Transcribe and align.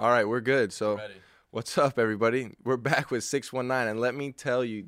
All 0.00 0.08
right, 0.08 0.26
we're 0.26 0.40
good. 0.40 0.72
So, 0.72 0.96
Ready. 0.96 1.12
what's 1.50 1.76
up, 1.76 1.98
everybody? 1.98 2.52
We're 2.64 2.78
back 2.78 3.10
with 3.10 3.22
619, 3.22 3.86
and 3.90 4.00
let 4.00 4.14
me 4.14 4.32
tell 4.32 4.64
you 4.64 4.86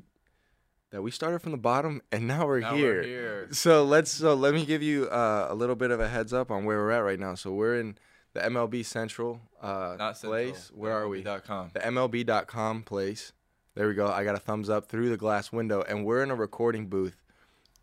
that 0.89 1.03
we 1.03 1.11
started 1.11 1.37
from 1.39 1.51
the 1.51 1.57
bottom 1.59 2.01
and 2.11 2.25
now 2.27 2.47
we're 2.47 2.61
Now 2.61 2.75
here. 2.75 2.95
we're 2.95 3.03
here. 3.03 3.47
So 3.51 3.83
let's 3.83 4.09
so 4.09 4.33
let 4.33 4.55
me 4.55 4.65
give 4.65 4.81
you 4.81 5.05
uh, 5.05 5.45
a 5.51 5.53
little 5.53 5.75
bit 5.75 5.91
of 5.91 5.99
a 5.99 6.07
heads 6.07 6.33
up 6.33 6.49
on 6.49 6.65
where 6.65 6.79
we're 6.79 6.89
at 6.89 7.03
right 7.03 7.19
now. 7.19 7.35
So 7.35 7.51
we're 7.51 7.79
in 7.79 7.95
the 8.33 8.39
MLB 8.39 8.83
Central 8.83 9.39
uh, 9.61 9.97
Not 9.99 10.17
Central, 10.17 10.31
place. 10.31 10.71
Where 10.73 10.93
are 10.93 11.07
we? 11.07 11.21
MLB.com. 11.21 11.69
The 11.75 11.79
MLB.com 11.81 12.81
place. 12.81 13.33
There 13.75 13.87
we 13.87 13.93
go. 13.93 14.07
I 14.07 14.23
got 14.23 14.33
a 14.33 14.39
thumbs 14.39 14.67
up 14.67 14.87
through 14.87 15.09
the 15.09 15.17
glass 15.17 15.51
window, 15.51 15.83
and 15.83 16.03
we're 16.05 16.23
in 16.23 16.31
a 16.31 16.35
recording 16.35 16.87
booth. 16.87 17.22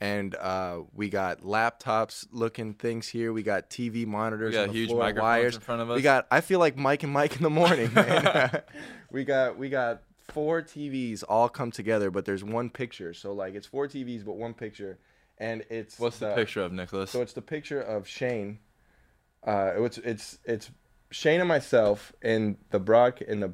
And 0.01 0.35
uh, 0.35 0.80
we 0.95 1.11
got 1.11 1.43
laptops 1.43 2.27
looking 2.33 2.73
things 2.73 3.07
here. 3.07 3.35
We 3.35 3.43
got 3.43 3.69
TV 3.69 4.07
monitors. 4.07 4.53
We 4.53 4.55
got 4.55 4.66
the 4.69 4.73
huge 4.73 4.89
floor, 4.89 5.01
microphones 5.01 5.23
wires. 5.23 5.55
in 5.57 5.61
front 5.61 5.83
of 5.83 5.91
us. 5.91 5.96
We 5.96 6.03
got. 6.03 6.27
I 6.30 6.41
feel 6.41 6.59
like 6.59 6.77
Mike 6.77 7.03
and 7.03 7.12
Mike 7.12 7.37
in 7.37 7.43
the 7.43 7.51
morning, 7.51 7.93
man. 7.93 8.62
we 9.11 9.24
got. 9.24 9.59
We 9.59 9.69
got 9.69 10.02
four 10.30 10.62
TVs 10.62 11.23
all 11.29 11.48
come 11.48 11.71
together, 11.71 12.10
but 12.10 12.24
there's 12.24 12.45
one 12.45 12.71
picture. 12.71 13.12
So 13.12 13.33
like 13.33 13.55
it's 13.55 13.66
four 13.66 13.88
TVs, 13.88 14.24
but 14.24 14.37
one 14.37 14.55
picture, 14.55 14.98
and 15.38 15.65
it's 15.69 15.98
What's 15.98 16.19
the 16.19 16.35
picture 16.35 16.62
of 16.62 16.73
Nicholas? 16.73 17.10
so 17.10 17.21
it's 17.21 17.32
the 17.32 17.43
picture 17.43 17.80
of 17.80 18.07
Shane. 18.07 18.59
Uh, 19.46 19.73
it's 19.85 19.98
it's 19.98 20.38
it's 20.45 20.71
Shane 21.10 21.41
and 21.41 21.48
myself 21.48 22.12
in 22.23 22.57
the 22.71 22.79
broad 22.79 23.21
in 23.23 23.41
the 23.41 23.52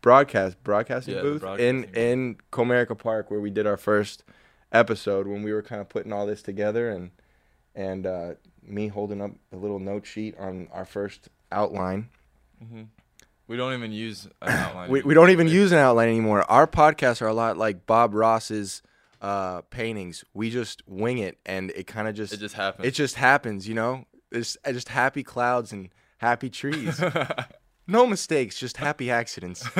broadcast 0.00 0.62
broadcasting 0.62 1.14
Yeah, 1.14 1.22
the 1.22 1.30
booth 1.30 1.40
broadcasting 1.40 1.68
in 1.68 1.82
booth. 1.82 1.96
in 1.96 2.36
Comerica 2.52 2.98
Park 2.98 3.30
where 3.30 3.40
we 3.40 3.50
did 3.50 3.66
our 3.66 3.76
first 3.76 4.24
episode 4.72 5.26
when 5.26 5.42
we 5.42 5.52
were 5.52 5.62
kind 5.62 5.80
of 5.80 5.88
putting 5.88 6.12
all 6.12 6.26
this 6.26 6.42
together 6.42 6.90
and 6.90 7.10
and 7.74 8.06
uh, 8.06 8.34
me 8.62 8.88
holding 8.88 9.20
up 9.22 9.30
a 9.52 9.56
little 9.56 9.78
note 9.78 10.06
sheet 10.06 10.36
on 10.38 10.68
our 10.72 10.84
first 10.84 11.28
outline. 11.52 12.08
we 13.46 13.56
don't 13.56 13.72
even 13.74 13.92
use 13.92 14.26
an 14.42 14.48
outline. 14.48 14.90
We, 14.90 15.02
we 15.02 15.14
don't 15.14 15.30
even 15.30 15.48
use 15.48 15.72
an 15.72 15.78
outline 15.78 16.08
anymore. 16.08 16.42
Our 16.50 16.66
podcasts 16.66 17.22
are 17.22 17.28
a 17.28 17.34
lot 17.34 17.56
like 17.56 17.86
Bob 17.86 18.14
Ross's 18.14 18.82
uh, 19.22 19.62
paintings. 19.62 20.24
We 20.34 20.50
just 20.50 20.82
wing 20.88 21.18
it 21.18 21.38
and 21.46 21.70
it 21.72 21.86
kind 21.86 22.08
of 22.08 22.14
just 22.14 22.32
It 22.32 22.40
just 22.40 22.54
happens. 22.54 22.86
it 22.86 22.90
just 22.92 23.14
happens, 23.14 23.68
you 23.68 23.74
know. 23.74 24.04
It's 24.30 24.56
uh, 24.64 24.72
just 24.72 24.88
happy 24.88 25.22
clouds 25.22 25.72
and 25.72 25.88
happy 26.18 26.50
trees. 26.50 27.00
no 27.86 28.06
mistakes, 28.06 28.58
just 28.58 28.76
happy 28.76 29.10
accidents. 29.10 29.66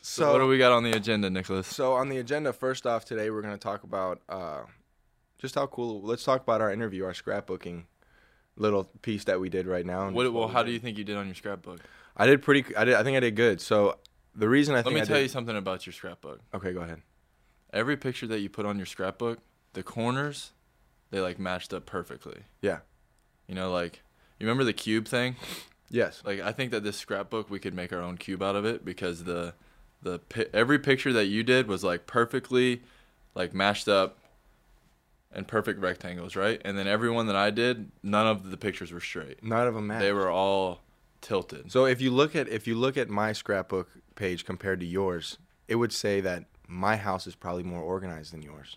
so, 0.00 0.32
what 0.32 0.38
do 0.38 0.46
we 0.46 0.58
got 0.58 0.72
on 0.72 0.82
the 0.82 0.92
agenda, 0.92 1.30
Nicholas? 1.30 1.66
so 1.66 1.94
on 1.94 2.08
the 2.08 2.18
agenda, 2.18 2.52
first 2.52 2.86
off 2.86 3.04
today, 3.04 3.30
we're 3.30 3.42
gonna 3.42 3.58
talk 3.58 3.82
about 3.82 4.20
uh, 4.28 4.62
just 5.38 5.54
how 5.54 5.66
cool. 5.66 6.02
Let's 6.02 6.24
talk 6.24 6.42
about 6.42 6.60
our 6.60 6.72
interview, 6.72 7.04
our 7.04 7.12
scrapbooking 7.12 7.84
little 8.56 8.84
piece 9.02 9.24
that 9.24 9.40
we 9.40 9.48
did 9.48 9.66
right 9.66 9.86
now. 9.86 10.10
What, 10.10 10.32
well, 10.32 10.48
how 10.48 10.62
do 10.62 10.72
you 10.72 10.78
think 10.78 10.98
you 10.98 11.04
did 11.04 11.16
on 11.16 11.26
your 11.26 11.34
scrapbook? 11.34 11.80
I 12.16 12.26
did 12.26 12.42
pretty. 12.42 12.74
I 12.76 12.84
did. 12.84 12.94
I 12.94 13.02
think 13.02 13.16
I 13.16 13.20
did 13.20 13.36
good. 13.36 13.60
So 13.60 13.98
the 14.34 14.48
reason 14.48 14.74
I 14.74 14.78
Let 14.78 14.92
me 14.92 15.00
I 15.00 15.04
tell 15.04 15.16
did, 15.16 15.22
you 15.22 15.28
something 15.28 15.56
about 15.56 15.86
your 15.86 15.92
scrapbook. 15.92 16.40
Okay, 16.54 16.72
go 16.72 16.80
ahead. 16.80 17.02
Every 17.72 17.96
picture 17.96 18.26
that 18.28 18.40
you 18.40 18.48
put 18.48 18.66
on 18.66 18.76
your 18.76 18.86
scrapbook, 18.86 19.40
the 19.74 19.82
corners, 19.82 20.52
they 21.10 21.20
like 21.20 21.38
matched 21.38 21.72
up 21.72 21.86
perfectly. 21.86 22.42
Yeah. 22.62 22.78
You 23.46 23.54
know, 23.54 23.70
like 23.70 24.02
you 24.38 24.46
remember 24.46 24.64
the 24.64 24.72
cube 24.72 25.06
thing? 25.06 25.36
Yes. 25.90 26.22
Like 26.24 26.40
I 26.40 26.52
think 26.52 26.70
that 26.72 26.82
this 26.84 26.96
scrapbook 26.96 27.50
we 27.50 27.58
could 27.58 27.74
make 27.74 27.92
our 27.92 28.00
own 28.00 28.16
cube 28.16 28.42
out 28.42 28.56
of 28.56 28.64
it 28.64 28.84
because 28.84 29.24
the 29.24 29.54
the 30.02 30.20
every 30.52 30.78
picture 30.78 31.12
that 31.12 31.26
you 31.26 31.42
did 31.42 31.66
was 31.66 31.82
like 31.82 32.06
perfectly 32.06 32.82
like 33.34 33.54
mashed 33.54 33.88
up 33.88 34.18
and 35.32 35.46
perfect 35.46 35.80
rectangles, 35.80 36.36
right? 36.36 36.60
And 36.64 36.78
then 36.78 36.86
every 36.86 37.10
one 37.10 37.26
that 37.26 37.36
I 37.36 37.50
did, 37.50 37.90
none 38.02 38.26
of 38.26 38.50
the 38.50 38.56
pictures 38.56 38.92
were 38.92 39.00
straight. 39.00 39.42
None 39.42 39.66
of 39.66 39.74
them 39.74 39.86
match. 39.86 40.00
They 40.00 40.12
were 40.12 40.30
all 40.30 40.80
tilted. 41.20 41.70
So 41.70 41.84
if 41.84 42.00
you 42.00 42.10
look 42.10 42.34
at 42.34 42.48
if 42.48 42.66
you 42.66 42.74
look 42.74 42.96
at 42.96 43.08
my 43.08 43.32
scrapbook 43.32 43.90
page 44.14 44.44
compared 44.44 44.80
to 44.80 44.86
yours, 44.86 45.38
it 45.66 45.76
would 45.76 45.92
say 45.92 46.20
that 46.20 46.44
my 46.66 46.96
house 46.96 47.26
is 47.26 47.34
probably 47.34 47.62
more 47.62 47.82
organized 47.82 48.32
than 48.32 48.42
yours. 48.42 48.76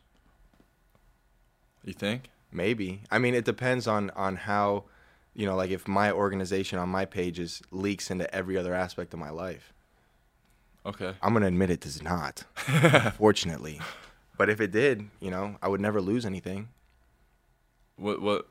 You 1.83 1.93
think? 1.93 2.29
Maybe. 2.51 3.01
I 3.09 3.17
mean, 3.17 3.33
it 3.33 3.45
depends 3.45 3.87
on 3.87 4.09
on 4.11 4.35
how, 4.35 4.85
you 5.33 5.45
know, 5.45 5.55
like 5.55 5.71
if 5.71 5.87
my 5.87 6.11
organization 6.11 6.79
on 6.79 6.89
my 6.89 7.05
pages 7.05 7.61
leaks 7.71 8.11
into 8.11 8.33
every 8.33 8.57
other 8.57 8.73
aspect 8.73 9.13
of 9.13 9.19
my 9.19 9.29
life. 9.29 9.73
Okay. 10.85 11.13
I'm 11.21 11.33
gonna 11.33 11.47
admit 11.47 11.69
it 11.69 11.81
does 11.81 12.01
not, 12.01 12.43
fortunately. 13.17 13.79
But 14.37 14.49
if 14.49 14.59
it 14.59 14.71
did, 14.71 15.07
you 15.19 15.29
know, 15.29 15.57
I 15.61 15.67
would 15.67 15.81
never 15.81 16.01
lose 16.01 16.25
anything. 16.25 16.69
What 17.97 18.21
what 18.21 18.47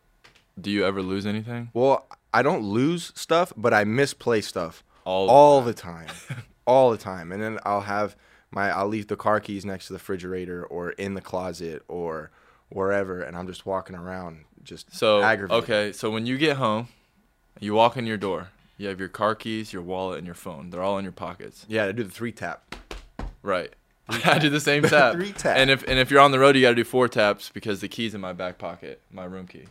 do 0.60 0.70
you 0.70 0.84
ever 0.84 1.02
lose 1.02 1.26
anything? 1.26 1.70
Well, 1.74 2.06
I 2.32 2.42
don't 2.42 2.62
lose 2.62 3.12
stuff, 3.14 3.52
but 3.56 3.74
I 3.74 3.84
misplace 3.84 4.46
stuff 4.46 4.84
All 5.04 5.28
all 5.28 5.62
the 5.62 5.74
time, 5.74 6.08
all 6.66 6.90
the 6.90 6.98
time. 6.98 7.32
And 7.32 7.42
then 7.42 7.58
I'll 7.64 7.80
have 7.80 8.14
my 8.52 8.70
I'll 8.70 8.86
leave 8.88 9.08
the 9.08 9.16
car 9.16 9.40
keys 9.40 9.64
next 9.64 9.86
to 9.88 9.92
the 9.94 9.98
refrigerator 9.98 10.64
or 10.64 10.90
in 10.90 11.14
the 11.14 11.20
closet 11.20 11.82
or 11.88 12.30
wherever, 12.68 13.20
and 13.22 13.36
I'm 13.36 13.48
just 13.48 13.66
walking 13.66 13.96
around 13.96 14.44
just 14.62 14.94
So 14.94 15.22
aggravated. 15.22 15.64
okay, 15.64 15.92
so 15.92 16.10
when 16.10 16.26
you 16.26 16.38
get 16.38 16.56
home, 16.56 16.86
you 17.58 17.74
walk 17.74 17.96
in 17.96 18.06
your 18.06 18.16
door. 18.18 18.48
You 18.80 18.88
have 18.88 18.98
your 18.98 19.10
car 19.10 19.34
keys, 19.34 19.74
your 19.74 19.82
wallet, 19.82 20.16
and 20.16 20.24
your 20.26 20.34
phone. 20.34 20.70
They're 20.70 20.82
all 20.82 20.96
in 20.96 21.04
your 21.04 21.12
pockets. 21.12 21.66
Yeah, 21.68 21.84
to 21.84 21.92
do 21.92 22.02
the 22.02 22.10
three 22.10 22.32
tap. 22.32 22.74
Right. 23.42 23.70
I 24.08 24.38
do 24.38 24.48
the 24.48 24.58
same 24.58 24.82
tap. 24.84 25.16
Three 25.16 25.32
tap. 25.32 25.58
And 25.58 25.68
if 25.68 25.82
and 25.86 25.98
if 25.98 26.10
you're 26.10 26.20
on 26.20 26.30
the 26.30 26.38
road, 26.38 26.56
you 26.56 26.62
got 26.62 26.70
to 26.70 26.74
do 26.76 26.84
four 26.84 27.06
taps 27.06 27.50
because 27.52 27.82
the 27.82 27.88
key's 27.88 28.14
in 28.14 28.22
my 28.22 28.32
back 28.32 28.56
pocket, 28.56 29.02
my 29.12 29.26
room 29.26 29.46
key. 29.46 29.64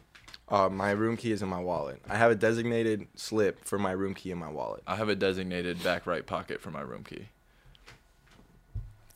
Uh, 0.47 0.69
my 0.69 0.91
room 0.91 1.17
key 1.17 1.31
is 1.31 1.41
in 1.41 1.49
my 1.49 1.59
wallet. 1.59 1.99
I 2.07 2.17
have 2.17 2.29
a 2.29 2.35
designated 2.35 3.07
slip 3.15 3.65
for 3.65 3.79
my 3.79 3.93
room 3.93 4.13
key 4.13 4.29
in 4.29 4.37
my 4.37 4.47
wallet. 4.49 4.83
I 4.85 4.95
have 4.95 5.09
a 5.09 5.15
designated 5.15 5.83
back 5.83 6.05
right 6.05 6.23
pocket 6.23 6.61
for 6.61 6.69
my 6.69 6.81
room 6.81 7.03
key. 7.03 7.29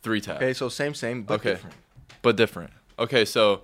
Three 0.02 0.22
taps. 0.22 0.38
Okay, 0.38 0.54
so 0.54 0.70
same, 0.70 0.96
same, 0.96 1.22
but 1.22 1.36
Okay. 1.36 1.52
different. 1.52 1.76
but 2.24 2.36
different. 2.36 2.72
Okay, 2.98 3.26
so 3.26 3.62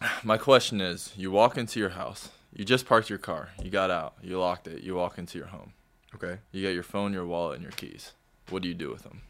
my 0.24 0.38
question 0.38 0.80
is, 0.80 1.12
you 1.14 1.30
walk 1.30 1.58
into 1.58 1.78
your 1.78 1.90
house. 1.90 2.30
You 2.56 2.64
just 2.64 2.86
parked 2.86 3.10
your 3.10 3.18
car. 3.18 3.50
You 3.62 3.70
got 3.70 3.90
out. 3.90 4.14
You 4.22 4.38
locked 4.40 4.66
it. 4.66 4.82
You 4.82 4.94
walk 4.94 5.18
into 5.18 5.36
your 5.36 5.48
home. 5.48 5.74
Okay. 6.14 6.38
You 6.52 6.62
got 6.62 6.70
your 6.72 6.82
phone, 6.82 7.12
your 7.12 7.26
wallet, 7.26 7.56
and 7.56 7.62
your 7.62 7.72
keys. 7.72 8.12
What 8.48 8.62
do 8.62 8.68
you 8.68 8.74
do 8.74 8.90
with 8.90 9.02
them? 9.02 9.20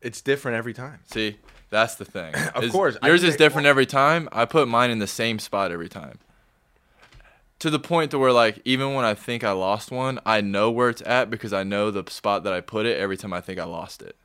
It's 0.00 0.20
different 0.20 0.56
every 0.58 0.74
time. 0.74 0.98
See, 1.06 1.36
that's 1.70 1.94
the 1.94 2.04
thing. 2.04 2.34
Of 2.56 2.64
Is- 2.64 2.72
course, 2.72 2.96
yours 3.04 3.22
is 3.22 3.34
it- 3.34 3.38
different 3.38 3.66
every 3.66 3.86
time. 3.86 4.28
I 4.32 4.44
put 4.46 4.66
mine 4.66 4.90
in 4.90 4.98
the 4.98 5.06
same 5.06 5.38
spot 5.38 5.70
every 5.70 5.88
time. 5.88 6.18
To 7.60 7.70
the 7.70 7.78
point 7.78 8.10
to 8.10 8.18
where 8.18 8.32
like 8.32 8.60
even 8.64 8.94
when 8.94 9.04
I 9.04 9.14
think 9.14 9.44
I 9.44 9.52
lost 9.52 9.92
one, 9.92 10.18
I 10.26 10.40
know 10.40 10.72
where 10.72 10.88
it's 10.88 11.02
at 11.06 11.30
because 11.30 11.52
I 11.52 11.62
know 11.62 11.92
the 11.92 12.02
spot 12.10 12.42
that 12.42 12.52
I 12.52 12.60
put 12.60 12.86
it 12.86 12.98
every 12.98 13.16
time 13.16 13.32
I 13.32 13.40
think 13.40 13.60
I 13.60 13.64
lost 13.64 14.02
it. 14.02 14.16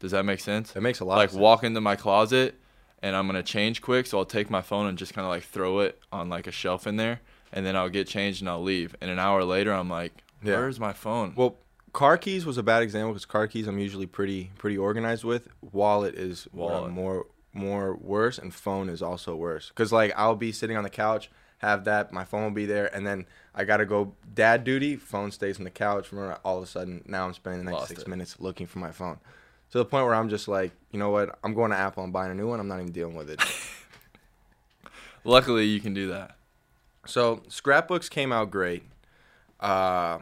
Does 0.00 0.10
that 0.10 0.24
make 0.24 0.40
sense? 0.40 0.72
That 0.72 0.82
makes 0.82 1.00
a 1.00 1.06
lot 1.06 1.16
like 1.16 1.28
of 1.28 1.32
sense. 1.32 1.40
walk 1.40 1.64
into 1.64 1.80
my 1.80 1.96
closet 1.96 2.56
and 3.04 3.14
I'm 3.14 3.26
gonna 3.26 3.42
change 3.42 3.82
quick, 3.82 4.06
so 4.06 4.18
I'll 4.18 4.24
take 4.24 4.48
my 4.50 4.62
phone 4.62 4.86
and 4.86 4.96
just 4.96 5.12
kind 5.14 5.24
of 5.26 5.30
like 5.30 5.44
throw 5.44 5.80
it 5.80 6.00
on 6.10 6.28
like 6.30 6.46
a 6.46 6.50
shelf 6.50 6.86
in 6.86 6.96
there, 6.96 7.20
and 7.52 7.64
then 7.66 7.76
I'll 7.76 7.90
get 7.90 8.08
changed 8.08 8.40
and 8.40 8.48
I'll 8.48 8.62
leave. 8.62 8.96
And 9.00 9.10
an 9.10 9.18
hour 9.18 9.44
later, 9.44 9.72
I'm 9.72 9.90
like, 9.90 10.12
Yeah. 10.42 10.54
"Where's 10.56 10.80
my 10.80 10.92
phone?" 10.94 11.34
Well, 11.36 11.56
car 11.92 12.16
keys 12.18 12.44
was 12.46 12.56
a 12.58 12.62
bad 12.62 12.82
example 12.82 13.12
because 13.12 13.26
car 13.26 13.46
keys 13.46 13.68
I'm 13.68 13.78
usually 13.78 14.06
pretty 14.06 14.50
pretty 14.58 14.78
organized 14.78 15.22
with. 15.22 15.48
Wallet 15.60 16.14
is 16.14 16.48
Wallet. 16.52 16.90
more 16.92 17.26
more 17.52 17.94
worse, 17.94 18.38
and 18.38 18.52
phone 18.54 18.88
is 18.88 19.00
also 19.02 19.36
worse. 19.36 19.70
Cause 19.74 19.92
like 19.92 20.12
I'll 20.16 20.34
be 20.34 20.50
sitting 20.50 20.76
on 20.76 20.82
the 20.82 20.90
couch, 20.90 21.30
have 21.58 21.84
that, 21.84 22.10
my 22.12 22.24
phone 22.24 22.42
will 22.42 22.50
be 22.50 22.66
there, 22.66 22.92
and 22.94 23.06
then 23.06 23.26
I 23.54 23.64
gotta 23.64 23.84
go 23.86 24.14
dad 24.34 24.64
duty. 24.64 24.96
Phone 24.96 25.30
stays 25.30 25.58
on 25.58 25.64
the 25.64 25.70
couch. 25.70 26.10
Remember, 26.10 26.38
all 26.44 26.56
of 26.58 26.64
a 26.64 26.66
sudden 26.66 27.02
now 27.06 27.26
I'm 27.26 27.34
spending 27.34 27.60
the 27.64 27.70
next 27.70 27.80
Lost 27.80 27.88
six 27.90 28.02
it. 28.02 28.08
minutes 28.08 28.40
looking 28.40 28.66
for 28.66 28.78
my 28.80 28.90
phone. 28.90 29.18
To 29.70 29.78
the 29.78 29.84
point 29.84 30.06
where 30.06 30.14
I'm 30.14 30.28
just 30.28 30.46
like, 30.46 30.70
you 30.92 30.98
know 30.98 31.10
what? 31.10 31.36
I'm 31.42 31.52
going 31.54 31.70
to 31.72 31.76
Apple 31.76 32.04
and 32.04 32.12
buying 32.12 32.30
a 32.30 32.34
new 32.34 32.48
one. 32.48 32.60
I'm 32.60 32.68
not 32.68 32.78
even 32.80 32.92
dealing 32.92 33.16
with 33.16 33.28
it. 33.30 33.40
Luckily, 35.24 35.64
you 35.64 35.80
can 35.80 35.94
do 35.94 36.08
that. 36.08 36.36
So 37.06 37.42
scrapbooks 37.48 38.08
came 38.08 38.32
out 38.32 38.50
great. 38.50 38.84
Uh, 39.60 40.18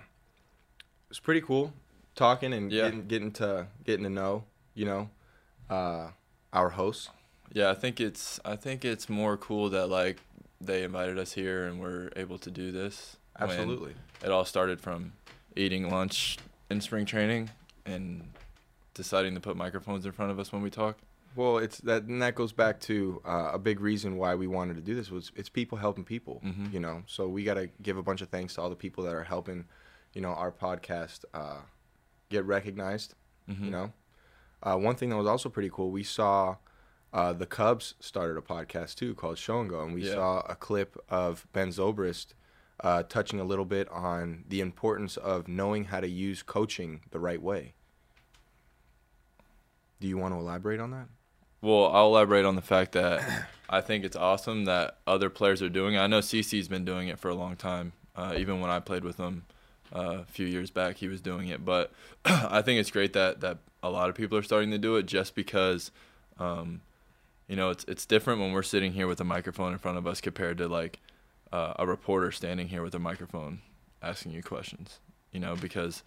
it's 1.10 1.18
pretty 1.20 1.40
cool 1.40 1.72
talking 2.14 2.52
and 2.52 2.70
Yeah. 2.72 2.84
getting, 2.84 3.06
getting 3.06 3.32
to 3.32 3.66
getting 3.84 4.04
to 4.04 4.10
know 4.10 4.44
you 4.74 4.84
know 4.84 5.10
uh, 5.70 6.08
our 6.52 6.70
hosts. 6.70 7.10
Yeah, 7.52 7.70
I 7.70 7.74
think 7.74 8.00
it's 8.00 8.40
I 8.44 8.56
think 8.56 8.84
it's 8.84 9.08
more 9.08 9.36
cool 9.36 9.68
that 9.70 9.88
like 9.88 10.18
they 10.60 10.82
invited 10.84 11.18
us 11.18 11.32
here 11.32 11.66
and 11.66 11.80
we're 11.80 12.10
able 12.16 12.38
to 12.38 12.50
do 12.50 12.72
this. 12.72 13.16
Absolutely. 13.38 13.94
It 14.24 14.30
all 14.30 14.44
started 14.44 14.80
from 14.80 15.12
eating 15.56 15.90
lunch 15.90 16.38
in 16.70 16.80
spring 16.80 17.04
training 17.04 17.50
and 17.84 18.28
deciding 18.94 19.34
to 19.34 19.40
put 19.40 19.56
microphones 19.56 20.04
in 20.06 20.12
front 20.12 20.30
of 20.30 20.38
us 20.38 20.52
when 20.52 20.62
we 20.62 20.70
talk. 20.70 20.98
Well, 21.34 21.58
it's 21.58 21.78
that 21.78 22.02
and 22.04 22.20
that 22.20 22.34
goes 22.34 22.52
back 22.52 22.78
to 22.80 23.22
uh, 23.24 23.50
a 23.54 23.58
big 23.58 23.80
reason 23.80 24.16
why 24.18 24.34
we 24.34 24.46
wanted 24.46 24.74
to 24.76 24.82
do 24.82 24.94
this 24.94 25.10
was 25.10 25.32
it's 25.34 25.48
people 25.48 25.78
helping 25.78 26.04
people. 26.04 26.42
Mhm. 26.44 26.72
You 26.72 26.80
know, 26.80 27.02
so 27.06 27.26
we 27.26 27.42
got 27.42 27.54
to 27.54 27.68
give 27.82 27.96
a 27.96 28.02
bunch 28.02 28.20
of 28.20 28.28
thanks 28.28 28.54
to 28.54 28.60
all 28.60 28.68
the 28.68 28.76
people 28.76 29.02
that 29.04 29.14
are 29.14 29.24
helping, 29.24 29.64
you 30.12 30.20
know, 30.20 30.28
our 30.34 30.52
podcast 30.52 31.24
uh, 31.32 31.60
get 32.28 32.44
recognized. 32.44 33.14
Mhm. 33.48 33.64
You 33.64 33.70
know, 33.70 33.92
uh, 34.62 34.76
one 34.76 34.94
thing 34.96 35.08
that 35.08 35.16
was 35.16 35.26
also 35.26 35.48
pretty 35.48 35.70
cool, 35.72 35.90
we 35.90 36.02
saw 36.02 36.56
uh, 37.14 37.32
the 37.32 37.46
Cubs 37.46 37.94
started 38.00 38.36
a 38.38 38.40
podcast 38.42 38.94
too 38.96 39.14
called 39.14 39.36
Show 39.38 39.60
and 39.60 39.68
Go, 39.70 39.82
and 39.82 39.92
we 39.94 40.02
Yeah. 40.06 40.14
saw 40.14 40.40
a 40.40 40.54
clip 40.54 40.96
of 41.10 41.46
Ben 41.52 41.68
Zobrist 41.68 42.32
uh, 42.80 43.02
touching 43.04 43.38
a 43.38 43.44
little 43.44 43.64
bit 43.66 43.88
on 43.90 44.44
the 44.48 44.60
importance 44.60 45.16
of 45.16 45.46
knowing 45.46 45.84
how 45.84 46.00
to 46.00 46.08
use 46.08 46.42
coaching 46.42 47.02
the 47.10 47.20
right 47.20 47.40
way. 47.40 47.74
Do 50.02 50.08
you 50.08 50.18
want 50.18 50.34
to 50.34 50.38
elaborate 50.40 50.80
on 50.80 50.90
that? 50.90 51.06
Well, 51.60 51.86
I'll 51.92 52.08
elaborate 52.08 52.44
on 52.44 52.56
the 52.56 52.60
fact 52.60 52.90
that 52.90 53.46
I 53.70 53.80
think 53.80 54.04
it's 54.04 54.16
awesome 54.16 54.64
that 54.64 54.98
other 55.06 55.30
players 55.30 55.62
are 55.62 55.68
doing 55.68 55.94
it. 55.94 56.00
I 56.00 56.08
know 56.08 56.18
CC's 56.18 56.66
been 56.66 56.84
doing 56.84 57.06
it 57.06 57.20
for 57.20 57.28
a 57.28 57.36
long 57.36 57.54
time. 57.54 57.92
Uh, 58.16 58.34
even 58.36 58.60
when 58.60 58.68
I 58.68 58.80
played 58.80 59.04
with 59.04 59.16
him 59.16 59.44
uh, 59.94 60.22
a 60.22 60.24
few 60.24 60.44
years 60.44 60.72
back, 60.72 60.96
he 60.96 61.06
was 61.06 61.20
doing 61.20 61.46
it. 61.46 61.64
But 61.64 61.92
I 62.24 62.62
think 62.62 62.80
it's 62.80 62.90
great 62.90 63.12
that, 63.12 63.42
that 63.42 63.58
a 63.80 63.90
lot 63.90 64.08
of 64.08 64.16
people 64.16 64.36
are 64.36 64.42
starting 64.42 64.72
to 64.72 64.78
do 64.78 64.96
it 64.96 65.06
just 65.06 65.36
because, 65.36 65.92
um, 66.36 66.80
you 67.46 67.54
know, 67.54 67.70
it's 67.70 67.84
it's 67.84 68.04
different 68.04 68.40
when 68.40 68.50
we're 68.50 68.64
sitting 68.64 68.94
here 68.94 69.06
with 69.06 69.20
a 69.20 69.24
microphone 69.24 69.72
in 69.72 69.78
front 69.78 69.98
of 69.98 70.06
us 70.08 70.20
compared 70.20 70.58
to 70.58 70.66
like 70.66 70.98
uh, 71.52 71.74
a 71.78 71.86
reporter 71.86 72.32
standing 72.32 72.66
here 72.66 72.82
with 72.82 72.96
a 72.96 72.98
microphone 72.98 73.60
asking 74.02 74.32
you 74.32 74.42
questions. 74.42 74.98
You 75.30 75.38
know, 75.38 75.54
because 75.54 76.02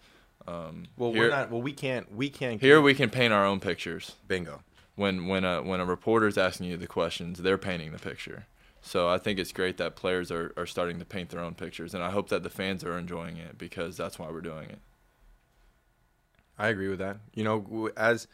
um, 0.48 0.84
Well, 0.96 1.12
here, 1.12 1.22
we're 1.22 1.30
not. 1.30 1.50
Well, 1.50 1.62
we 1.62 1.72
can't. 1.72 2.12
We 2.14 2.28
can't. 2.30 2.60
here 2.60 2.80
we 2.80 2.94
can 2.94 3.10
paint 3.10 3.32
our 3.32 3.44
own 3.44 3.60
pictures 3.60 4.14
bingo. 4.28 4.60
when 4.94 5.26
when 5.26 5.44
a 5.44 5.62
when 5.62 5.80
a 5.80 5.84
reporter's 5.84 6.38
asking 6.38 6.66
you 6.66 6.76
the 6.76 6.86
questions, 6.86 7.38
they're 7.38 7.58
painting 7.58 7.92
the 7.92 7.98
picture. 7.98 8.46
So 8.82 9.08
I 9.08 9.18
think 9.18 9.40
it's 9.40 9.50
great 9.52 9.78
that 9.78 9.96
players 9.96 10.30
are, 10.30 10.52
are 10.56 10.66
starting 10.66 11.00
to 11.00 11.04
paint 11.04 11.30
their 11.30 11.40
own 11.40 11.54
pictures, 11.54 11.92
and 11.92 12.04
I 12.04 12.10
hope 12.10 12.28
that 12.28 12.44
the 12.44 12.50
fans 12.50 12.84
are 12.84 12.96
enjoying 12.96 13.36
it 13.36 13.58
because 13.58 13.96
that's 13.96 14.16
why 14.18 14.30
we're 14.30 14.40
doing 14.40 14.70
it. 14.70 14.78
I 16.58 16.68
agree 16.68 16.88
with 16.88 17.00
that. 17.00 17.18
You 17.34 17.44
know, 17.44 17.90
as 17.96 18.28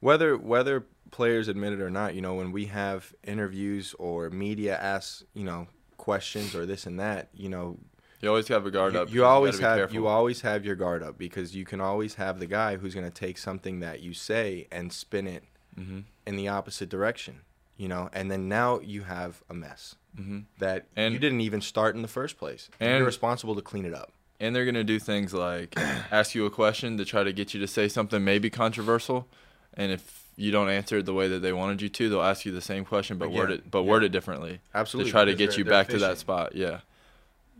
whether 0.00 0.36
whether 0.36 0.84
players 1.12 1.46
admit 1.46 1.72
it 1.74 1.80
or 1.80 1.90
not, 1.90 2.14
you 2.14 2.20
know, 2.20 2.34
when 2.34 2.50
we 2.52 2.66
have 2.66 3.14
interviews 3.22 3.94
or 3.98 4.28
media 4.30 4.76
asks, 4.76 5.22
you 5.34 5.44
know, 5.44 5.68
questions 5.98 6.54
or 6.54 6.66
this 6.66 6.84
and 6.86 6.98
that, 6.98 7.28
you 7.32 7.48
know, 7.48 7.78
You 8.22 8.28
always 8.28 8.46
have 8.48 8.64
a 8.66 8.70
guard 8.70 8.94
you, 8.94 9.00
up. 9.00 9.12
you 9.12 9.24
always 9.24 9.58
gotta 9.58 9.68
have 9.70 9.78
careful. 9.80 9.94
you 9.94 10.06
always 10.06 10.40
have 10.42 10.64
your 10.64 10.76
guard 10.76 11.02
up 11.02 11.18
because 11.18 11.54
you 11.56 11.64
can 11.64 11.80
always 11.80 12.14
have 12.14 12.38
the 12.38 12.46
guy 12.46 12.76
who's 12.76 12.94
going 12.94 13.04
to 13.04 13.12
take 13.12 13.36
something 13.36 13.80
that 13.80 14.00
you 14.00 14.14
say 14.14 14.68
and 14.70 14.92
spin 14.92 15.26
it 15.26 15.42
Mhm. 15.78 16.04
in 16.26 16.36
the 16.36 16.46
opposite 16.48 16.88
direction, 16.88 17.40
you 17.76 17.88
know, 17.88 18.08
and 18.12 18.30
then 18.30 18.48
now 18.48 18.78
you 18.80 19.02
have 19.02 19.42
a 19.50 19.54
mess 19.54 19.96
Mhm. 20.18 20.44
that 20.60 20.86
And- 20.94 21.12
you 21.14 21.18
didn't 21.18 21.40
even 21.40 21.60
start 21.60 21.96
in 21.96 22.02
the 22.02 22.08
first 22.08 22.38
place. 22.38 22.68
And 22.78 22.98
you're 22.98 23.06
responsible 23.06 23.56
to 23.56 23.62
clean 23.62 23.84
it 23.84 23.92
up. 23.94 24.12
And 24.38 24.54
they're 24.54 24.64
gonna 24.66 24.84
do 24.84 24.98
things 25.00 25.34
like 25.34 25.74
ask 26.12 26.34
you 26.34 26.46
a 26.46 26.50
question 26.50 26.96
to 26.98 27.04
try 27.04 27.24
to 27.24 27.32
get 27.32 27.54
you 27.54 27.60
to 27.60 27.66
say 27.66 27.88
something 27.88 28.22
maybe 28.24 28.50
controversial, 28.50 29.26
and 29.74 29.90
if 29.90 30.22
you 30.36 30.50
don't 30.52 30.68
answer 30.68 30.98
it 30.98 31.06
the 31.06 31.14
way 31.14 31.26
that 31.28 31.40
they 31.40 31.52
wanted 31.52 31.82
you 31.82 31.88
to, 31.88 32.08
they'll 32.08 32.22
ask 32.22 32.44
you 32.46 32.52
the 32.52 32.60
same 32.60 32.84
question 32.84 33.18
but 33.18 33.30
word 33.32 33.50
it 33.50 33.70
but 33.70 33.80
yeah. 33.80 33.90
word 33.90 34.04
it 34.04 34.10
differently 34.12 34.60
Absolutely. 34.74 35.10
to 35.10 35.12
try 35.12 35.24
to 35.24 35.34
get 35.34 35.56
you 35.58 35.64
back 35.64 35.88
to 35.88 35.98
that 35.98 36.18
spot. 36.18 36.54
Yeah. 36.54 36.80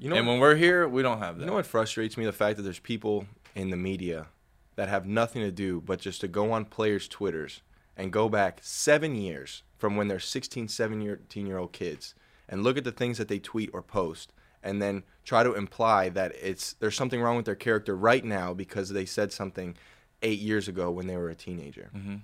You 0.03 0.09
know, 0.09 0.17
and 0.17 0.27
when 0.27 0.41
we're 0.41 0.57
here, 0.57 0.89
we 0.89 1.01
don't 1.01 1.21
have 1.21 1.37
that. 1.37 1.43
You 1.45 1.47
know 1.47 1.55
what 1.55 1.65
frustrates 1.65 2.17
me? 2.17 2.25
The 2.25 2.33
fact 2.33 2.57
that 2.57 2.65
there's 2.65 2.81
people 2.81 3.27
in 3.55 3.71
the 3.71 3.77
media 3.77 4.27
that 4.75 4.89
have 4.89 5.07
nothing 5.07 5.43
to 5.43 5.53
do 5.53 5.81
but 5.81 6.01
just 6.01 6.21
to 6.23 6.29
go 6.29 6.51
on 6.51 6.65
players' 6.65 7.07
Twitters 7.07 7.61
and 7.97 8.13
go 8.13 8.29
back 8.29 8.59
seven 8.63 9.15
years 9.15 9.63
from 9.79 9.95
when 9.95 10.09
they're 10.09 10.19
16, 10.19 10.67
17 10.67 11.47
year 11.47 11.57
old 11.57 11.73
kids 11.73 12.17
and 12.49 12.65
look 12.65 12.77
at 12.77 12.83
the 12.83 12.91
things 12.91 13.17
that 13.19 13.29
they 13.29 13.39
tweet 13.39 13.71
or 13.73 13.81
post 13.81 14.33
and 14.61 14.83
then 14.83 15.05
try 15.25 15.45
to 15.45 15.55
imply 15.55 16.09
that 16.09 16.33
it's 16.43 16.73
there's 16.81 16.97
something 16.97 17.23
wrong 17.23 17.37
with 17.37 17.47
their 17.47 17.55
character 17.55 17.95
right 17.95 18.25
now 18.25 18.53
because 18.53 18.89
they 18.89 19.05
said 19.07 19.33
something 19.33 19.77
eight 20.23 20.41
years 20.41 20.67
ago 20.67 20.91
when 20.91 21.07
they 21.07 21.17
were 21.17 21.31
a 21.31 21.37
teenager. 21.37 21.91
hmm 21.93 22.17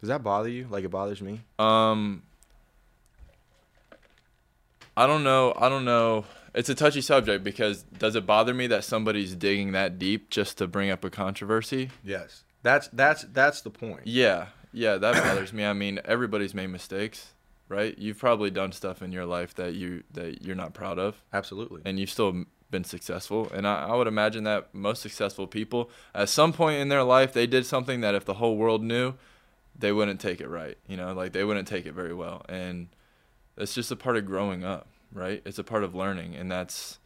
Does 0.00 0.08
that 0.08 0.24
bother 0.24 0.48
you? 0.48 0.66
Like 0.68 0.82
it 0.82 0.90
bothers 0.90 1.22
me? 1.22 1.42
Um, 1.60 2.24
I 4.96 5.06
don't 5.06 5.22
know. 5.22 5.54
I 5.56 5.68
don't 5.68 5.84
know. 5.84 6.24
It's 6.54 6.68
a 6.68 6.74
touchy 6.74 7.00
subject 7.00 7.44
because 7.44 7.82
does 7.82 8.16
it 8.16 8.26
bother 8.26 8.52
me 8.54 8.66
that 8.68 8.84
somebody's 8.84 9.34
digging 9.36 9.72
that 9.72 9.98
deep 9.98 10.30
just 10.30 10.58
to 10.58 10.66
bring 10.66 10.90
up 10.90 11.04
a 11.04 11.10
controversy? 11.10 11.90
Yes. 12.04 12.44
That's 12.62 12.88
that's 12.88 13.22
that's 13.32 13.62
the 13.62 13.70
point. 13.70 14.02
Yeah, 14.04 14.48
yeah, 14.72 14.96
that 14.96 15.14
bothers 15.14 15.52
me. 15.52 15.64
I 15.64 15.72
mean, 15.72 15.98
everybody's 16.04 16.54
made 16.54 16.66
mistakes, 16.66 17.32
right? 17.68 17.96
You've 17.98 18.18
probably 18.18 18.50
done 18.50 18.72
stuff 18.72 19.00
in 19.00 19.12
your 19.12 19.24
life 19.24 19.54
that 19.54 19.74
you 19.74 20.02
that 20.12 20.42
you're 20.42 20.56
not 20.56 20.74
proud 20.74 20.98
of, 20.98 21.22
Absolutely. 21.32 21.80
and 21.84 21.98
you've 21.98 22.10
still 22.10 22.44
been 22.70 22.84
successful. 22.84 23.50
And 23.54 23.66
I, 23.66 23.86
I 23.88 23.96
would 23.96 24.06
imagine 24.06 24.44
that 24.44 24.74
most 24.74 25.00
successful 25.00 25.46
people, 25.46 25.90
at 26.14 26.28
some 26.28 26.52
point 26.52 26.80
in 26.80 26.88
their 26.88 27.02
life, 27.02 27.32
they 27.32 27.46
did 27.46 27.64
something 27.64 28.02
that 28.02 28.14
if 28.14 28.24
the 28.26 28.34
whole 28.34 28.56
world 28.56 28.82
knew, 28.82 29.14
they 29.74 29.90
wouldn't 29.90 30.20
take 30.20 30.40
it 30.42 30.48
right. 30.48 30.76
You 30.86 30.98
know, 30.98 31.14
like 31.14 31.32
they 31.32 31.44
wouldn't 31.44 31.66
take 31.66 31.86
it 31.86 31.92
very 31.94 32.12
well. 32.12 32.44
And 32.48 32.88
that's 33.56 33.74
just 33.74 33.90
a 33.90 33.96
part 33.96 34.18
of 34.18 34.26
growing 34.26 34.64
up, 34.64 34.86
right? 35.12 35.42
It's 35.44 35.58
a 35.58 35.64
part 35.64 35.84
of 35.84 35.94
learning, 35.94 36.34
and 36.36 36.50
that's, 36.50 36.98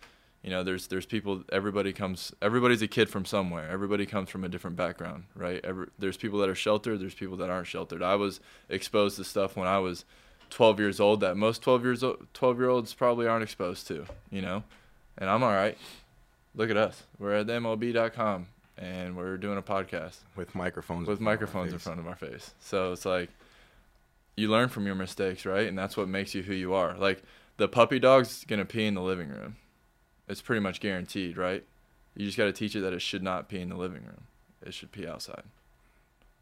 you 0.42 0.50
know, 0.50 0.62
there's 0.62 0.86
there's 0.88 1.06
people. 1.06 1.42
Everybody 1.52 1.92
comes. 1.92 2.32
Everybody's 2.42 2.82
a 2.82 2.88
kid 2.88 3.08
from 3.08 3.24
somewhere. 3.24 3.68
Everybody 3.70 4.06
comes 4.06 4.30
from 4.30 4.44
a 4.44 4.48
different 4.48 4.76
background, 4.76 5.24
right? 5.34 5.60
Every, 5.64 5.86
there's 5.98 6.16
people 6.16 6.38
that 6.40 6.48
are 6.48 6.54
sheltered. 6.54 7.00
There's 7.00 7.14
people 7.14 7.36
that 7.38 7.50
aren't 7.50 7.66
sheltered. 7.66 8.02
I 8.02 8.14
was 8.16 8.40
exposed 8.68 9.16
to 9.16 9.24
stuff 9.24 9.56
when 9.56 9.66
I 9.68 9.78
was 9.78 10.04
12 10.50 10.78
years 10.78 11.00
old 11.00 11.20
that 11.20 11.36
most 11.36 11.62
12 11.62 11.82
years 11.84 12.04
old, 12.04 12.26
12 12.34 12.58
year 12.58 12.68
olds 12.68 12.94
probably 12.94 13.26
aren't 13.26 13.42
exposed 13.42 13.86
to, 13.88 14.06
you 14.30 14.40
know, 14.42 14.62
and 15.18 15.28
I'm 15.28 15.42
all 15.42 15.52
right. 15.52 15.76
Look 16.54 16.70
at 16.70 16.76
us. 16.76 17.02
We're 17.18 17.34
at 17.34 17.46
MLB.com 17.46 18.46
and 18.78 19.16
we're 19.16 19.36
doing 19.36 19.58
a 19.58 19.62
podcast 19.62 20.18
With 20.36 20.54
microphones. 20.54 21.08
with 21.08 21.18
in 21.18 21.24
front 21.24 21.42
of 21.42 21.42
our 21.42 21.46
microphones 21.46 21.72
in 21.72 21.78
front 21.78 22.00
of 22.00 22.06
our 22.06 22.16
face. 22.16 22.52
So 22.60 22.92
it's 22.92 23.04
like 23.04 23.30
you 24.36 24.48
learn 24.48 24.68
from 24.68 24.86
your 24.86 24.94
mistakes, 24.94 25.44
right? 25.46 25.66
And 25.66 25.76
that's 25.78 25.96
what 25.96 26.08
makes 26.08 26.34
you 26.34 26.42
who 26.42 26.54
you 26.54 26.74
are. 26.74 26.96
Like 26.96 27.22
the 27.56 27.68
puppy 27.68 27.98
dog's 27.98 28.44
gonna 28.44 28.64
pee 28.64 28.86
in 28.86 28.94
the 28.94 29.02
living 29.02 29.28
room. 29.28 29.56
It's 30.28 30.40
pretty 30.40 30.60
much 30.60 30.80
guaranteed, 30.80 31.36
right? 31.36 31.64
You 32.16 32.26
just 32.26 32.38
got 32.38 32.44
to 32.44 32.52
teach 32.52 32.76
it 32.76 32.80
that 32.80 32.92
it 32.92 33.02
should 33.02 33.22
not 33.22 33.48
pee 33.48 33.60
in 33.60 33.68
the 33.68 33.76
living 33.76 34.04
room. 34.04 34.24
It 34.62 34.72
should 34.72 34.92
pee 34.92 35.06
outside. 35.06 35.42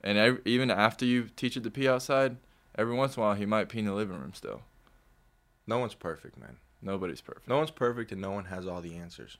And 0.02 0.18
ev- 0.18 0.40
even 0.44 0.70
after 0.70 1.04
you 1.04 1.28
teach 1.34 1.56
it 1.56 1.64
to 1.64 1.70
pee 1.70 1.88
outside, 1.88 2.36
every 2.76 2.94
once 2.94 3.16
in 3.16 3.22
a 3.22 3.26
while 3.26 3.34
he 3.34 3.46
might 3.46 3.68
pee 3.68 3.78
in 3.78 3.86
the 3.86 3.94
living 3.94 4.18
room 4.18 4.32
still. 4.34 4.62
No 5.66 5.78
one's 5.78 5.94
perfect, 5.94 6.38
man. 6.38 6.56
Nobody's 6.82 7.20
perfect. 7.20 7.48
No 7.48 7.56
one's 7.58 7.70
perfect 7.70 8.12
and 8.12 8.20
no 8.20 8.32
one 8.32 8.46
has 8.46 8.66
all 8.66 8.80
the 8.80 8.96
answers. 8.96 9.38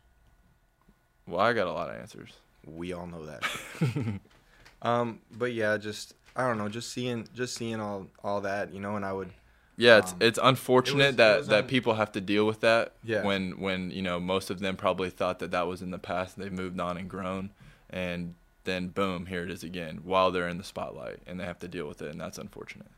Well, 1.26 1.40
I 1.40 1.52
got 1.52 1.66
a 1.66 1.72
lot 1.72 1.90
of 1.90 1.96
answers. 1.96 2.30
We 2.64 2.92
all 2.92 3.06
know 3.06 3.26
that. 3.26 4.20
um, 4.82 5.20
but 5.30 5.52
yeah, 5.52 5.76
just 5.76 6.14
I 6.34 6.46
don't 6.46 6.58
know, 6.58 6.68
just 6.68 6.92
seeing 6.92 7.28
just 7.34 7.56
seeing 7.56 7.80
all 7.80 8.06
all 8.22 8.40
that, 8.42 8.72
you 8.72 8.80
know, 8.80 8.96
and 8.96 9.04
I 9.04 9.12
would 9.12 9.30
Yeah, 9.76 9.98
it's 9.98 10.12
Um, 10.12 10.18
it's 10.20 10.38
unfortunate 10.42 11.02
it 11.02 11.06
was- 11.08 11.16
that 11.16 11.36
was 11.38 11.46
that 11.48 11.64
un- 11.64 11.68
people 11.68 11.94
have 11.94 12.12
to 12.12 12.20
deal 12.20 12.46
with 12.46 12.60
that. 12.60 12.94
Yeah. 13.02 13.24
When 13.24 13.58
when 13.58 13.90
you 13.90 14.02
know 14.02 14.20
most 14.20 14.50
of 14.50 14.60
them 14.60 14.76
probably 14.76 15.10
thought 15.10 15.38
that 15.40 15.50
that 15.52 15.66
was 15.66 15.80
in 15.82 15.90
the 15.90 15.98
past. 15.98 16.36
They've 16.36 16.52
moved 16.52 16.78
on 16.80 16.96
and 16.98 17.08
grown, 17.08 17.50
and 17.90 18.34
then 18.64 18.88
boom, 18.88 19.26
here 19.26 19.42
it 19.42 19.50
is 19.50 19.64
again 19.64 20.00
while 20.04 20.30
they're 20.30 20.46
in 20.48 20.58
the 20.58 20.64
spotlight, 20.64 21.20
and 21.26 21.40
they 21.40 21.44
have 21.44 21.58
to 21.60 21.68
deal 21.68 21.88
with 21.88 22.00
it, 22.02 22.10
and 22.10 22.20
that's 22.20 22.38
unfortunate. 22.38 22.90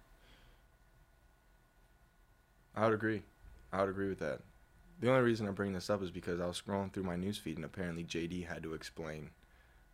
I 2.74 2.84
would 2.84 2.94
agree. 2.94 3.22
I 3.72 3.80
would 3.80 3.90
agree 3.90 4.08
with 4.08 4.18
that. 4.18 4.40
The 5.00 5.10
only 5.10 5.22
reason 5.22 5.46
I 5.48 5.50
bring 5.52 5.72
this 5.72 5.90
up 5.90 6.02
is 6.02 6.10
because 6.10 6.40
I 6.40 6.46
was 6.46 6.60
scrolling 6.60 6.92
through 6.92 7.02
my 7.04 7.16
newsfeed 7.16 7.56
and 7.56 7.64
apparently 7.64 8.04
JD 8.04 8.46
had 8.46 8.62
to 8.62 8.74
explain 8.74 9.30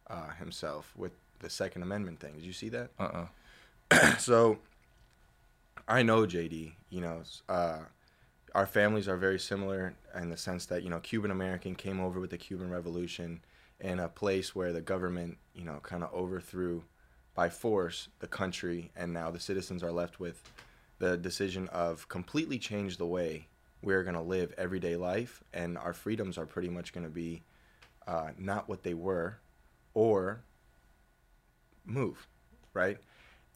uh, 0.08 0.30
himself 0.38 0.92
with 0.96 1.12
the 1.40 1.50
Second 1.50 1.82
Amendment 1.82 2.20
thing. 2.20 2.34
Did 2.34 2.44
you 2.44 2.52
see 2.52 2.68
that? 2.70 2.90
Uh 2.98 3.26
uh 3.92 4.16
so 4.18 4.58
I 5.88 6.02
know 6.02 6.26
JD. 6.26 6.72
You 6.88 7.00
know, 7.00 7.22
uh, 7.48 7.80
our 8.54 8.66
families 8.66 9.08
are 9.08 9.16
very 9.16 9.38
similar 9.38 9.94
in 10.14 10.30
the 10.30 10.36
sense 10.36 10.66
that 10.66 10.82
you 10.82 10.90
know 10.90 11.00
Cuban 11.00 11.30
American 11.30 11.74
came 11.74 12.00
over 12.00 12.20
with 12.20 12.30
the 12.30 12.38
Cuban 12.38 12.70
Revolution 12.70 13.40
in 13.80 13.98
a 13.98 14.08
place 14.08 14.54
where 14.54 14.72
the 14.72 14.80
government 14.80 15.38
you 15.54 15.64
know 15.64 15.80
kind 15.82 16.02
of 16.02 16.12
overthrew 16.12 16.82
by 17.34 17.48
force 17.48 18.08
the 18.18 18.26
country, 18.26 18.90
and 18.96 19.12
now 19.12 19.30
the 19.30 19.40
citizens 19.40 19.82
are 19.82 19.92
left 19.92 20.20
with 20.20 20.42
the 20.98 21.16
decision 21.16 21.68
of 21.68 22.08
completely 22.08 22.58
change 22.58 22.98
the 22.98 23.06
way 23.06 23.48
we're 23.82 24.02
going 24.02 24.14
to 24.14 24.20
live 24.20 24.52
everyday 24.58 24.96
life, 24.96 25.42
and 25.52 25.78
our 25.78 25.92
freedoms 25.92 26.36
are 26.36 26.46
pretty 26.46 26.68
much 26.68 26.92
going 26.92 27.04
to 27.04 27.10
be 27.10 27.42
uh, 28.06 28.30
not 28.38 28.68
what 28.68 28.82
they 28.82 28.94
were, 28.94 29.38
or 29.94 30.42
move, 31.84 32.26
right? 32.74 32.98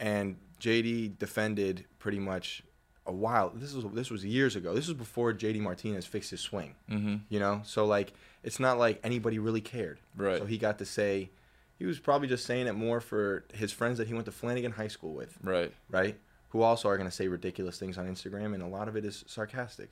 And 0.01 0.37
JD 0.65 1.19
defended 1.19 1.85
pretty 1.99 2.19
much 2.19 2.63
a 3.07 3.13
while. 3.13 3.51
This 3.55 3.75
was 3.75 3.85
this 3.93 4.11
was 4.11 4.25
years 4.25 4.57
ago. 4.57 4.75
This 4.75 4.89
was 4.89 4.97
before 4.97 5.33
JD 5.35 5.61
Martinez 5.61 6.07
fixed 6.07 6.31
his 6.31 6.41
swing. 6.41 6.75
Mm-hmm. 6.91 7.17
You 7.29 7.39
know, 7.39 7.61
so 7.65 7.85
like 7.85 8.15
it's 8.43 8.59
not 8.59 8.79
like 8.79 8.99
anybody 9.05 9.39
really 9.39 9.61
cared. 9.61 9.99
Right. 10.17 10.39
So 10.39 10.47
he 10.47 10.57
got 10.59 10.79
to 10.79 10.85
say, 10.87 11.31
he 11.79 11.85
was 11.85 11.99
probably 11.99 12.29
just 12.29 12.47
saying 12.47 12.67
it 12.67 12.73
more 12.75 13.01
for 13.01 13.45
his 13.53 13.73
friends 13.73 13.99
that 13.99 14.07
he 14.09 14.15
went 14.15 14.27
to 14.27 14.33
Flanagan 14.33 14.73
High 14.73 14.89
School 14.89 15.13
with, 15.15 15.37
Right. 15.43 15.73
right? 15.91 16.17
Who 16.51 16.63
also 16.63 16.89
are 16.89 16.97
going 16.97 17.09
to 17.09 17.15
say 17.15 17.27
ridiculous 17.29 17.79
things 17.79 17.99
on 17.99 18.07
Instagram, 18.07 18.55
and 18.55 18.63
a 18.63 18.67
lot 18.67 18.87
of 18.89 18.97
it 18.97 19.05
is 19.05 19.25
sarcastic. 19.27 19.91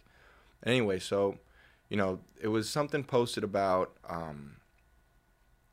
Anyway, 0.64 0.98
so 0.98 1.38
you 1.90 1.96
know, 1.98 2.20
it 2.40 2.48
was 2.48 2.70
something 2.70 3.04
posted 3.04 3.44
about, 3.44 3.92
um, 4.08 4.56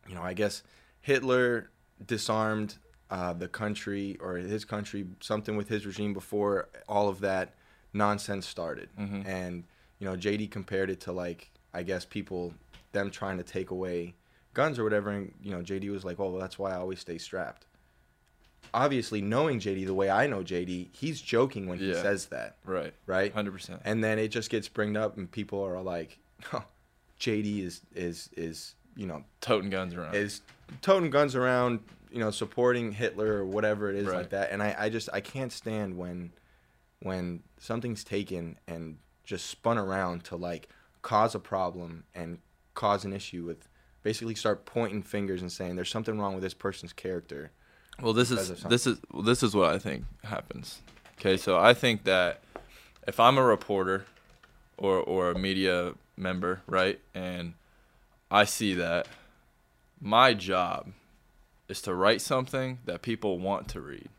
you 0.09 0.15
know, 0.15 0.21
I 0.21 0.33
guess 0.33 0.63
Hitler 0.99 1.69
disarmed 2.05 2.75
uh, 3.09 3.33
the 3.33 3.47
country 3.47 4.17
or 4.21 4.35
his 4.37 4.65
country, 4.65 5.05
something 5.19 5.55
with 5.57 5.67
his 5.69 5.85
regime 5.85 6.13
before 6.13 6.69
all 6.87 7.09
of 7.09 7.19
that 7.21 7.55
nonsense 7.93 8.45
started. 8.47 8.89
Mhm. 8.99 9.25
And 9.25 9.63
you 9.99 10.05
know, 10.07 10.15
JD 10.15 10.49
compared 10.51 10.89
it 10.89 10.99
to 11.01 11.11
like 11.11 11.51
I 11.73 11.83
guess 11.83 12.05
people 12.05 12.53
them 12.91 13.11
trying 13.11 13.37
to 13.37 13.43
take 13.43 13.69
away 13.71 14.15
guns 14.53 14.79
or 14.79 14.83
whatever, 14.83 15.11
and 15.11 15.33
you 15.41 15.51
know 15.51 15.61
JD 15.61 15.89
was 15.91 16.03
like, 16.05 16.17
"Well, 16.19 16.31
that's 16.37 16.57
why 16.59 16.71
I 16.71 16.75
always 16.75 16.99
stay 16.99 17.17
strapped." 17.17 17.65
Obviously, 18.73 19.21
knowing 19.21 19.59
JD 19.59 19.85
the 19.85 19.93
way 19.95 20.11
I 20.11 20.27
know 20.27 20.43
JD, 20.43 20.89
he's 20.91 21.21
joking 21.21 21.65
when 21.67 21.79
he 21.79 21.91
says 21.93 22.27
that, 22.27 22.57
Right. 22.65 22.93
right? 23.07 23.33
Hundred 23.33 23.51
percent. 23.53 23.81
And 23.83 24.03
then 24.03 24.19
it 24.19 24.27
just 24.27 24.49
gets 24.51 24.67
bringed 24.67 24.95
up, 24.97 25.17
and 25.17 25.29
people 25.31 25.63
are 25.63 25.81
like, 25.81 26.19
"Huh, 26.43 26.61
JD 27.19 27.61
is 27.63 27.81
is 27.95 28.29
is 28.37 28.75
you 28.95 29.07
know 29.07 29.23
Toting 29.41 29.69
guns 29.71 29.95
around. 29.95 30.13
is 30.15 30.41
toting 30.81 31.09
guns 31.09 31.35
around, 31.35 31.79
you 32.11 32.19
know, 32.19 32.31
supporting 32.31 32.91
Hitler 32.91 33.33
or 33.37 33.45
whatever 33.45 33.89
it 33.89 33.95
is 33.95 34.07
Right. 34.07 34.17
like 34.17 34.29
that. 34.31 34.51
And 34.51 34.61
I, 34.63 34.75
I 34.77 34.89
just 34.89 35.09
I 35.13 35.21
can't 35.21 35.51
stand 35.51 35.97
when 35.97 36.31
when 37.01 37.43
something's 37.57 38.03
taken 38.03 38.57
and 38.67 38.97
just 39.23 39.45
spun 39.47 39.77
around 39.77 40.23
to 40.25 40.35
like 40.35 40.69
cause 41.01 41.35
a 41.35 41.39
problem 41.39 42.03
and 42.13 42.39
cause 42.73 43.05
an 43.05 43.13
issue 43.13 43.45
with 43.45 43.69
basically 44.03 44.35
start 44.35 44.65
pointing 44.65 45.01
fingers 45.03 45.41
and 45.41 45.51
saying 45.51 45.75
there's 45.75 45.89
something 45.91 46.19
wrong 46.19 46.33
with 46.33 46.43
this 46.43 46.53
person's 46.53 46.93
character. 46.93 47.51
Well, 48.01 48.13
this 48.13 48.31
is 48.31 48.63
this 48.63 48.87
is 48.87 48.99
well, 49.11 49.23
this 49.23 49.43
is 49.43 49.53
what 49.55 49.69
I 49.69 49.77
think 49.79 50.05
happens. 50.23 50.81
Okay, 51.19 51.37
so 51.37 51.57
I 51.57 51.73
think 51.73 52.05
that 52.05 52.41
if 53.07 53.19
I'm 53.19 53.37
a 53.37 53.43
reporter 53.43 54.05
or 54.77 54.97
or 55.01 55.31
a 55.31 55.37
media 55.39 55.93
member, 56.17 56.61
right, 56.65 56.99
and 57.13 57.53
I 58.31 58.45
see 58.45 58.73
that, 58.75 59.07
my 59.99 60.33
job 60.33 60.91
is 61.69 61.81
to 61.83 61.93
write 61.93 62.19
something 62.21 62.79
that 62.85 63.01
people 63.01 63.39
want 63.39 63.67
to 63.69 63.79
read. 63.81 64.09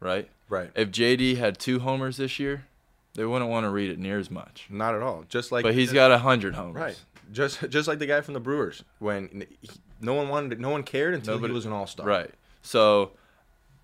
Right? 0.00 0.28
Right. 0.48 0.70
If 0.74 0.90
JD 0.90 1.36
had 1.36 1.58
two 1.58 1.78
homers 1.78 2.16
this 2.16 2.38
year, 2.38 2.66
they 3.14 3.24
wouldn't 3.24 3.50
want 3.50 3.64
to 3.64 3.70
read 3.70 3.90
it 3.90 3.98
near 3.98 4.18
as 4.18 4.30
much. 4.30 4.66
Not 4.68 4.94
at 4.94 5.02
all. 5.02 5.24
Just 5.28 5.52
like 5.52 5.62
but 5.62 5.74
he's 5.74 5.92
got 5.92 6.10
a 6.10 6.18
hundred 6.18 6.54
homers. 6.54 6.80
right. 6.80 7.00
Just 7.32 7.68
just 7.70 7.86
like 7.86 7.98
the 8.00 8.06
guy 8.06 8.20
from 8.20 8.34
the 8.34 8.40
Brewers 8.40 8.82
when 8.98 9.46
he, 9.62 9.70
no 10.00 10.14
one 10.14 10.28
wanted 10.28 10.60
no 10.60 10.70
one 10.70 10.82
cared 10.82 11.14
until 11.14 11.34
Nobody- 11.34 11.52
he 11.52 11.54
was 11.54 11.66
an 11.66 11.72
all-star. 11.72 12.06
Right. 12.06 12.30
So 12.62 13.12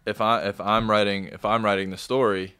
if 0.05 0.21
I 0.21 0.43
if 0.43 0.61
I'm 0.61 0.91
writing 0.91 1.27
if 1.27 1.45
I'm 1.45 1.65
writing 1.65 1.91
the 1.91 1.97
story 1.97 2.55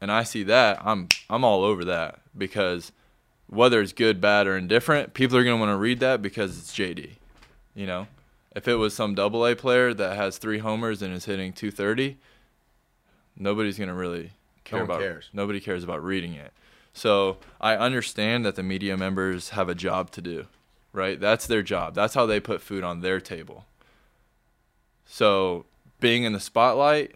and 0.00 0.10
I 0.10 0.22
see 0.22 0.42
that, 0.44 0.80
I'm 0.84 1.08
I'm 1.28 1.44
all 1.44 1.64
over 1.64 1.84
that 1.84 2.20
because 2.36 2.92
whether 3.48 3.82
it's 3.82 3.92
good, 3.92 4.18
bad, 4.20 4.46
or 4.46 4.56
indifferent, 4.56 5.12
people 5.12 5.36
are 5.36 5.44
gonna 5.44 5.58
want 5.58 5.70
to 5.70 5.76
read 5.76 6.00
that 6.00 6.22
because 6.22 6.58
it's 6.58 6.72
JD. 6.74 7.10
You 7.74 7.86
know, 7.86 8.06
if 8.54 8.68
it 8.68 8.76
was 8.76 8.94
some 8.94 9.14
double 9.14 9.46
A 9.46 9.54
player 9.54 9.94
that 9.94 10.16
has 10.16 10.38
three 10.38 10.58
homers 10.58 11.02
and 11.02 11.14
is 11.14 11.24
hitting 11.24 11.52
230, 11.52 12.18
nobody's 13.36 13.78
gonna 13.78 13.94
really 13.94 14.32
care 14.64 14.80
one 14.80 14.90
about. 14.90 15.00
cares. 15.00 15.30
Nobody 15.32 15.60
cares 15.60 15.84
about 15.84 16.04
reading 16.04 16.34
it. 16.34 16.52
So 16.92 17.38
I 17.60 17.76
understand 17.76 18.44
that 18.44 18.56
the 18.56 18.62
media 18.62 18.96
members 18.96 19.50
have 19.50 19.68
a 19.68 19.74
job 19.74 20.10
to 20.12 20.20
do, 20.20 20.46
right? 20.92 21.18
That's 21.18 21.46
their 21.46 21.62
job. 21.62 21.94
That's 21.94 22.14
how 22.14 22.26
they 22.26 22.40
put 22.40 22.60
food 22.60 22.84
on 22.84 23.00
their 23.00 23.20
table. 23.20 23.64
So 25.06 25.64
being 26.00 26.24
in 26.24 26.32
the 26.32 26.40
spotlight, 26.40 27.12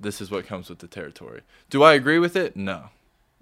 this 0.00 0.20
is 0.20 0.30
what 0.30 0.46
comes 0.46 0.68
with 0.68 0.80
the 0.80 0.88
territory. 0.88 1.42
Do 1.70 1.82
I 1.82 1.94
agree 1.94 2.18
with 2.18 2.34
it? 2.34 2.56
No. 2.56 2.86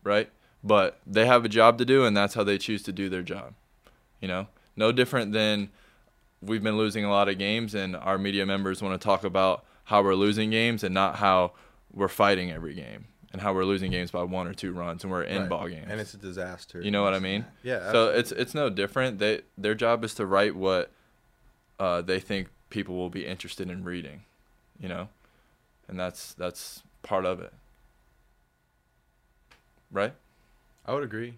Right? 0.05 0.31
But 0.63 0.99
they 1.07 1.25
have 1.27 1.45
a 1.45 1.49
job 1.49 1.79
to 1.79 1.87
do 1.87 2.05
and 2.05 2.15
that's 2.15 2.35
how 2.35 2.45
they 2.45 2.59
choose 2.59 2.83
to 2.83 2.93
do 2.93 3.09
their 3.09 3.23
job. 3.23 3.55
You 4.21 4.29
know? 4.29 4.49
No 4.77 4.93
different 4.93 5.33
than 5.33 5.71
we've 6.43 6.63
been 6.63 6.77
losing 6.77 7.05
a 7.05 7.11
lot 7.11 7.29
of 7.29 7.39
games 7.39 7.75
and 7.75 7.95
our 7.97 8.19
media 8.19 8.47
members 8.47 8.83
want 8.83 8.99
to 9.01 9.05
talk 9.05 9.25
about 9.25 9.65
how 9.85 10.03
we're 10.03 10.15
losing 10.15 10.51
games 10.51 10.83
and 10.85 10.95
not 10.95 11.17
how 11.17 11.53
we're 11.93 12.09
fighting 12.09 12.51
every 12.51 12.75
game 12.75 13.07
and 13.33 13.43
how 13.43 13.53
we're 13.53 13.65
losing 13.65 13.91
games 13.91 14.11
by 14.11 14.23
one 14.23 14.47
or 14.47 14.55
two 14.55 14.73
runs 14.73 15.03
and 15.05 15.11
we're 15.13 15.23
in 15.23 15.41
Right. 15.43 15.49
ball 15.51 15.69
games. 15.69 15.87
And 15.89 16.01
it's 16.01 16.15
a 16.15 16.19
disaster. 16.19 16.81
You 16.81 16.91
know 16.91 17.03
what 17.03 17.15
I 17.15 17.19
mean? 17.19 17.45
Yeah. 17.63 17.93
So 17.93 18.09
it's 18.11 18.33
it's 18.33 18.55
no 18.55 18.71
different. 18.71 19.19
They 19.19 19.43
their 19.59 19.75
job 19.75 20.03
is 20.05 20.15
to 20.15 20.27
write 20.27 20.55
what 20.57 20.91
uh, 21.79 22.01
they 22.03 22.21
think 22.21 22.49
people 22.71 22.97
will 22.97 23.11
be 23.11 23.27
interested 23.27 23.69
in 23.71 23.85
reading, 23.85 24.23
you 24.79 24.89
know, 24.89 25.09
and 25.89 25.99
that's 25.99 26.35
that's 26.35 26.83
part 27.03 27.25
of 27.25 27.41
it, 27.41 27.53
right? 29.91 30.13
I 30.87 30.95
would 30.95 31.03
agree. 31.05 31.35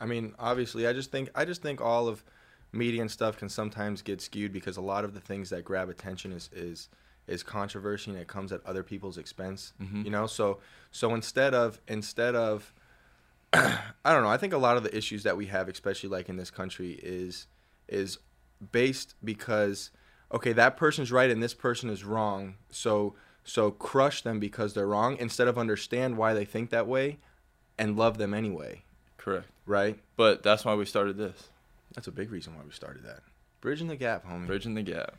I 0.00 0.06
mean, 0.06 0.34
obviously, 0.38 0.86
I 0.86 0.92
just 0.92 1.10
think 1.10 1.30
I 1.34 1.44
just 1.44 1.62
think 1.62 1.80
all 1.80 2.08
of 2.08 2.24
media 2.72 3.00
and 3.00 3.10
stuff 3.10 3.36
can 3.36 3.48
sometimes 3.48 4.02
get 4.02 4.20
skewed 4.20 4.52
because 4.52 4.76
a 4.76 4.80
lot 4.80 5.04
of 5.04 5.14
the 5.14 5.20
things 5.20 5.50
that 5.50 5.64
grab 5.64 5.88
attention 5.88 6.32
is 6.32 6.48
is 6.52 6.88
is 7.28 7.42
controversy 7.42 8.10
and 8.10 8.18
it 8.18 8.26
comes 8.26 8.50
at 8.52 8.64
other 8.66 8.82
people's 8.82 9.16
expense. 9.18 9.72
Mhm. 9.80 10.04
You 10.04 10.10
know, 10.10 10.26
so 10.26 10.58
so 10.90 11.14
instead 11.14 11.54
of 11.54 11.80
instead 11.88 12.34
of 12.34 12.72
I 13.52 13.82
don't 14.04 14.22
know, 14.22 14.30
I 14.30 14.38
think 14.38 14.52
a 14.52 14.58
lot 14.58 14.76
of 14.76 14.82
the 14.82 14.96
issues 14.96 15.22
that 15.24 15.36
we 15.36 15.46
have, 15.46 15.68
especially 15.68 16.08
like 16.08 16.28
in 16.28 16.36
this 16.36 16.50
country, 16.50 16.98
is 17.02 17.46
is 17.88 18.18
based 18.72 19.14
because 19.22 19.90
okay, 20.32 20.52
that 20.54 20.76
person's 20.78 21.12
right 21.12 21.30
and 21.30 21.42
this 21.42 21.52
person 21.54 21.90
is 21.90 22.04
wrong. 22.04 22.54
So 22.70 23.14
so 23.44 23.70
crush 23.72 24.22
them 24.22 24.38
because 24.40 24.72
they're 24.72 24.86
wrong 24.86 25.16
instead 25.18 25.48
of 25.48 25.58
understand 25.58 26.16
why 26.16 26.32
they 26.32 26.44
think 26.44 26.70
that 26.70 26.86
way 26.86 27.18
and 27.76 27.96
love 27.96 28.16
them 28.16 28.32
anyway 28.34 28.84
Correct. 29.18 29.46
right? 29.66 29.98
But 30.16 30.42
that's 30.44 30.64
why 30.64 30.74
we 30.76 30.84
started 30.84 31.16
this, 31.16 31.48
That's 31.94 32.06
a 32.08 32.12
big 32.12 32.30
reason 32.30 32.54
why 32.56 32.62
we 32.64 32.70
started 32.72 33.04
that. 33.04 33.20
Bridging 33.60 33.88
the 33.88 33.96
gap, 33.96 34.26
homie. 34.26 34.46
bridging 34.46 34.74
the 34.74 34.82
gap. 34.82 35.14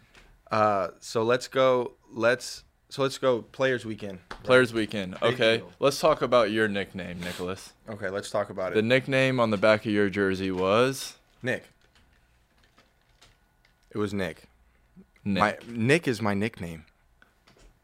Uh, 0.52 0.90
so 1.00 1.24
let's 1.24 1.48
go. 1.48 1.94
Let's 2.12 2.64
so 2.90 3.02
let's 3.02 3.18
go. 3.18 3.42
Players 3.42 3.86
Weekend. 3.86 4.20
Players 4.44 4.74
Weekend. 4.74 5.14
Big 5.22 5.34
Okay, 5.34 5.58
deal. 5.58 5.72
let's 5.80 6.00
talk 6.00 6.22
about 6.22 6.52
your 6.52 6.68
nickname, 6.68 7.20
Nicholas. 7.22 7.74
Okay, 7.90 8.10
let's 8.10 8.30
talk 8.30 8.50
about 8.50 8.72
it. 8.72 8.76
The 8.76 8.80
it. 8.80 8.86
nickname 8.86 9.40
on 9.40 9.50
the 9.52 9.58
back 9.58 9.86
of 9.86 9.92
your 9.92 10.10
jersey 10.10 10.52
was 10.52 11.16
Nick. 11.42 11.64
It 13.92 13.98
was 13.98 14.14
Nick. 14.14 14.44
Nick. 15.24 15.40
My 15.40 15.58
Nick 15.68 16.08
is 16.08 16.22
my 16.22 16.34
nickname. 16.34 16.86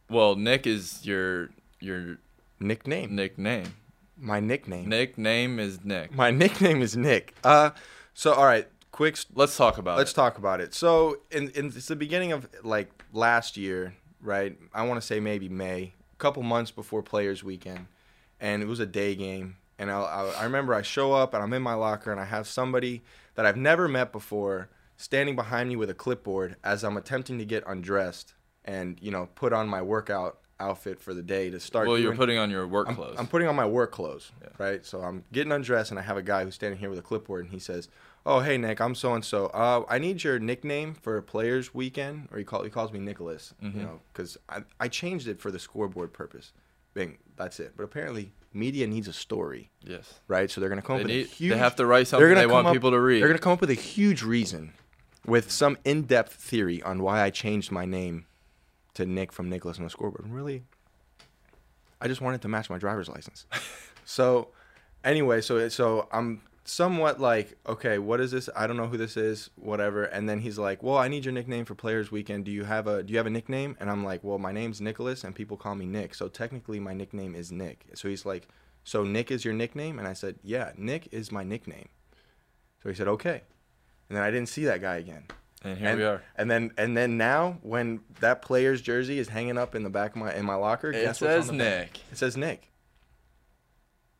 well, 0.09 0.35
Nick 0.35 0.67
is 0.67 1.05
your 1.05 1.49
your 1.79 2.17
Nickname. 2.59 3.15
nickname. 3.15 3.73
My 4.17 4.41
nickname. 4.41 4.89
Nickname 4.89 5.59
is 5.59 5.83
Nick. 5.85 6.13
My 6.13 6.29
nickname 6.43 6.81
is 6.81 6.97
Nick. 6.97 7.33
Uh, 7.43 7.69
so 8.13 8.33
all 8.33 8.45
right, 8.45 8.67
quick. 8.91 9.17
Let's 9.33 9.55
talk 9.57 9.77
about 9.77 9.97
Let's 9.97 10.11
it. 10.11 10.15
talk 10.15 10.37
about 10.37 10.61
it. 10.61 10.73
So 10.73 11.19
in 11.31 11.49
in 11.51 11.67
it's 11.67 11.87
the 11.87 11.95
beginning 11.95 12.31
of 12.31 12.47
like 12.63 12.89
last 13.13 13.57
year, 13.57 13.95
right? 14.21 14.57
I 14.73 14.85
want 14.85 14.99
to 15.01 15.05
say 15.05 15.19
maybe 15.19 15.49
May, 15.49 15.93
a 16.13 16.17
couple 16.17 16.43
months 16.43 16.71
before 16.71 17.01
Players 17.01 17.43
Weekend, 17.43 17.87
and 18.39 18.61
it 18.61 18.67
was 18.67 18.79
a 18.79 18.85
day 18.85 19.15
game. 19.15 19.57
And 19.77 19.89
I, 19.89 19.99
I, 20.01 20.29
I 20.41 20.43
remember 20.43 20.73
I 20.73 20.81
show 20.81 21.13
up 21.13 21.33
and 21.33 21.41
I'm 21.41 21.53
in 21.53 21.61
my 21.61 21.73
locker 21.73 22.11
and 22.11 22.19
I 22.19 22.25
have 22.25 22.47
somebody 22.47 23.01
that 23.35 23.45
I've 23.45 23.55
never 23.55 23.87
met 23.87 24.11
before 24.11 24.69
standing 24.97 25.37
behind 25.37 25.69
me 25.69 25.77
with 25.77 25.89
a 25.89 25.93
clipboard 25.93 26.57
as 26.65 26.83
I'm 26.83 26.97
attempting 26.97 27.37
to 27.37 27.45
get 27.45 27.63
undressed 27.65 28.33
and 28.65 28.97
you 29.01 29.11
know 29.11 29.29
put 29.35 29.53
on 29.53 29.69
my 29.69 29.81
workout 29.81 30.39
outfit 30.59 30.99
for 30.99 31.13
the 31.13 31.21
day 31.23 31.49
to 31.49 31.59
start. 31.59 31.87
Well, 31.87 31.97
you're 31.97 32.15
putting 32.15 32.37
on 32.37 32.49
your 32.49 32.67
work 32.67 32.89
I'm, 32.89 32.95
clothes. 32.95 33.15
I'm 33.17 33.27
putting 33.27 33.47
on 33.47 33.55
my 33.55 33.65
work 33.65 33.91
clothes, 33.91 34.31
Yeah. 34.41 34.49
right? 34.57 34.85
So 34.85 34.99
I'm 34.99 35.23
getting 35.31 35.53
undressed, 35.53 35.91
and 35.91 35.97
I 35.99 36.03
have 36.03 36.17
a 36.17 36.21
guy 36.21 36.43
who's 36.43 36.55
standing 36.55 36.77
here 36.79 36.89
with 36.89 36.99
a 36.99 37.01
clipboard, 37.01 37.45
and 37.45 37.53
he 37.53 37.59
says, 37.59 37.87
"Oh, 38.25 38.39
hey 38.41 38.57
Nick, 38.57 38.79
I'm 38.81 38.95
so 38.95 39.13
and 39.13 39.23
so. 39.25 39.47
Uh, 39.47 39.85
I 39.89 39.97
need 39.99 40.23
your 40.23 40.39
nickname 40.39 40.93
for 40.93 41.21
Players 41.21 41.73
Weekend." 41.73 42.27
Or 42.31 42.37
he 42.37 42.43
call 42.43 42.63
he 42.63 42.69
calls 42.69 42.91
me 42.91 42.99
Nicholas, 42.99 43.53
Mhm. 43.63 43.75
you 43.75 43.81
know, 43.83 44.01
because 44.13 44.37
I 44.47 44.63
I 44.79 44.87
changed 44.87 45.27
it 45.27 45.39
for 45.39 45.51
the 45.51 45.59
scoreboard 45.59 46.13
purpose. 46.13 46.51
Bing, 46.93 47.17
that's 47.35 47.59
it. 47.59 47.73
But 47.77 47.83
apparently, 47.83 48.33
media 48.53 48.87
needs 48.87 49.07
a 49.07 49.13
story, 49.13 49.69
yes. 49.83 50.19
right? 50.27 50.49
So 50.49 50.59
they're 50.59 50.69
gonna 50.69 50.81
come 50.81 50.97
They, 50.97 51.01
up 51.03 51.07
with 51.07 51.15
need, 51.15 51.25
a 51.25 51.29
huge. 51.29 51.51
they 51.51 51.57
have 51.57 51.75
to 51.75 51.85
write 51.85 52.07
something 52.07 52.33
they 52.35 52.47
want 52.47 52.67
up- 52.67 52.73
people 52.73 52.91
to 52.91 52.99
read. 52.99 53.21
They're 53.21 53.29
gonna 53.29 53.39
come 53.39 53.53
up 53.53 53.61
with 53.61 53.69
a 53.69 53.75
huge 53.75 54.23
reason, 54.23 54.73
with 55.25 55.51
some 55.51 55.77
in-depth 55.85 56.33
theory 56.33 56.81
on 56.81 57.01
why 57.03 57.21
I 57.21 57.29
changed 57.29 57.71
my 57.71 57.85
name 57.85 58.25
to 58.95 59.05
Nick 59.05 59.31
from 59.31 59.49
Nicholas 59.49 59.77
on 59.77 59.83
the 59.83 59.89
scoreboard. 59.91 60.25
And 60.25 60.35
really, 60.35 60.63
I 62.01 62.07
just 62.07 62.21
wanted 62.21 62.41
to 62.41 62.47
match 62.47 62.69
my 62.69 62.77
driver's 62.79 63.07
license. 63.07 63.45
so, 64.05 64.49
anyway, 65.03 65.41
so 65.41 65.69
so 65.69 66.07
I'm 66.11 66.41
somewhat 66.69 67.19
like, 67.19 67.57
okay, 67.67 67.97
what 67.97 68.21
is 68.21 68.31
this? 68.31 68.49
I 68.55 68.67
don't 68.67 68.77
know 68.77 68.87
who 68.87 68.97
this 68.97 69.17
is, 69.17 69.49
whatever. 69.55 70.03
And 70.03 70.29
then 70.29 70.39
he's 70.39 70.57
like, 70.57 70.83
well, 70.83 70.97
I 70.97 71.07
need 71.07 71.25
your 71.25 71.33
nickname 71.33 71.65
for 71.65 71.75
Players 71.75 72.11
Weekend. 72.11 72.45
Do 72.45 72.51
you 72.51 72.63
have 72.63 72.87
a 72.87 73.03
Do 73.03 73.11
you 73.11 73.17
have 73.17 73.25
a 73.25 73.31
nickname? 73.31 73.75
And 73.79 73.89
I'm 73.89 74.03
like, 74.03 74.23
well, 74.23 74.37
my 74.37 74.51
name's 74.51 74.79
Nicholas, 74.79 75.23
and 75.23 75.35
people 75.35 75.57
call 75.57 75.75
me 75.75 75.85
Nick. 75.85 76.13
So 76.13 76.27
technically, 76.27 76.79
my 76.79 76.93
nickname 76.93 77.35
is 77.35 77.51
Nick. 77.51 77.85
So 77.95 78.07
he's 78.07 78.25
like, 78.25 78.47
so 78.83 79.03
Nick 79.03 79.31
is 79.31 79.43
your 79.43 79.53
nickname? 79.53 79.99
And 79.99 80.07
I 80.07 80.13
said, 80.13 80.35
yeah, 80.43 80.71
Nick 80.77 81.09
is 81.11 81.31
my 81.31 81.43
nickname. 81.43 81.89
So 82.81 82.89
he 82.89 82.95
said, 82.95 83.07
okay. 83.07 83.41
And 84.07 84.17
then 84.17 84.23
I 84.23 84.31
didn't 84.31 84.49
see 84.49 84.65
that 84.65 84.81
guy 84.81 84.97
again. 84.97 85.23
and 85.63 85.77
here 85.77 85.89
and, 85.89 85.99
we 85.99 86.05
are. 86.05 86.23
And 86.35 86.49
then 86.49 86.71
and 86.77 86.95
then 86.95 87.17
now 87.17 87.57
when 87.61 88.01
that 88.19 88.41
player's 88.41 88.81
jersey 88.81 89.19
is 89.19 89.29
hanging 89.29 89.57
up 89.57 89.75
in 89.75 89.83
the 89.83 89.89
back 89.89 90.11
of 90.11 90.17
my 90.17 90.33
in 90.33 90.45
my 90.45 90.55
locker, 90.55 90.91
It 90.91 91.15
says 91.15 91.47
the 91.47 91.53
back? 91.53 91.57
Nick. 91.57 91.99
It 92.11 92.17
says 92.17 92.37
Nick. 92.37 92.71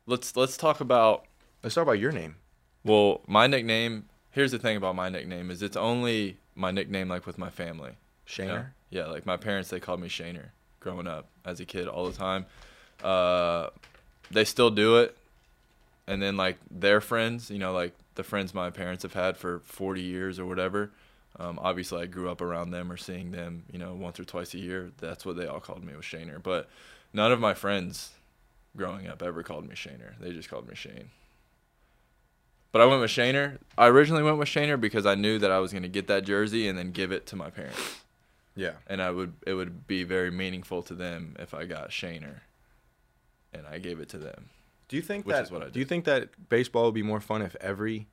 Let's 0.06 0.36
let's 0.36 0.56
talk 0.56 0.80
about. 0.80 1.26
Let's 1.62 1.74
talk 1.74 1.82
about 1.82 1.98
your 1.98 2.10
name. 2.10 2.36
Well, 2.84 3.20
my 3.26 3.46
nickname. 3.46 4.06
Here's 4.30 4.52
the 4.52 4.58
thing 4.58 4.76
about 4.76 4.94
my 4.94 5.08
nickname 5.08 5.50
is 5.50 5.62
it's 5.62 5.76
only 5.76 6.36
my 6.54 6.70
nickname 6.70 7.08
like 7.08 7.26
with 7.26 7.36
my 7.38 7.50
family. 7.50 7.92
you 7.92 8.48
know? 8.48 8.64
Yeah, 8.90 9.06
like 9.06 9.26
my 9.26 9.36
parents 9.36 9.70
they 9.70 9.80
called 9.80 10.00
me 10.00 10.08
Shaner 10.08 10.50
growing 10.78 11.06
up 11.06 11.26
as 11.44 11.60
a 11.60 11.64
kid 11.64 11.88
all 11.88 12.06
the 12.06 12.16
time. 12.16 12.46
Uh, 13.02 13.68
they 14.30 14.44
still 14.44 14.70
do 14.70 14.98
it, 14.98 15.16
and 16.06 16.22
then 16.22 16.36
like 16.36 16.58
their 16.70 17.00
friends, 17.00 17.50
you 17.50 17.58
know, 17.58 17.72
like 17.72 17.94
the 18.14 18.22
friends 18.22 18.54
my 18.54 18.70
parents 18.70 19.02
have 19.02 19.14
had 19.14 19.36
for 19.36 19.60
40 19.60 20.00
years 20.00 20.38
or 20.38 20.46
whatever. 20.46 20.90
Um, 21.38 21.58
obviously, 21.62 22.02
I 22.02 22.06
grew 22.06 22.28
up 22.30 22.40
around 22.40 22.70
them 22.70 22.90
or 22.90 22.96
seeing 22.96 23.30
them, 23.30 23.64
you 23.72 23.78
know, 23.78 23.94
once 23.94 24.18
or 24.18 24.24
twice 24.24 24.52
a 24.54 24.58
year. 24.58 24.90
That's 24.98 25.24
what 25.24 25.36
they 25.36 25.46
all 25.46 25.60
called 25.60 25.84
me 25.84 25.94
was 25.94 26.04
Shaner. 26.04 26.42
But 26.42 26.68
none 27.12 27.32
of 27.32 27.40
my 27.40 27.54
friends 27.54 28.10
growing 28.76 29.06
up 29.06 29.22
ever 29.22 29.42
called 29.42 29.68
me 29.68 29.74
Shaner. 29.74 30.18
They 30.20 30.32
just 30.32 30.50
called 30.50 30.68
me 30.68 30.74
Shane. 30.74 31.10
But 32.72 32.82
I 32.82 32.86
went 32.86 33.00
with 33.00 33.10
Shaner. 33.10 33.58
I 33.76 33.88
originally 33.88 34.22
went 34.22 34.38
with 34.38 34.48
Shaner 34.48 34.80
because 34.80 35.04
I 35.04 35.14
knew 35.16 35.38
that 35.38 35.50
I 35.50 35.58
was 35.58 35.72
going 35.72 35.82
to 35.82 35.88
get 35.88 36.06
that 36.06 36.24
jersey 36.24 36.68
and 36.68 36.78
then 36.78 36.92
give 36.92 37.10
it 37.10 37.26
to 37.26 37.36
my 37.36 37.50
parents. 37.50 38.00
Yeah. 38.54 38.74
And 38.86 39.02
I 39.02 39.10
would 39.10 39.34
it 39.46 39.54
would 39.54 39.86
be 39.86 40.04
very 40.04 40.30
meaningful 40.30 40.82
to 40.84 40.94
them 40.94 41.34
if 41.38 41.54
I 41.54 41.64
got 41.64 41.90
Shaner 41.90 42.40
and 43.52 43.66
I 43.66 43.78
gave 43.78 44.00
it 44.00 44.08
to 44.10 44.18
them. 44.18 44.50
Do 44.88 44.96
you 44.96 45.02
think 45.02 45.26
Which 45.26 45.34
that? 45.34 45.44
is 45.44 45.50
what 45.50 45.62
I 45.62 45.68
do 45.68 45.78
you 45.78 45.84
think 45.84 46.04
that 46.04 46.48
baseball 46.48 46.86
would 46.86 46.94
be 46.94 47.02
more 47.02 47.20
fun 47.20 47.42
if 47.42 47.54
every, 47.60 48.08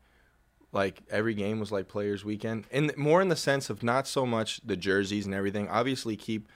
like 0.72 1.02
every 1.10 1.34
game 1.34 1.60
was 1.60 1.72
like 1.72 1.88
Players 1.88 2.24
Weekend, 2.24 2.66
and 2.72 2.96
more 2.98 3.22
in 3.22 3.30
the 3.30 3.36
sense 3.36 3.70
of 3.70 3.82
not 3.84 4.08
so 4.08 4.26
much 4.26 4.62
the 4.64 4.78
jerseys 4.78 5.26
and 5.26 5.34
everything. 5.34 5.68
Obviously, 5.70 6.16
keep 6.16 6.48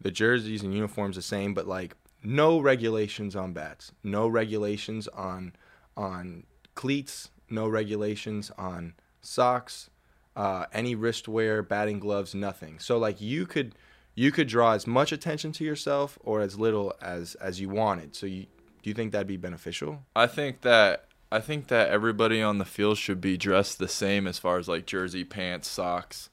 the 0.00 0.10
jerseys 0.10 0.62
and 0.62 0.74
uniforms 0.74 1.16
the 1.16 1.22
same, 1.22 1.54
but 1.54 1.66
like 1.66 1.94
no 2.22 2.58
regulations 2.60 3.34
on 3.34 3.52
bats, 3.52 3.92
no 4.02 4.28
regulations 4.28 5.08
on 5.08 5.54
on 5.96 6.44
cleats, 6.74 7.30
no 7.50 7.68
regulations 7.68 8.50
on 8.56 8.94
socks, 9.20 9.90
uh, 10.36 10.66
any 10.72 10.94
wrist 10.94 11.28
wear, 11.28 11.62
batting 11.62 12.00
gloves, 12.00 12.34
nothing. 12.34 12.78
So 12.78 12.98
like 12.98 13.20
you 13.20 13.46
could 13.46 13.74
you 14.14 14.30
could 14.32 14.48
draw 14.48 14.72
as 14.72 14.86
much 14.86 15.12
attention 15.12 15.52
to 15.52 15.64
yourself 15.64 16.18
or 16.22 16.40
as 16.40 16.58
little 16.58 16.94
as 17.00 17.34
as 17.36 17.60
you 17.60 17.68
wanted. 17.68 18.14
So 18.14 18.26
you 18.26 18.46
do 18.82 18.88
you 18.88 18.94
think 18.94 19.12
that'd 19.12 19.26
be 19.26 19.36
beneficial? 19.36 20.02
I 20.16 20.26
think 20.26 20.62
that 20.62 21.06
I 21.32 21.40
think 21.40 21.68
that 21.68 21.90
everybody 21.90 22.42
on 22.42 22.58
the 22.58 22.64
field 22.64 22.98
should 22.98 23.20
be 23.20 23.36
dressed 23.36 23.78
the 23.78 23.88
same 23.88 24.26
as 24.26 24.38
far 24.38 24.58
as 24.58 24.68
like 24.68 24.86
jersey, 24.86 25.24
pants, 25.24 25.68
socks, 25.68 26.28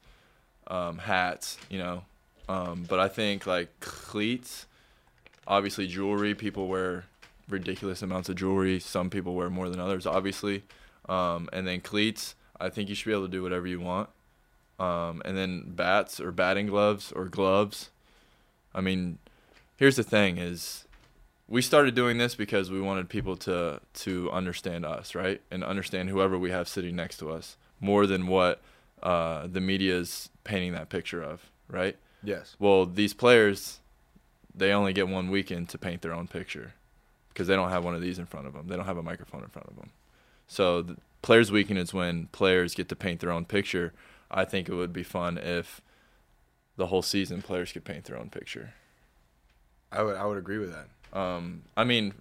um, 0.68 1.00
hats, 1.00 1.58
you 1.70 1.78
know. 1.78 2.04
Um, 2.50 2.86
but 2.88 3.00
I 3.00 3.08
think 3.08 3.46
like 3.46 3.80
cleats, 3.80 4.66
obviously 5.46 5.88
jewelry. 5.88 6.34
People 6.34 6.68
wear 6.68 7.06
ridiculous 7.50 8.02
amounts 8.02 8.30
of 8.30 8.38
jewelry. 8.38 8.80
Some 8.80 9.10
people 9.10 9.36
wear 9.36 9.50
more 9.50 9.70
than 9.70 9.80
others, 9.80 10.06
obviously. 10.06 10.64
Um, 11.08 11.50
and 11.54 11.68
then 11.68 11.82
cleats, 11.82 12.36
I 12.60 12.70
think 12.70 12.90
you 12.90 12.96
should 12.96 13.06
be 13.06 13.14
able 13.14 13.26
to 13.26 13.32
do 13.32 13.44
whatever 13.44 13.68
you 13.68 13.80
want. 13.80 14.10
Um, 14.80 15.22
and 15.26 15.38
then 15.38 15.64
bats 15.68 16.20
or 16.20 16.32
batting 16.32 16.68
gloves 16.68 17.12
or 17.12 17.26
gloves. 17.26 17.90
I 18.76 18.82
mean, 18.82 19.18
here's 19.76 19.96
the 19.96 20.04
thing: 20.04 20.38
is 20.38 20.86
we 21.48 21.62
started 21.62 21.96
doing 21.96 22.18
this 22.18 22.36
because 22.36 22.70
we 22.70 22.80
wanted 22.80 23.10
people 23.10 23.36
to 23.38 23.82
to 23.94 24.32
understand 24.32 24.86
us, 24.86 25.16
right, 25.16 25.42
and 25.50 25.64
understand 25.64 26.10
whoever 26.10 26.38
we 26.38 26.52
have 26.52 26.68
sitting 26.68 26.96
next 26.96 27.18
to 27.18 27.32
us 27.32 27.58
more 27.80 28.06
than 28.06 28.28
what 28.28 28.62
uh, 29.02 29.48
the 29.48 29.62
media 29.62 29.96
is 29.96 30.30
painting 30.44 30.74
that 30.74 30.90
picture 30.90 31.22
of, 31.22 31.50
right? 31.70 31.96
Yes. 32.24 32.56
Well, 32.60 32.86
these 32.86 33.14
players, 33.14 33.80
they 34.54 34.72
only 34.72 34.94
get 34.94 35.08
one 35.08 35.30
weekend 35.30 35.70
to 35.70 35.78
paint 35.78 36.02
their 36.02 36.14
own 36.14 36.28
picture 36.28 36.74
because 37.30 37.48
they 37.48 37.56
don't 37.56 37.70
have 37.70 37.84
one 37.84 37.96
of 37.96 38.02
these 38.02 38.20
in 38.20 38.26
front 38.26 38.48
of 38.48 38.54
them. 38.54 38.68
They 38.68 38.76
don't 38.76 38.86
have 38.86 38.98
a 38.98 39.04
microphone 39.04 39.44
in 39.44 39.50
front 39.50 39.68
of 39.70 39.76
them. 39.76 39.92
So 40.48 40.96
players' 41.22 41.52
weekend 41.52 41.80
is 41.80 41.94
when 41.94 42.28
players 42.28 42.74
get 42.74 42.90
to 42.90 42.96
paint 42.96 43.20
their 43.20 43.32
own 43.32 43.46
picture. 43.46 43.94
I 44.30 44.46
think 44.46 44.70
it 44.70 44.76
would 44.76 44.94
be 44.94 45.04
fun 45.04 45.38
if 45.38 45.82
the 46.76 46.88
whole 46.88 47.02
season 47.02 47.42
players 47.42 47.72
could 47.72 47.86
paint 47.86 48.06
their 48.06 48.18
own 48.18 48.30
picture. 48.30 48.74
I 49.92 50.04
would 50.04 50.16
I 50.16 50.26
would 50.26 50.38
agree 50.38 50.58
with 50.58 50.74
that. 50.74 51.18
Um, 51.18 51.64
I 51.76 51.84
mean, 51.84 52.14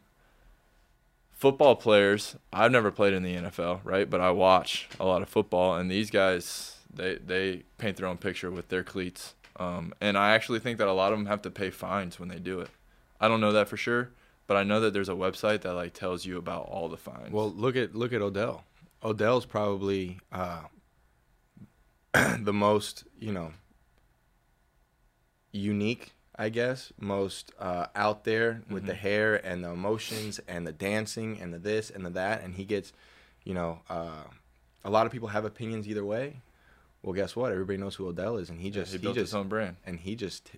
football 1.32 1.76
players. 1.76 2.36
I've 2.52 2.72
never 2.72 2.90
played 2.90 3.12
in 3.12 3.22
the 3.22 3.34
NFL, 3.36 3.80
right? 3.84 4.08
But 4.08 4.20
I 4.20 4.30
watch 4.30 4.88
a 4.98 5.06
lot 5.06 5.22
of 5.22 5.28
football, 5.28 5.76
and 5.76 5.90
these 5.90 6.10
guys, 6.10 6.78
they 6.92 7.16
they 7.16 7.62
paint 7.78 7.96
their 7.96 8.06
own 8.06 8.18
picture 8.18 8.50
with 8.50 8.68
their 8.68 8.82
cleats. 8.82 9.34
Um, 9.58 9.94
and 10.00 10.18
I 10.18 10.34
actually 10.34 10.58
think 10.58 10.78
that 10.78 10.88
a 10.88 10.92
lot 10.92 11.12
of 11.12 11.18
them 11.18 11.26
have 11.26 11.42
to 11.42 11.50
pay 11.50 11.70
fines 11.70 12.20
when 12.20 12.28
they 12.28 12.38
do 12.38 12.60
it. 12.60 12.68
I 13.20 13.28
don't 13.28 13.40
know 13.40 13.52
that 13.52 13.68
for 13.68 13.76
sure, 13.78 14.10
but 14.46 14.56
I 14.56 14.62
know 14.64 14.80
that 14.80 14.92
there's 14.92 15.08
a 15.08 15.12
website 15.14 15.62
that 15.62 15.74
like 15.74 15.92
tells 15.92 16.24
you 16.24 16.36
about 16.38 16.66
all 16.68 16.88
the 16.88 16.96
fines. 16.96 17.30
Well, 17.32 17.50
look 17.50 17.76
at 17.76 17.94
look 17.94 18.12
at 18.12 18.20
Odell. 18.22 18.64
Odell's 19.02 19.46
probably 19.46 20.18
uh, 20.32 20.62
the 22.38 22.52
most 22.52 23.04
you 23.18 23.32
know 23.32 23.52
unique, 25.52 26.12
I 26.36 26.48
guess, 26.48 26.92
most 27.00 27.52
uh, 27.58 27.86
out 27.94 28.24
there 28.24 28.62
with 28.68 28.86
the 28.86 28.92
Mhm. 28.92 28.96
hair 28.98 29.34
and 29.46 29.64
the 29.64 29.70
emotions 29.70 30.38
and 30.46 30.66
the 30.66 30.72
dancing 30.72 31.40
and 31.40 31.52
the 31.52 31.58
this 31.58 31.90
and 31.90 32.04
the 32.04 32.10
that, 32.10 32.42
and 32.42 32.54
he 32.54 32.64
gets, 32.64 32.92
you 33.44 33.54
know, 33.54 33.80
uh, 33.88 34.24
a 34.84 34.90
lot 34.90 35.06
of 35.06 35.12
people 35.12 35.28
have 35.28 35.44
opinions 35.44 35.88
either 35.88 36.04
way. 36.04 36.40
Well, 37.02 37.12
guess 37.14 37.36
what? 37.36 37.52
Everybody 37.52 37.78
knows 37.78 37.94
who 37.94 38.06
Odell 38.08 38.36
is, 38.36 38.50
and 38.50 38.60
he 38.60 38.68
Yeah, 38.68 38.74
just 38.74 38.92
he 38.92 38.98
he, 38.98 39.02
built 39.02 39.14
just 39.14 39.30
his 39.30 39.34
own 39.34 39.48
brand. 39.48 39.76
and 39.86 40.00
he 40.00 40.14
just 40.16 40.52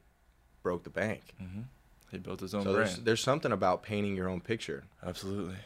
broke 0.62 0.83
the 0.85 0.90
bank. 0.90 1.35
hmm 1.38 1.62
He 2.11 2.18
built 2.18 2.40
his 2.40 2.55
own 2.55 2.64
So 2.64 2.73
there's 2.73 2.99
there's 2.99 3.21
something 3.21 3.53
about 3.53 3.83
painting 3.83 4.16
your 4.16 4.29
own 4.29 4.40
picture. 4.40 4.85
Absolutely, 5.05 5.57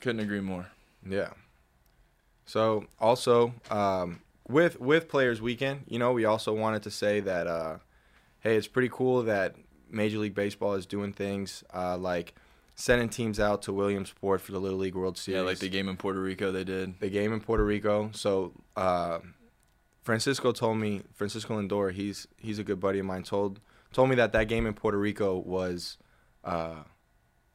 couldn't 0.00 0.20
agree 0.20 0.40
more. 0.40 0.68
Yeah. 1.08 1.30
So 2.44 2.86
also 3.00 3.54
um, 3.70 4.20
with 4.48 4.80
with 4.80 5.08
Players 5.08 5.40
Weekend, 5.40 5.84
you 5.86 5.98
know, 5.98 6.12
we 6.12 6.24
also 6.24 6.52
wanted 6.52 6.82
to 6.82 6.90
say 6.90 7.20
that 7.20 7.46
uh, 7.46 7.78
hey, 8.40 8.56
it's 8.56 8.66
pretty 8.66 8.90
cool 8.92 9.22
that 9.22 9.54
Major 9.90 10.18
League 10.18 10.34
Baseball 10.34 10.74
is 10.74 10.86
doing 10.86 11.12
things 11.12 11.62
uh, 11.72 11.96
like 11.96 12.34
sending 12.74 13.08
teams 13.08 13.38
out 13.38 13.62
to 13.62 13.72
Williamsport 13.72 14.40
for 14.40 14.52
the 14.52 14.58
Little 14.58 14.78
League 14.78 14.94
World 14.94 15.16
Series. 15.16 15.36
Yeah, 15.36 15.42
like 15.42 15.58
the 15.58 15.68
game 15.68 15.88
in 15.88 15.96
Puerto 15.96 16.20
Rico 16.20 16.50
they 16.50 16.64
did. 16.64 16.98
the 17.00 17.10
game 17.10 17.32
in 17.32 17.40
Puerto 17.40 17.64
Rico. 17.64 18.10
So 18.12 18.52
uh, 18.76 19.18
Francisco 20.02 20.52
told 20.52 20.78
me 20.78 21.02
Francisco 21.14 21.60
Lindor, 21.60 21.92
he's 21.92 22.26
he's 22.36 22.58
a 22.58 22.64
good 22.64 22.80
buddy 22.80 22.98
of 22.98 23.06
mine. 23.06 23.22
Told 23.22 23.60
told 23.92 24.08
me 24.10 24.16
that 24.16 24.32
that 24.32 24.48
game 24.48 24.66
in 24.66 24.74
Puerto 24.74 24.98
Rico 24.98 25.38
was 25.38 25.98
uh, 26.44 26.82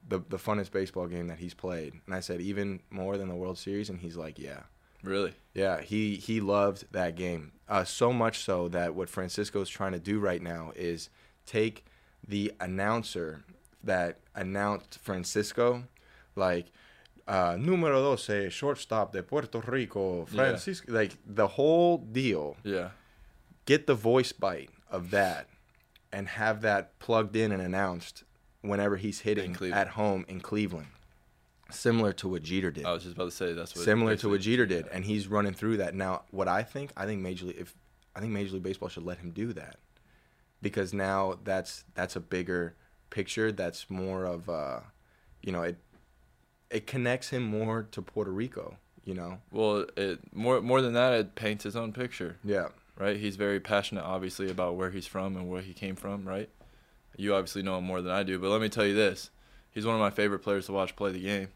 the 0.07 0.19
the 0.29 0.37
funnest 0.37 0.71
baseball 0.71 1.07
game 1.07 1.27
that 1.27 1.39
he's 1.39 1.53
played. 1.53 1.93
And 2.05 2.15
I 2.15 2.19
said 2.21 2.41
even 2.41 2.81
more 2.89 3.17
than 3.17 3.27
the 3.29 3.35
World 3.35 3.57
Series, 3.57 3.89
and 3.89 3.99
he's 3.99 4.15
like, 4.17 4.39
yeah. 4.39 4.61
Really? 5.03 5.33
Yeah, 5.53 5.81
he 5.81 6.15
he 6.15 6.39
loved 6.41 6.85
that 6.91 7.15
game. 7.15 7.51
Uh, 7.69 7.83
so 7.83 8.11
much 8.11 8.39
so 8.39 8.67
that 8.69 8.95
what 8.95 9.09
Francisco's 9.09 9.69
trying 9.69 9.91
to 9.91 9.99
do 9.99 10.19
right 10.19 10.41
now 10.41 10.71
is 10.75 11.09
take 11.45 11.85
the 12.27 12.51
announcer 12.59 13.43
that 13.83 14.19
announced 14.33 14.97
Francisco, 14.99 15.83
like 16.35 16.71
uh, 17.27 17.55
numero 17.59 18.01
doce, 18.15 18.49
shortstop 18.51 19.11
de 19.13 19.21
Puerto 19.21 19.59
Rico, 19.67 20.19
Yeah. 20.19 20.25
Francisco, 20.25 20.91
like 20.91 21.15
the 21.25 21.47
whole 21.47 21.97
deal. 21.99 22.57
Yeah. 22.63 22.89
Get 23.65 23.85
the 23.85 23.95
voice 23.95 24.31
bite 24.31 24.69
of 24.89 25.11
that, 25.11 25.47
and 26.11 26.27
have 26.27 26.61
that 26.61 26.97
plugged 26.99 27.35
in 27.35 27.51
and 27.51 27.61
announced 27.61 28.23
whenever 28.61 28.97
he's 28.97 29.21
hitting 29.21 29.55
at 29.71 29.89
home 29.89 30.25
in 30.27 30.41
Cleveland, 30.41 30.87
similar 31.69 32.13
to 32.13 32.27
what 32.27 32.43
Jeter 32.43 32.71
did 32.71 32.85
I 32.85 32.93
was 32.93 33.03
just 33.03 33.15
about 33.15 33.25
to 33.25 33.31
say 33.31 33.53
that's 33.53 33.75
what 33.75 33.83
similar 33.85 34.15
to 34.17 34.29
what 34.29 34.41
Jeter 34.41 34.65
did, 34.65 34.87
and 34.87 35.05
he's 35.05 35.27
running 35.27 35.53
through 35.53 35.77
that 35.77 35.95
now. 35.95 36.23
What 36.31 36.47
I 36.47 36.63
think, 36.63 36.91
I 36.97 37.05
think 37.05 37.21
Major 37.21 37.45
League, 37.45 37.57
if 37.59 37.75
I 38.15 38.19
think 38.19 38.31
Major 38.31 38.53
League 38.53 38.63
Baseball 38.63 38.89
should 38.89 39.05
let 39.05 39.19
him 39.19 39.31
do 39.31 39.53
that, 39.53 39.77
because 40.61 40.93
now 40.93 41.37
that's 41.43 41.83
that's 41.93 42.15
a 42.15 42.19
bigger 42.19 42.75
picture. 43.09 43.51
That's 43.51 43.89
more 43.89 44.25
of, 44.25 44.49
uh, 44.49 44.79
you 45.41 45.51
know, 45.51 45.63
it 45.63 45.77
it 46.69 46.87
connects 46.87 47.29
him 47.29 47.43
more 47.43 47.87
to 47.91 48.01
Puerto 48.01 48.31
Rico. 48.31 48.77
You 49.05 49.13
know, 49.13 49.39
Well, 49.51 49.85
it 49.95 50.19
more 50.35 50.59
more 50.61 50.81
than 50.81 50.93
that, 50.93 51.13
it 51.13 51.35
paints 51.35 51.63
his 51.63 51.77
own 51.77 51.93
picture, 51.93 52.37
yeah, 52.43 52.67
right? 52.97 53.17
He's 53.17 53.35
very 53.35 53.59
passionate, 53.59 54.03
obviously, 54.03 54.49
about 54.49 54.75
where 54.75 54.89
he's 54.91 55.07
from 55.07 55.35
and 55.35 55.49
where 55.49 55.61
he 55.61 55.73
came 55.73 55.95
from, 55.95 56.27
right? 56.27 56.49
You 57.15 57.33
obviously 57.35 57.63
know 57.63 57.77
him 57.77 57.83
more 57.85 58.01
than 58.01 58.11
I 58.11 58.23
do, 58.23 58.37
but 58.39 58.49
let 58.49 58.61
me 58.61 58.69
tell 58.69 58.85
you 58.85 58.93
this: 58.93 59.29
he's 59.71 59.85
one 59.85 59.95
of 59.95 60.01
my 60.01 60.09
favorite 60.11 60.39
players 60.39 60.65
to 60.67 60.71
watch 60.73 60.95
play 60.95 61.11
the 61.11 61.21
game. 61.21 61.49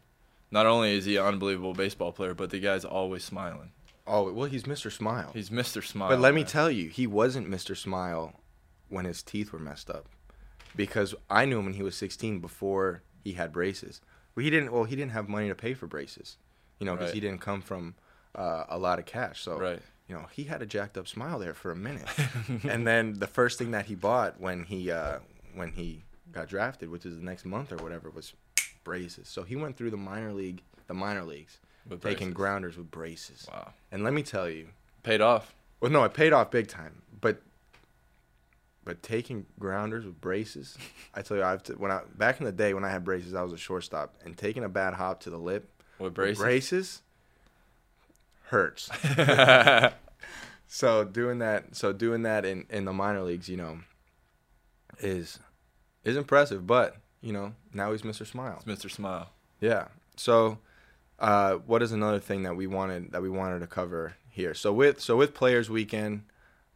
Not 0.50 0.66
only 0.66 0.96
is 0.96 1.04
he 1.04 1.16
an 1.16 1.24
unbelievable 1.24 1.72
baseball 1.72 2.12
player, 2.12 2.34
but 2.34 2.50
the 2.50 2.58
guy's 2.60 2.84
always 2.84 3.24
smiling. 3.24 3.70
Oh 4.06 4.32
well, 4.32 4.48
he's 4.48 4.64
Mr. 4.64 4.90
Smile. 4.90 5.30
He's 5.32 5.50
Mr. 5.50 5.82
Smile. 5.84 6.08
but 6.08 6.18
let 6.18 6.34
me 6.34 6.42
tell 6.44 6.70
you, 6.70 6.88
he 6.88 7.06
wasn't 7.06 7.48
Mr. 7.48 7.76
Smile 7.76 8.40
when 8.88 9.04
his 9.04 9.22
teeth 9.22 9.52
were 9.52 9.58
messed 9.60 9.88
up, 9.88 10.06
because 10.74 11.14
I 11.30 11.44
knew 11.44 11.58
him 11.60 11.66
when 11.66 11.74
he 11.74 11.82
was 11.82 11.94
16 11.96 12.40
before 12.40 13.02
he 13.22 13.32
had 13.34 13.52
braces. 13.52 14.00
Well, 14.34 14.42
he 14.44 14.50
didn't. 14.50 14.72
Well, 14.72 14.84
he 14.84 14.96
didn't 14.96 15.12
have 15.12 15.28
money 15.28 15.48
to 15.48 15.54
pay 15.54 15.74
for 15.74 15.86
braces, 15.86 16.36
you 16.80 16.86
know, 16.86 16.92
because 16.92 17.08
Right. 17.10 17.14
he 17.14 17.20
didn't 17.20 17.40
come 17.40 17.62
from 17.62 17.94
uh, 18.34 18.64
a 18.68 18.78
lot 18.78 18.98
of 18.98 19.06
cash. 19.06 19.42
So 19.42 19.58
right. 19.58 19.80
You 20.12 20.18
know, 20.18 20.26
he 20.30 20.44
had 20.44 20.60
a 20.60 20.66
jacked 20.66 20.98
up 20.98 21.08
smile 21.08 21.38
there 21.38 21.54
for 21.54 21.70
a 21.70 21.76
minute. 21.76 22.06
and 22.68 22.86
then 22.86 23.14
the 23.18 23.26
first 23.26 23.58
thing 23.58 23.70
that 23.70 23.86
he 23.86 23.94
bought 23.94 24.38
when 24.38 24.64
he 24.64 24.90
uh, 24.90 25.20
when 25.54 25.72
he 25.72 26.02
got 26.30 26.48
drafted, 26.48 26.90
which 26.90 27.06
is 27.06 27.16
the 27.16 27.24
next 27.24 27.46
month 27.46 27.72
or 27.72 27.76
whatever, 27.76 28.10
was 28.10 28.34
braces. 28.84 29.26
So 29.26 29.42
he 29.42 29.56
went 29.56 29.78
through 29.78 29.90
the 29.90 29.96
minor 29.96 30.34
league, 30.34 30.60
the 30.86 30.92
minor 30.92 31.22
leagues, 31.24 31.60
With 31.88 32.02
taking 32.02 32.28
braces. 32.28 32.34
grounders 32.34 32.76
with 32.76 32.90
braces. 32.90 33.46
Wow. 33.50 33.72
And 33.90 34.04
let 34.04 34.12
me 34.12 34.22
tell 34.22 34.50
you, 34.50 34.68
Paid 35.02 35.22
off. 35.22 35.54
well, 35.80 35.90
no, 35.90 36.04
it 36.04 36.12
paid 36.12 36.34
off 36.34 36.50
big 36.50 36.68
time. 36.68 37.00
But 37.18 37.40
but 38.84 39.02
taking 39.02 39.46
grounders 39.58 40.04
with 40.04 40.20
braces, 40.20 40.76
I 41.14 41.22
tell 41.22 41.38
you, 41.38 41.42
I've 41.42 41.62
t- 41.62 41.72
when 41.72 41.90
I 41.90 42.02
back 42.16 42.38
in 42.38 42.44
the 42.44 42.52
day 42.52 42.74
when 42.74 42.84
I 42.84 42.90
had 42.90 43.02
braces, 43.02 43.32
I 43.32 43.40
was 43.40 43.54
a 43.54 43.56
shortstop, 43.58 44.14
and 44.26 44.36
taking 44.36 44.62
a 44.62 44.68
bad 44.68 44.92
hop 44.92 45.20
to 45.20 45.30
the 45.30 45.38
lip 45.38 45.70
With 45.98 46.08
with 46.08 46.14
braces. 46.14 46.42
braces 46.42 47.02
hurts. 48.48 48.90
so 50.66 51.04
doing 51.04 51.38
that, 51.40 51.74
so 51.76 51.92
doing 51.92 52.22
that 52.22 52.44
in 52.44 52.66
in 52.70 52.84
the 52.84 52.92
minor 52.92 53.22
leagues, 53.22 53.48
you 53.48 53.56
know, 53.56 53.80
is 55.00 55.38
is 56.04 56.16
impressive. 56.16 56.66
But 56.66 56.96
you 57.20 57.32
know, 57.32 57.54
now 57.72 57.92
he's 57.92 58.02
Mr. 58.02 58.26
Smile. 58.26 58.62
It's 58.66 58.84
Mr. 58.84 58.90
Smile. 58.90 59.30
Yeah. 59.60 59.88
So, 60.16 60.58
uh, 61.18 61.54
what 61.54 61.82
is 61.82 61.92
another 61.92 62.18
thing 62.18 62.42
that 62.42 62.56
we 62.56 62.66
wanted 62.66 63.12
that 63.12 63.22
we 63.22 63.30
wanted 63.30 63.60
to 63.60 63.66
cover 63.66 64.14
here? 64.28 64.54
So 64.54 64.72
with 64.72 65.00
so 65.00 65.16
with 65.16 65.34
Players 65.34 65.70
Weekend, 65.70 66.24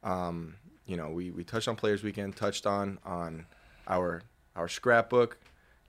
um, 0.03 0.55
you 0.87 0.97
know, 0.97 1.11
we 1.11 1.31
we 1.31 1.45
touched 1.45 1.69
on 1.69 1.77
Players 1.77 2.03
Weekend, 2.03 2.37
touched 2.37 2.67
on 2.67 2.99
on 3.05 3.47
our 3.89 4.23
our 4.55 4.69
scrapbook, 4.69 5.37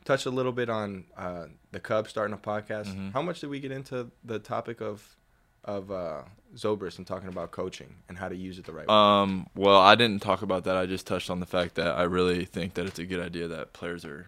touched 0.05 0.25
a 0.25 0.29
little 0.31 0.51
bit 0.51 0.69
on 0.69 1.05
uh, 1.15 1.45
the 1.71 1.79
Cubs 1.79 2.09
starting 2.09 2.33
a 2.33 2.37
podcast. 2.37 2.87
Mhm. 2.87 3.13
How 3.13 3.21
much 3.21 3.39
did 3.41 3.49
we 3.49 3.59
get 3.59 3.71
into 3.71 4.11
the 4.23 4.39
topic 4.39 4.81
of 4.81 5.15
of 5.63 5.91
uh, 5.91 6.23
Zobrist 6.55 6.97
and 6.97 7.05
talking 7.05 7.29
about 7.29 7.51
coaching 7.51 7.95
and 8.07 8.17
how 8.17 8.29
to 8.29 8.35
use 8.35 8.57
it 8.57 8.65
the 8.65 8.71
right 8.71 8.87
way? 8.87 8.93
Um, 8.93 9.47
well, 9.55 9.79
I 9.79 9.95
didn't 9.95 10.21
talk 10.21 10.41
about 10.41 10.63
that. 10.63 10.75
I 10.77 10.85
just 10.85 11.05
touched 11.05 11.29
on 11.29 11.39
the 11.39 11.45
fact 11.45 11.75
that 11.75 11.87
I 11.97 12.03
really 12.03 12.45
think 12.45 12.73
that 12.75 12.85
it's 12.85 12.99
a 12.99 13.05
good 13.05 13.19
idea 13.19 13.47
that 13.47 13.73
players 13.73 14.05
are 14.05 14.27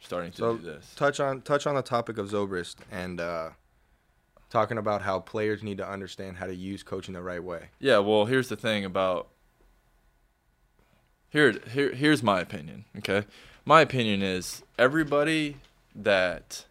starting 0.00 0.30
to 0.32 0.36
So, 0.36 0.56
do 0.56 0.62
this. 0.62 0.94
touch 0.94 1.20
on 1.20 1.42
touch 1.42 1.66
on 1.66 1.74
the 1.74 1.82
topic 1.82 2.18
of 2.18 2.30
Zobrist 2.30 2.76
and 2.92 3.20
uh, 3.20 3.50
talking 4.50 4.78
about 4.78 5.02
how 5.02 5.18
players 5.20 5.62
need 5.62 5.78
to 5.78 5.88
understand 5.88 6.36
how 6.36 6.46
to 6.46 6.54
use 6.54 6.82
coaching 6.82 7.14
the 7.14 7.22
right 7.22 7.42
way. 7.42 7.70
Yeah, 7.80 7.98
well, 7.98 8.26
here's 8.26 8.48
the 8.48 8.56
thing 8.56 8.84
about 8.84 9.28
here 11.30 11.56
here 11.72 11.92
here's 11.94 12.22
my 12.22 12.40
opinion, 12.40 12.84
okay? 12.98 13.24
My 13.64 13.80
opinion 13.80 14.22
is 14.22 14.62
everybody 14.78 15.56
that 15.94 16.64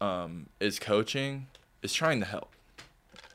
um, 0.00 0.46
is 0.58 0.78
coaching 0.80 1.46
is 1.82 1.92
trying 1.92 2.18
to 2.20 2.26
help. 2.26 2.48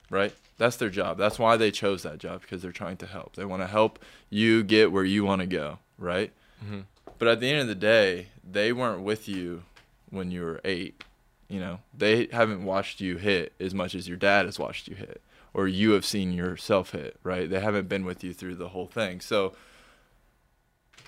Right? 0.10 0.34
That's 0.58 0.78
their 0.78 0.90
job. 0.90 1.18
That's 1.18 1.38
why 1.38 1.58
they 1.58 1.72
chose 1.72 2.04
that 2.04 2.18
job 2.18 2.42
because 2.42 2.62
they're 2.62 2.72
trying 2.72 2.98
to 2.98 3.06
help. 3.06 3.36
They 3.36 3.46
want 3.46 3.62
to 3.62 3.68
help 3.68 4.00
you 4.30 4.64
get 4.64 4.92
where 4.92 5.04
you 5.04 5.24
want 5.24 5.42
to 5.42 5.48
go, 5.48 5.80
right? 5.98 6.32
Mhm. 6.66 6.86
But 7.20 7.28
at 7.28 7.40
the 7.40 7.50
end 7.50 7.62
of 7.62 7.68
the 7.68 7.76
day, 7.76 8.28
they 8.50 8.72
weren't 8.72 9.02
with 9.02 9.28
you 9.28 9.64
when 10.10 10.32
you 10.32 10.42
were 10.42 10.62
8. 10.64 11.04
You 11.50 11.60
know, 11.60 11.80
they 11.96 12.28
haven't 12.32 12.64
watched 12.66 13.00
you 13.02 13.18
hit 13.18 13.54
as 13.60 13.74
much 13.74 13.96
as 13.96 14.08
your 14.08 14.18
dad 14.18 14.46
has 14.46 14.58
watched 14.60 14.88
you 14.88 14.96
hit 14.96 15.22
or 15.54 15.68
you 15.68 15.92
have 15.92 16.06
seen 16.06 16.34
yourself 16.34 16.92
hit, 16.92 17.18
right? 17.24 17.50
They 17.50 17.60
haven't 17.60 17.88
been 17.88 18.06
with 18.06 18.24
you 18.24 18.34
through 18.34 18.56
the 18.56 18.70
whole 18.70 18.88
thing. 18.88 19.22
So 19.22 19.56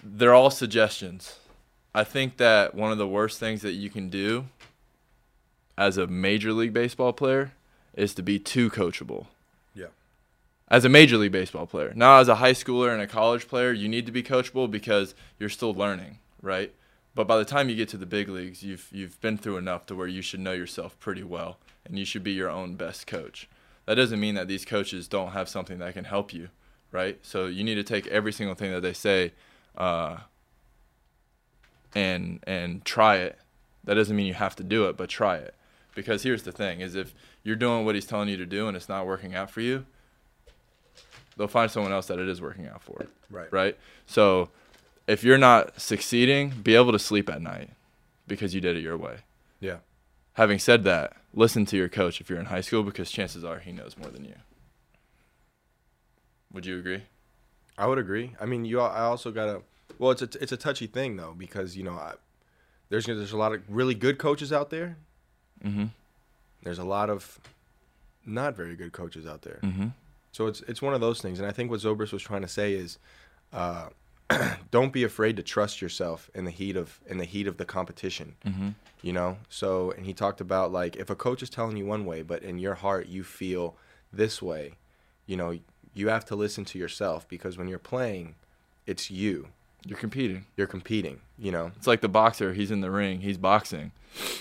they're 0.04 0.34
all 0.34 0.50
suggestions. 0.50 1.40
I 1.94 2.04
think 2.04 2.38
that 2.38 2.76
one 2.76 2.92
of 2.92 2.98
the 2.98 3.08
worst 3.08 3.40
things 3.40 3.62
that 3.64 3.74
you 3.74 3.90
can 3.90 4.10
do 4.10 4.48
as 5.78 5.98
a 5.98 6.08
major 6.08 6.54
league 6.54 6.74
baseball 6.74 7.14
player 7.14 7.52
is 8.00 8.14
to 8.16 8.24
be 8.24 8.40
too 8.40 8.70
coachable. 8.70 9.28
Yeah. 9.76 9.88
As 10.70 10.86
a 10.86 10.90
major 10.90 11.18
league 11.18 11.32
baseball 11.32 11.68
player. 11.68 11.94
Now 11.96 12.20
as 12.20 12.28
a 12.28 12.36
high 12.36 12.54
schooler 12.54 12.94
and 12.94 13.02
a 13.02 13.08
college 13.08 13.48
player, 13.48 13.72
you 13.72 13.90
need 13.90 14.06
to 14.06 14.12
be 14.12 14.24
coachable 14.24 14.70
because 14.70 15.16
you're 15.38 15.50
still 15.50 15.74
learning, 15.74 16.20
right? 16.42 16.74
But 17.16 17.28
by 17.28 17.38
the 17.38 17.46
time 17.46 17.70
you 17.70 17.76
get 17.76 17.90
to 17.90 17.98
the 17.98 18.06
big 18.06 18.30
leagues, 18.30 18.64
you've 18.64 18.88
you've 18.92 19.20
been 19.20 19.38
through 19.38 19.58
enough 19.58 19.86
to 19.88 19.96
where 19.96 20.08
you 20.08 20.22
should 20.22 20.40
know 20.40 20.54
yourself 20.54 21.00
pretty 21.00 21.24
well 21.24 21.58
and 21.86 21.98
you 21.98 22.06
should 22.06 22.24
be 22.24 22.32
your 22.32 22.50
own 22.50 22.76
best 22.76 23.08
coach. 23.08 23.50
That 23.86 23.96
doesn't 23.96 24.20
mean 24.20 24.36
that 24.36 24.48
these 24.48 24.66
coaches 24.66 25.08
don't 25.08 25.32
have 25.32 25.50
something 25.50 25.80
that 25.80 25.96
can 25.96 26.06
help 26.06 26.34
you, 26.34 26.50
right? 26.92 27.18
So 27.24 27.48
you 27.48 27.64
need 27.64 27.76
to 27.76 27.84
take 27.84 28.08
every 28.08 28.32
single 28.32 28.56
thing 28.56 28.72
that 28.72 28.82
they 28.82 28.94
say 28.94 29.34
uh, 29.76 30.18
and 31.96 32.40
and 32.46 32.86
try 32.86 33.18
it. 33.18 33.40
That 33.84 33.96
doesn't 33.96 34.16
mean 34.16 34.28
you 34.28 34.36
have 34.36 34.56
to 34.58 34.64
do 34.64 34.88
it, 34.88 34.96
but 34.96 35.10
try 35.10 35.38
it. 35.38 35.56
Because 35.96 36.22
here's 36.24 36.44
the 36.44 36.52
thing: 36.52 36.82
is 36.82 36.96
if 36.96 37.16
you're 37.43 37.56
doing 37.56 37.86
what 37.86 37.95
he's 37.95 38.06
telling 38.06 38.30
you 38.30 38.38
to 38.38 38.45
do 38.45 38.67
and 38.67 38.75
it's 38.75 38.89
not 38.89 39.06
working 39.06 39.36
out 39.36 39.49
for 39.49 39.62
you, 39.62 39.86
they'll 41.38 41.47
find 41.47 41.71
someone 41.71 41.91
else 41.91 42.08
that 42.08 42.19
it 42.19 42.28
is 42.28 42.41
working 42.41 42.67
out 42.67 42.82
for. 42.82 43.06
Right. 43.30 43.52
Right. 43.52 43.78
So 44.06 44.49
if 45.08 45.23
you're 45.23 45.38
not 45.38 45.80
succeeding, 45.80 46.49
be 46.49 46.75
able 46.75 46.91
to 46.91 46.99
sleep 46.99 47.30
at 47.30 47.41
night 47.41 47.71
because 48.28 48.54
you 48.54 48.62
did 48.62 48.75
it 48.75 48.82
your 48.82 48.97
way. 48.97 49.17
Yeah. 49.60 49.78
Having 50.34 50.60
said 50.60 50.84
that, 50.84 51.17
listen 51.34 51.65
to 51.65 51.78
your 51.78 51.89
coach 51.89 52.21
if 52.21 52.30
you're 52.30 52.39
in 52.39 52.45
high 52.45 52.62
school 52.62 52.84
because 52.84 53.12
chances 53.12 53.43
are 53.43 53.60
he 53.60 53.71
knows 53.71 53.97
more 53.97 54.10
than 54.10 54.25
you. 54.25 54.36
Would 56.54 56.65
you 56.65 56.80
agree? 56.80 57.04
I 57.78 57.88
would 57.88 57.97
agree. 57.97 58.36
I 58.39 58.45
mean, 58.45 58.65
you. 58.65 58.80
I 58.80 59.02
also 59.02 59.32
gotta. 59.32 59.62
Well, 59.97 60.12
it's 60.12 60.21
a 60.21 60.30
it's 60.41 60.52
a 60.52 60.58
touchy 60.58 60.88
thing 60.88 61.15
though 61.15 61.34
because 61.38 61.78
you 61.78 61.84
know 61.84 61.93
I, 61.93 62.13
there's 62.89 63.06
there's 63.06 63.32
a 63.32 63.38
lot 63.38 63.54
of 63.54 63.62
really 63.69 63.95
good 63.95 64.17
coaches 64.17 64.52
out 64.52 64.69
there. 64.69 64.97
Mm-hmm. 65.63 65.86
There's 66.63 66.80
a 66.80 66.84
lot 66.84 67.10
of 67.10 67.39
not 68.26 68.56
very 68.56 68.76
good 68.76 68.91
coaches 68.91 69.26
out 69.26 69.41
there. 69.41 69.60
Mm-hmm. 69.63 69.88
So 70.32 70.48
it's 70.48 70.62
it's 70.62 70.82
one 70.82 70.93
of 70.93 71.02
those 71.02 71.22
things, 71.22 71.39
and 71.39 71.48
I 71.48 71.52
think 71.52 71.72
what 71.72 71.80
Zobrist 71.80 72.13
was 72.13 72.22
trying 72.22 72.41
to 72.41 72.48
say 72.48 72.74
is, 72.74 73.00
uh, 73.52 73.89
don't 74.72 74.93
be 74.93 75.04
afraid 75.04 75.38
to 75.38 75.43
trust 75.43 75.82
yourself 75.82 76.30
in 76.36 76.45
the 76.45 76.52
heat 76.52 76.76
of 76.76 77.00
in 77.08 77.17
the 77.17 77.26
heat 77.26 77.48
of 77.48 77.58
the 77.58 77.65
competition. 77.65 78.36
Mm-hmm. 78.45 78.69
You 79.02 79.13
know. 79.13 79.38
So 79.50 79.91
and 79.91 80.06
he 80.06 80.13
talked 80.13 80.41
about 80.41 80.72
like 80.72 80.95
if 80.95 81.10
a 81.10 81.15
coach 81.15 81.41
is 81.41 81.50
telling 81.50 81.78
you 81.78 81.86
one 81.86 82.06
way, 82.06 82.22
but 82.22 82.43
in 82.43 82.60
your 82.60 82.76
heart 82.76 83.08
you 83.08 83.24
feel 83.24 83.76
this 84.13 84.41
way, 84.41 84.74
you 85.26 85.36
know, 85.36 85.58
you 85.93 86.10
have 86.10 86.26
to 86.26 86.36
listen 86.36 86.65
to 86.65 86.80
yourself 86.80 87.28
because 87.28 87.58
when 87.58 87.67
you're 87.67 87.80
playing, 87.80 88.36
it's 88.86 89.10
you. 89.10 89.50
You're 89.86 89.98
competing. 89.98 90.46
You're 90.58 90.68
competing. 90.68 91.22
You 91.38 91.52
know. 91.52 91.72
It's 91.78 91.88
like 91.88 92.02
the 92.02 92.10
boxer. 92.10 92.54
He's 92.54 92.72
in 92.72 92.82
the 92.82 92.92
ring. 92.92 93.22
He's 93.22 93.38
boxing. 93.38 93.92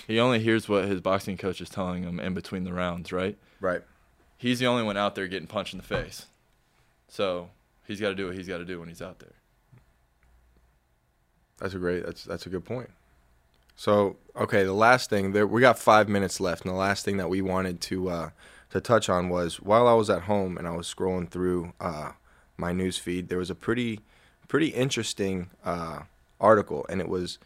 He 0.07 0.18
only 0.18 0.40
hears 0.40 0.68
what 0.68 0.87
his 0.87 1.01
boxing 1.01 1.37
coach 1.37 1.61
is 1.61 1.68
telling 1.68 2.03
him 2.03 2.18
in 2.18 2.35
between 2.35 2.64
the 2.64 2.72
rounds, 2.72 3.12
right? 3.12 3.37
Right. 3.61 3.83
He's 4.37 4.59
the 4.59 4.66
only 4.66 4.83
one 4.83 4.96
out 4.96 5.14
there 5.14 5.27
getting 5.29 5.48
punched 5.48 5.74
in 5.74 5.79
the 5.79 5.85
face. 5.85 6.27
So 7.09 7.51
he's 7.87 8.01
got 8.01 8.09
to 8.09 8.14
do 8.14 8.27
what 8.27 8.37
he's 8.37 8.48
got 8.48 8.59
to 8.59 8.64
do 8.64 8.79
when 8.81 8.88
he's 8.88 9.03
out 9.03 9.18
there. 9.18 9.35
That's 11.59 11.74
a 11.74 11.79
great. 11.79 12.05
That's 12.05 12.24
that's 12.24 12.46
a 12.46 12.48
good 12.48 12.64
point. 12.64 12.90
So 13.74 14.16
okay, 14.37 14.64
the 14.64 14.72
last 14.72 15.11
thing 15.11 15.33
there, 15.33 15.46
we 15.46 15.61
got 15.61 15.79
five 15.79 16.09
minutes 16.09 16.40
left, 16.40 16.64
and 16.64 16.72
the 16.72 16.79
last 16.79 17.05
thing 17.05 17.16
that 17.16 17.29
we 17.29 17.42
wanted 17.42 17.81
to 17.83 18.09
uh, 18.09 18.31
to 18.70 18.81
touch 18.81 19.09
on 19.09 19.29
was 19.29 19.61
while 19.61 19.88
I 19.88 19.94
was 19.94 20.11
at 20.11 20.22
home 20.22 20.57
and 20.57 20.66
I 20.66 20.72
was 20.72 20.92
scrolling 20.92 21.29
through 21.29 21.72
uh, 21.81 22.12
my 22.57 22.72
news 22.72 22.98
feed, 22.98 23.29
there 23.29 23.38
was 23.38 23.51
a 23.51 23.55
pretty 23.55 24.01
pretty 24.48 24.68
interesting 24.68 25.50
uh, 25.64 26.00
article, 26.40 26.84
and 26.88 27.00
it 27.00 27.08
was 27.08 27.38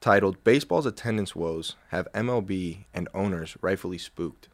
titled 0.00 0.42
"Baseball's 0.42 0.86
Attendance 0.86 1.36
Woes 1.36 1.76
Have 1.88 2.08
MLB 2.12 2.84
and 2.92 3.08
Owners 3.14 3.56
Rightfully 3.60 3.98
Spooked." 3.98 4.48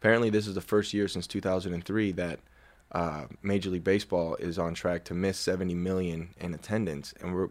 Apparently, 0.00 0.30
this 0.30 0.48
is 0.48 0.54
the 0.56 0.60
first 0.60 0.92
year 0.92 1.06
since 1.06 1.28
2003 1.28 2.10
that 2.12 2.40
uh, 2.90 3.26
Major 3.42 3.70
League 3.70 3.84
Baseball 3.84 4.34
is 4.36 4.58
on 4.58 4.74
track 4.74 5.04
to 5.04 5.14
miss 5.14 5.38
70 5.38 5.74
million 5.74 6.30
in 6.40 6.54
attendance, 6.54 7.14
and 7.20 7.34
we're 7.34 7.50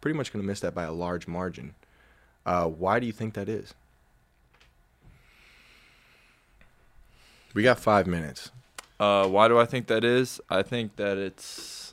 pretty 0.00 0.16
much 0.16 0.32
going 0.32 0.42
to 0.42 0.46
miss 0.46 0.60
that 0.60 0.74
by 0.74 0.82
a 0.84 0.92
large 0.92 1.28
margin. 1.28 1.74
Uh, 2.44 2.66
why 2.66 2.98
do 2.98 3.06
you 3.06 3.12
think 3.12 3.34
that 3.34 3.48
is? 3.48 3.74
We 7.54 7.62
got 7.62 7.78
five 7.78 8.06
minutes. 8.06 8.50
Uh, 8.98 9.28
why 9.28 9.48
do 9.48 9.58
I 9.58 9.64
think 9.64 9.86
that 9.88 10.04
is? 10.04 10.40
I 10.48 10.62
think 10.62 10.96
that 10.96 11.18
it's 11.18 11.91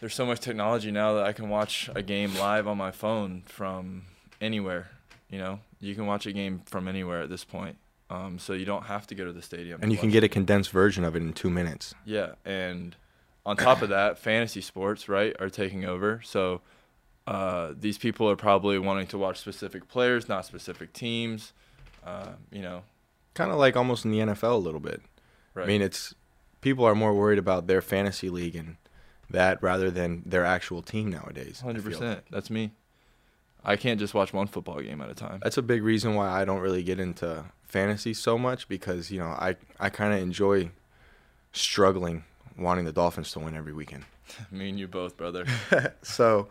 there's 0.00 0.14
so 0.14 0.24
much 0.26 0.40
technology 0.40 0.90
now 0.90 1.14
that 1.14 1.24
I 1.26 1.32
can 1.32 1.48
watch 1.48 1.90
a 1.94 2.02
game 2.02 2.34
live 2.36 2.66
on 2.66 2.76
my 2.76 2.90
phone 2.90 3.42
from 3.46 4.02
anywhere. 4.40 4.90
You 5.30 5.38
know, 5.38 5.60
you 5.80 5.94
can 5.94 6.06
watch 6.06 6.26
a 6.26 6.32
game 6.32 6.62
from 6.66 6.88
anywhere 6.88 7.20
at 7.22 7.28
this 7.30 7.44
point. 7.44 7.76
Um, 8.10 8.38
so 8.38 8.54
you 8.54 8.64
don't 8.64 8.84
have 8.84 9.06
to 9.08 9.14
go 9.14 9.24
to 9.26 9.32
the 9.32 9.42
stadium. 9.42 9.80
And 9.82 9.92
you 9.92 9.98
can 9.98 10.10
get 10.10 10.24
a 10.24 10.28
condensed 10.28 10.70
version 10.70 11.04
of 11.04 11.14
it 11.14 11.20
in 11.22 11.32
two 11.34 11.50
minutes. 11.50 11.94
Yeah, 12.06 12.32
and 12.44 12.96
on 13.44 13.56
top 13.58 13.82
of 13.82 13.90
that, 13.90 14.18
fantasy 14.18 14.62
sports, 14.62 15.08
right, 15.08 15.36
are 15.38 15.50
taking 15.50 15.84
over. 15.84 16.22
So 16.24 16.62
uh, 17.26 17.74
these 17.78 17.98
people 17.98 18.30
are 18.30 18.36
probably 18.36 18.78
wanting 18.78 19.08
to 19.08 19.18
watch 19.18 19.38
specific 19.38 19.88
players, 19.88 20.26
not 20.28 20.46
specific 20.46 20.94
teams. 20.94 21.52
Uh, 22.06 22.30
you 22.50 22.62
know, 22.62 22.82
Kind 23.34 23.50
of 23.52 23.58
like 23.58 23.76
almost 23.76 24.04
in 24.06 24.10
the 24.10 24.18
NFL 24.20 24.54
a 24.54 24.56
little 24.56 24.80
bit. 24.80 25.02
right? 25.54 25.64
I 25.64 25.66
mean, 25.66 25.82
it's 25.82 26.14
people 26.62 26.84
are 26.86 26.94
more 26.94 27.12
worried 27.14 27.38
about 27.38 27.66
their 27.66 27.82
fantasy 27.82 28.30
league 28.30 28.56
and 28.56 28.76
that 29.30 29.62
rather 29.62 29.90
than 29.90 30.22
their 30.24 30.44
actual 30.44 30.82
team 30.82 31.10
nowadays. 31.10 31.60
Hundred 31.60 31.82
feel. 31.82 31.92
percent. 31.92 32.24
That's 32.30 32.50
me. 32.50 32.72
I 33.64 33.76
can't 33.76 33.98
just 33.98 34.14
watch 34.14 34.32
one 34.32 34.46
football 34.46 34.80
game 34.80 35.00
at 35.00 35.10
a 35.10 35.14
time. 35.14 35.40
That's 35.42 35.58
a 35.58 35.62
big 35.62 35.82
reason 35.82 36.14
why 36.14 36.28
I 36.30 36.44
don't 36.44 36.60
really 36.60 36.82
get 36.82 37.00
into 37.00 37.44
fantasy 37.64 38.14
so 38.14 38.38
much 38.38 38.68
because 38.68 39.10
you 39.10 39.18
know 39.18 39.26
I 39.26 39.56
I 39.78 39.90
kind 39.90 40.14
of 40.14 40.20
enjoy 40.20 40.70
struggling 41.52 42.24
wanting 42.58 42.84
the 42.84 42.92
Dolphins 42.92 43.32
to 43.32 43.40
win 43.40 43.56
every 43.56 43.72
weekend. 43.72 44.04
me 44.50 44.68
and 44.68 44.78
you 44.78 44.88
both, 44.88 45.16
brother. 45.16 45.46
so, 46.02 46.48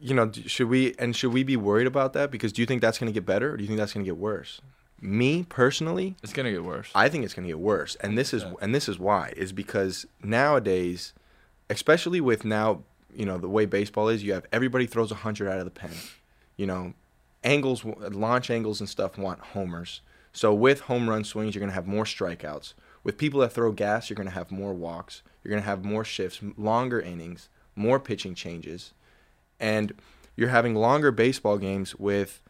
you 0.00 0.14
know, 0.14 0.30
should 0.32 0.68
we 0.68 0.94
and 0.98 1.14
should 1.14 1.32
we 1.32 1.42
be 1.42 1.56
worried 1.56 1.86
about 1.86 2.12
that? 2.14 2.30
Because 2.30 2.52
do 2.52 2.62
you 2.62 2.66
think 2.66 2.82
that's 2.82 2.98
going 2.98 3.12
to 3.12 3.14
get 3.14 3.26
better, 3.26 3.52
or 3.52 3.56
do 3.56 3.62
you 3.62 3.68
think 3.68 3.78
that's 3.78 3.92
going 3.92 4.04
to 4.04 4.08
get 4.08 4.18
worse? 4.18 4.60
Me 5.00 5.44
personally, 5.48 6.14
It's 6.22 6.32
gonna 6.32 6.52
get 6.52 6.62
worse. 6.62 6.88
I 6.94 7.08
think 7.08 7.24
it's 7.24 7.34
going 7.34 7.42
to 7.42 7.48
get 7.48 7.58
worse, 7.58 7.96
and 7.96 8.16
this 8.16 8.32
is 8.32 8.44
100%. 8.44 8.54
and 8.60 8.74
this 8.74 8.88
is 8.88 9.00
why 9.00 9.32
is 9.36 9.52
because 9.52 10.06
nowadays, 10.22 11.12
especially 11.72 12.20
with 12.20 12.44
now, 12.44 12.82
you 13.14 13.26
know, 13.26 13.38
the 13.38 13.48
way 13.48 13.66
baseball 13.66 14.08
is, 14.08 14.22
you 14.22 14.32
have 14.32 14.46
everybody 14.52 14.86
throws 14.86 15.10
a 15.10 15.16
hundred 15.16 15.48
out 15.50 15.58
of 15.58 15.64
the 15.64 15.70
pen. 15.70 15.90
You 16.56 16.66
know, 16.66 16.94
angles, 17.42 17.84
launch 17.84 18.50
angles, 18.50 18.80
and 18.80 18.88
stuff 18.88 19.18
want 19.18 19.40
homers. 19.40 20.00
So 20.32 20.54
with 20.54 20.82
home 20.82 21.08
run 21.10 21.24
swings, 21.24 21.54
you're 21.54 21.60
going 21.60 21.70
to 21.70 21.74
have 21.74 21.86
more 21.86 22.04
strikeouts. 22.04 22.74
With 23.04 23.18
people 23.18 23.40
that 23.40 23.52
throw 23.52 23.72
gas, 23.72 24.08
you're 24.08 24.16
going 24.16 24.28
to 24.28 24.34
have 24.34 24.50
more 24.50 24.72
walks. 24.72 25.22
You're 25.42 25.50
going 25.50 25.62
to 25.62 25.68
have 25.68 25.84
more 25.84 26.04
shifts, 26.04 26.40
longer 26.56 27.00
innings, 27.00 27.48
more 27.74 27.98
pitching 27.98 28.34
changes. 28.34 28.92
And 29.58 29.92
you're 30.36 30.48
having 30.48 30.74
longer 30.74 31.10
baseball 31.10 31.58
games 31.58 31.94
with 31.96 32.40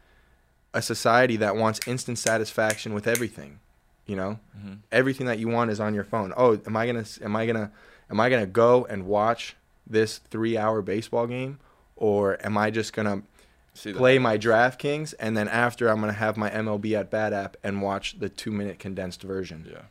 a 0.74 0.82
society 0.82 1.36
that 1.36 1.56
wants 1.56 1.80
instant 1.86 2.18
satisfaction 2.18 2.94
with 2.94 3.06
everything. 3.06 3.58
You 4.06 4.16
know, 4.16 4.38
Mm-hmm. 4.58 4.74
everything 4.90 5.26
that 5.26 5.38
you 5.38 5.48
want 5.48 5.70
is 5.70 5.80
on 5.80 5.94
your 5.94 6.04
phone. 6.04 6.32
Oh, 6.36 6.60
am 6.66 6.76
I 6.76 6.86
gonna 6.86 7.04
am 7.22 7.34
I 7.36 7.46
gonna 7.46 7.70
am 8.12 8.20
I 8.20 8.30
gonna 8.30 8.46
go 8.46 8.84
and 8.84 9.06
watch 9.06 9.56
this 9.84 10.18
three 10.18 10.56
hour 10.56 10.82
baseball 10.82 11.26
game, 11.26 11.58
or 11.96 12.38
am 12.44 12.56
I 12.56 12.70
just 12.70 12.92
gonna 12.92 13.22
See 13.74 13.90
the 13.90 13.98
play 13.98 14.18
my 14.18 14.38
DraftKings 14.38 15.14
and 15.18 15.36
then 15.36 15.48
after 15.48 15.88
I'm 15.88 16.00
gonna 16.00 16.12
have 16.12 16.36
my 16.36 16.50
MLB 16.50 16.92
at 16.92 17.10
Bat 17.10 17.32
app 17.32 17.56
and 17.64 17.82
watch 17.82 18.18
the 18.18 18.28
two 18.28 18.52
minute 18.52 18.78
condensed 18.78 19.22
version? 19.22 19.66
Yeah. 19.68 19.82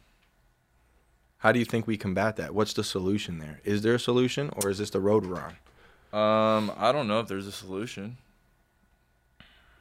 How 1.40 1.52
do 1.52 1.58
you 1.58 1.66
think 1.66 1.88
we 1.88 1.98
combat 1.98 2.36
that? 2.36 2.54
What's 2.54 2.74
the 2.74 2.84
solution 2.84 3.40
there? 3.40 3.60
Is 3.64 3.82
there 3.82 3.96
a 3.96 4.00
solution, 4.00 4.52
or 4.58 4.70
is 4.70 4.78
this 4.78 4.92
the 4.92 5.00
road 5.00 5.26
we're 5.26 5.42
on? 5.42 5.56
Um, 6.14 6.72
I 6.78 6.92
don't 6.92 7.08
know 7.08 7.20
if 7.20 7.28
there's 7.28 7.48
a 7.48 7.52
solution. 7.52 8.18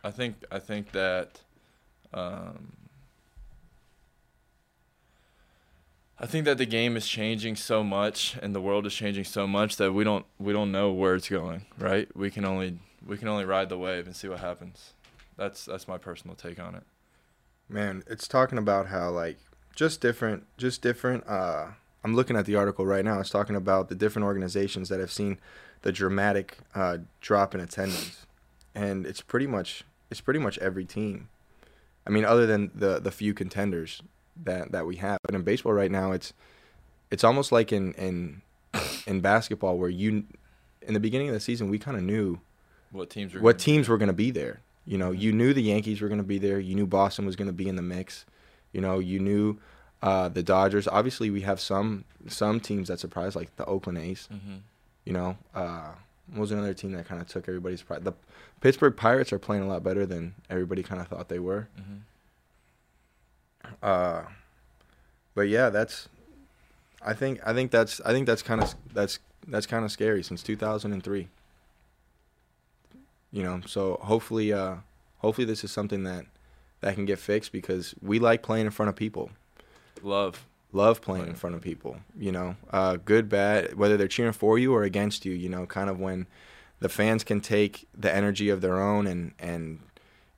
I 0.03 0.11
think 0.11 0.37
I 0.51 0.59
think 0.59 0.93
that 0.93 1.41
um, 2.15 2.73
I 6.23 6.27
think 6.27 6.45
that 6.45 6.59
the 6.59 6.67
game 6.67 6.99
is 6.99 7.09
changing 7.09 7.57
so 7.57 7.83
much 7.83 8.37
and 8.43 8.55
the 8.55 8.61
world 8.61 8.87
is 8.87 8.93
changing 8.95 9.25
so 9.25 9.47
much 9.47 9.77
that 9.77 9.93
we 9.93 10.05
don't 10.05 10.27
we 10.39 10.53
don't 10.53 10.71
know 10.71 10.93
where 10.93 11.15
it's 11.15 11.31
going, 11.31 11.65
right? 11.79 12.15
We 12.15 12.31
can 12.31 12.45
only 12.45 12.79
we 13.07 13.17
can 13.17 13.27
only 13.27 13.47
ride 13.47 13.71
the 13.71 13.79
wave 13.79 14.07
and 14.07 14.15
see 14.15 14.29
what 14.29 14.41
happens. 14.41 14.93
That's 15.39 15.65
that's 15.65 15.89
my 15.89 15.97
personal 15.97 16.37
take 16.37 16.61
on 16.61 16.75
it. 16.75 16.83
Man, 17.71 18.05
it's 18.07 18.29
talking 18.29 18.59
about 18.59 18.89
how 18.89 19.09
like 19.09 19.39
just 19.75 20.03
different, 20.03 20.45
just 20.59 20.83
different. 20.83 21.27
Uh, 21.27 21.69
I'm 22.05 22.15
looking 22.15 22.37
at 22.37 22.45
the 22.45 22.55
article 22.55 22.85
right 22.85 23.05
now. 23.05 23.19
It's 23.21 23.31
talking 23.31 23.57
about 23.57 23.89
the 23.89 23.95
different 23.95 24.27
organizations 24.27 24.91
that 24.91 25.01
have 25.01 25.11
seen 25.11 25.39
the 25.81 25.91
dramatic 25.93 26.59
uh, 26.75 26.99
drop 27.23 27.55
in 27.55 27.63
attendance, 27.63 28.27
and 28.75 29.07
it's 29.07 29.23
pretty 29.23 29.47
much 29.47 29.85
it's 30.11 30.21
pretty 30.21 30.41
much 30.41 30.59
every 30.59 30.85
team. 30.85 31.31
I 32.07 32.11
mean, 32.11 32.27
other 32.27 32.47
than 32.47 32.73
the 32.75 32.99
the 32.99 33.11
few 33.11 33.33
contenders 33.33 34.03
that 34.45 34.73
that 34.73 34.87
we 34.87 34.97
have, 34.97 35.19
but 35.23 35.35
in 35.35 35.43
baseball 35.43 35.73
right 35.73 35.91
now, 35.91 36.13
it's 36.13 36.33
it's 37.11 37.25
almost 37.25 37.53
like 37.53 37.73
in 37.73 37.93
in 37.95 38.43
in 39.07 39.21
basketball 39.21 39.79
where 39.79 39.89
you 39.91 40.25
in 40.83 40.95
the 40.95 41.01
beginning 41.01 41.29
of 41.29 41.35
the 41.35 41.41
season 41.41 41.69
we 41.69 41.79
kind 41.79 41.97
of 41.97 42.03
knew 42.03 42.41
What 42.93 43.11
teams 43.11 43.35
are 43.35 43.41
what 43.41 43.59
teams 43.59 43.89
were 43.89 43.99
going 43.99 44.09
to 44.09 44.13
be 44.15 44.31
there. 44.31 44.61
You 44.87 44.99
know, 44.99 45.11
you 45.11 45.33
knew 45.33 45.53
the 45.53 45.63
Yankees 45.63 46.01
were 46.01 46.09
going 46.09 46.19
to 46.21 46.27
be 46.27 46.39
there. 46.39 46.59
You 46.59 46.75
knew 46.75 46.87
Boston 46.87 47.27
was 47.27 47.37
going 47.37 47.49
to 47.49 47.53
be 47.55 47.69
in 47.69 47.77
the 47.77 47.83
mix. 47.83 48.25
You 48.73 48.81
know, 48.81 48.99
you 48.99 49.19
knew 49.21 49.59
uh, 50.03 50.29
the 50.31 50.43
Dodgers. 50.43 50.89
Obviously, 50.89 51.31
we 51.31 51.43
have 51.43 51.61
some 51.61 52.05
some 52.29 52.61
teams 52.61 52.89
that 52.89 52.99
surprised, 52.99 53.37
like 53.37 53.55
the 53.57 53.65
Oakland 53.67 53.99
A's. 53.99 54.29
Mhm. 54.33 54.61
You 55.05 55.13
know, 55.13 55.37
uh, 55.55 55.91
was 56.35 56.51
another 56.53 56.75
team 56.75 56.93
that 56.93 57.07
kind 57.07 57.21
of 57.21 57.29
took 57.29 57.49
everybody's 57.49 57.83
pride? 57.83 58.05
The 58.05 58.13
Pittsburgh 58.61 58.97
Pirates 58.97 59.33
are 59.33 59.39
playing 59.39 59.63
a 59.63 59.67
lot 59.69 59.83
better 59.83 60.07
than 60.07 60.35
everybody 60.49 60.83
kind 60.83 61.01
of 61.01 61.09
thought 61.09 61.29
they 61.29 61.39
were. 61.41 61.69
Mhm. 61.79 62.01
Uh, 63.83 64.23
but 65.35 65.49
yeah, 65.49 65.71
that's. 65.71 66.09
I 67.03 67.15
think 67.15 67.41
I 67.47 67.55
think 67.55 67.71
that's 67.71 68.01
I 68.03 68.13
think 68.13 68.27
that's 68.27 68.43
kind 68.43 68.63
of 68.63 68.75
that's 68.93 69.19
that's 69.47 69.67
kind 69.67 69.85
of 69.85 69.93
scary 69.93 70.23
since 70.23 70.43
2003. 70.43 71.29
You 73.33 73.43
know, 73.43 73.61
so 73.65 73.99
hopefully, 74.03 74.53
uh, 74.53 74.77
hopefully 75.19 75.47
this 75.47 75.65
is 75.65 75.71
something 75.71 76.05
that 76.05 76.27
that 76.81 76.95
can 76.95 77.05
get 77.05 77.19
fixed 77.19 77.53
because 77.53 77.95
we 78.03 78.19
like 78.19 78.43
playing 78.43 78.67
in 78.67 78.73
front 78.73 78.89
of 78.89 78.97
people. 78.97 79.31
Love. 80.03 80.47
Love 80.73 81.01
playing 81.01 81.27
in 81.27 81.35
front 81.35 81.57
of 81.57 81.63
people. 81.63 81.97
You 82.17 82.33
know, 82.33 82.57
uh, 82.71 82.97
good, 82.97 83.29
bad, 83.29 83.77
whether 83.77 83.97
they're 83.97 84.09
cheering 84.09 84.33
for 84.33 84.59
you 84.59 84.73
or 84.73 84.85
against 84.85 85.25
you. 85.25 85.33
You 85.33 85.49
know, 85.49 85.67
kind 85.67 85.91
of 85.91 85.99
when 85.99 86.27
the 86.79 86.89
fans 86.89 87.25
can 87.25 87.41
take 87.41 87.87
the 87.97 88.13
energy 88.15 88.49
of 88.51 88.61
their 88.61 88.81
own 88.81 89.07
and 89.07 89.33
and 89.39 89.81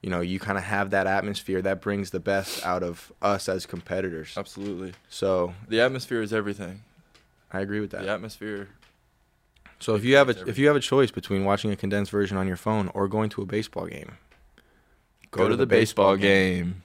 you 0.03 0.11
know 0.11 0.21
you 0.21 0.39
kind 0.39 0.59
of 0.59 0.65
have 0.65 0.91
that 0.91 1.07
atmosphere 1.07 1.63
that 1.63 1.81
brings 1.81 2.11
the 2.11 2.21
best 2.21 2.65
out 2.67 2.83
of 2.83 3.13
us 3.23 3.49
as 3.49 3.67
competitors. 3.67 4.35
Absolutely. 4.37 4.93
So 5.09 5.55
The 5.69 5.81
atmosphere 5.81 6.23
is 6.23 6.33
everything. 6.33 6.83
I 7.53 7.61
agree 7.61 7.81
with 7.81 7.91
that. 7.93 8.03
The 8.03 8.11
atmosphere. 8.11 8.69
So 9.79 9.95
if 9.95 10.05
you 10.05 10.17
have 10.17 10.29
a 10.29 10.35
dictates 10.35 10.51
if 10.51 10.59
you 10.59 10.67
have 10.69 10.77
a 10.77 10.81
choice 10.81 11.11
between 11.11 11.45
watching 11.45 11.71
a 11.71 11.77
condensed 11.77 12.11
version 12.11 12.37
on 12.37 12.47
your 12.47 12.57
phone 12.57 12.89
or 12.95 13.09
going 13.09 13.31
to 13.31 13.43
a 13.43 13.47
baseball 13.47 13.87
game, 13.87 14.13
Go, 15.31 15.49
to, 15.49 15.57
the, 15.57 15.67
baseball, 15.67 16.17
game. 16.17 16.83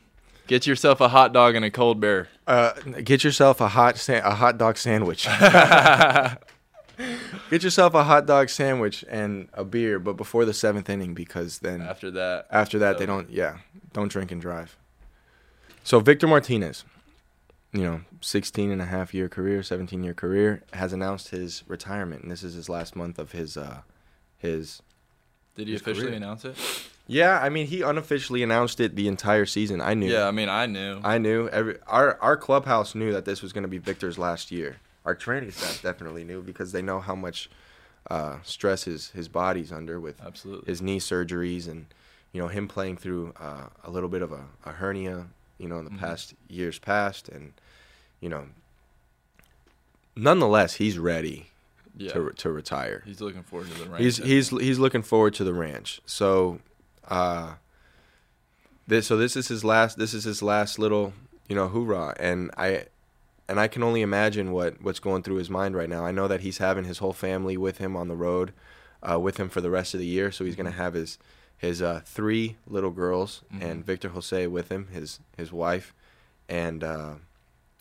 Get 0.48 0.66
yourself 0.66 1.02
a 1.02 1.10
hot 1.10 1.34
dog 1.34 1.56
and 1.56 1.66
a 1.66 1.70
cold 1.70 2.00
beer. 2.00 2.30
Uh, 2.48 2.72
get 3.04 3.24
yourself 3.24 3.60
a 3.60 3.68
hot 3.68 3.98
sa- 3.98 4.22
a 4.24 4.34
hot 4.36 4.58
dog 4.58 4.78
sandwich. 4.78 5.28
get 7.50 7.64
yourself 7.64 7.94
a 7.94 8.04
hot 8.04 8.26
dog 8.26 8.50
sandwich 8.50 9.04
and 9.10 9.50
a 9.54 9.64
beer, 9.64 10.00
but 10.00 10.14
before 10.18 10.46
the 10.46 10.54
seventh 10.54 10.90
inning 10.90 11.14
because 11.14 11.60
then 11.60 11.82
After 11.82 12.12
that, 12.12 12.48
after 12.52 12.80
that 12.80 12.98
they 12.98 13.06
don't 13.06 13.30
yeah 13.30 13.58
don't 13.94 14.10
drink 14.12 14.32
and 14.32 14.42
drive. 14.42 14.78
So 15.84 16.00
Victor 16.00 16.28
Martinez, 16.28 16.84
you 17.72 17.82
know, 17.82 18.02
16 18.22 18.72
and 18.72 18.82
a 18.82 18.86
half 18.86 19.14
year 19.14 19.30
career, 19.30 19.64
17 19.64 20.04
year 20.04 20.14
career, 20.14 20.64
has 20.74 20.92
announced 20.94 21.30
his 21.30 21.64
retirement, 21.68 22.24
and 22.24 22.32
this 22.32 22.44
is 22.44 22.54
his 22.54 22.70
last 22.70 22.96
month 22.96 23.20
of 23.20 23.32
his 23.32 23.58
uh 23.58 23.82
his 24.38 24.82
did 25.56 25.68
he 25.68 25.74
his 25.74 25.82
officially 25.82 26.08
career. 26.08 26.18
announce 26.18 26.46
it? 26.46 26.56
Yeah, 27.10 27.40
I 27.42 27.48
mean, 27.48 27.68
he 27.68 27.82
unofficially 27.82 28.44
announced 28.44 28.82
it 28.82 28.96
the 28.98 29.08
entire 29.08 29.46
season. 29.46 29.80
I 29.80 29.94
knew. 29.94 30.12
Yeah, 30.12 30.28
I 30.28 30.32
mean, 30.32 30.50
I 30.50 30.66
knew. 30.66 31.00
I 31.04 31.18
knew. 31.18 31.48
Every 31.48 31.78
our 31.88 32.18
our 32.22 32.36
clubhouse 32.36 32.94
knew 32.94 33.14
that 33.14 33.24
this 33.24 33.42
was 33.42 33.54
going 33.54 33.64
to 33.64 33.70
be 33.70 33.78
Victor's 33.78 34.18
last 34.18 34.52
year. 34.52 34.78
Our 35.08 35.15
training 35.15 35.52
staff 35.52 35.82
definitely 35.82 36.24
knew 36.24 36.41
because 36.43 36.72
they 36.74 36.82
know 36.84 37.00
how 37.00 37.15
much 37.15 37.50
uh, 38.12 38.38
stress 38.43 38.84
his 38.84 39.10
his 39.12 39.28
body's 39.28 39.72
under 39.72 40.00
with 40.00 40.22
Absolutely. 40.24 40.65
his 40.70 40.82
knee 40.82 41.00
surgeries 41.00 41.67
and 41.67 41.86
you 42.34 42.41
know 42.41 42.48
him 42.50 42.67
playing 42.67 42.98
through 42.98 43.34
uh, 43.39 43.70
a 43.84 43.89
little 43.89 44.10
bit 44.10 44.22
of 44.22 44.32
a, 44.32 44.43
a 44.65 44.74
hernia. 44.74 45.28
You 45.60 45.67
know, 45.67 45.80
in 45.80 45.86
the 45.86 45.91
Mhm. 45.91 45.98
past 46.00 46.36
years 46.50 46.78
past, 46.78 47.30
and 47.30 47.54
you 48.22 48.30
know, 48.30 48.46
nonetheless, 50.15 50.76
he's 50.76 50.98
ready 51.00 51.48
yeah. 51.98 52.12
to 52.12 52.30
to 52.32 52.52
retire. 52.52 53.02
He's 53.06 53.22
looking 53.22 53.43
forward 53.43 53.70
to 53.72 53.74
the 53.84 53.89
ranch. 53.89 54.04
He's 54.04 54.17
he's 54.17 54.50
he's 54.50 54.80
looking 54.80 55.02
forward 55.02 55.34
to 55.36 55.43
the 55.43 55.54
ranch. 55.54 56.00
So, 56.06 56.60
uh, 57.08 57.54
this 58.88 59.08
so 59.08 59.17
this 59.17 59.36
is 59.36 59.48
his 59.48 59.63
last 59.63 59.98
this 59.98 60.13
is 60.13 60.26
his 60.26 60.41
last 60.43 60.78
little 60.78 61.13
you 61.48 61.56
know 61.56 61.70
hoorah, 61.70 62.15
and 62.20 62.52
I 62.58 62.86
and 63.50 63.60
I 63.60 63.68
can 63.68 63.84
only 63.84 64.02
imagine 64.02 64.52
what 64.52 64.82
what's 64.82 65.00
going 65.00 65.24
through 65.24 65.36
his 65.38 65.50
mind 65.50 65.76
right 65.76 65.90
now. 65.90 66.06
I 66.06 66.12
know 66.12 66.28
that 66.28 66.42
he's 66.42 66.58
having 66.58 66.84
his 66.86 66.98
whole 67.00 67.14
family 67.14 67.58
with 67.58 67.78
him 67.78 67.96
on 67.96 68.08
the 68.08 68.16
road, 68.16 68.54
uh, 69.02 69.20
with 69.20 69.38
him 69.38 69.50
for 69.50 69.62
the 69.62 69.70
rest 69.70 69.94
of 69.94 70.00
the 70.00 70.06
year. 70.06 70.32
So 70.32 70.44
he's 70.46 70.56
gonna 70.56 70.72
have 70.72 70.94
his 70.94 71.18
his 71.58 71.82
uh, 71.82 72.02
three 72.06 72.58
little 72.68 72.92
girls 72.92 73.42
Mhm. 73.54 73.64
and 73.64 73.86
Victor 73.86 74.10
Jose 74.10 74.48
with 74.48 74.70
him, 74.70 74.88
his 74.92 75.20
his 75.38 75.52
wife, 75.52 75.94
and 76.50 76.84
uh, 76.84 77.14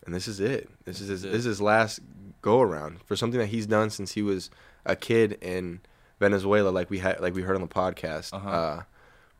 and 0.05 0.15
this 0.15 0.27
is 0.27 0.39
it. 0.39 0.69
This 0.85 1.01
is 1.01 1.09
his, 1.09 1.21
This 1.21 1.27
is 1.29 1.31
this 1.33 1.39
is 1.39 1.45
his 1.45 1.61
last 1.61 1.99
go 2.41 2.61
around 2.61 3.01
for 3.03 3.15
something 3.15 3.39
that 3.39 3.47
he's 3.47 3.65
done 3.67 3.89
since 3.89 4.13
he 4.13 4.21
was 4.21 4.49
a 4.85 4.95
kid 4.95 5.37
in 5.41 5.81
Venezuela, 6.19 6.69
like 6.69 6.89
we 6.89 6.99
had 6.99 7.19
like 7.19 7.35
we 7.35 7.41
heard 7.43 7.55
on 7.55 7.61
the 7.61 7.67
podcast, 7.67 8.33
Uh-huh. 8.33 8.49
uh, 8.49 8.83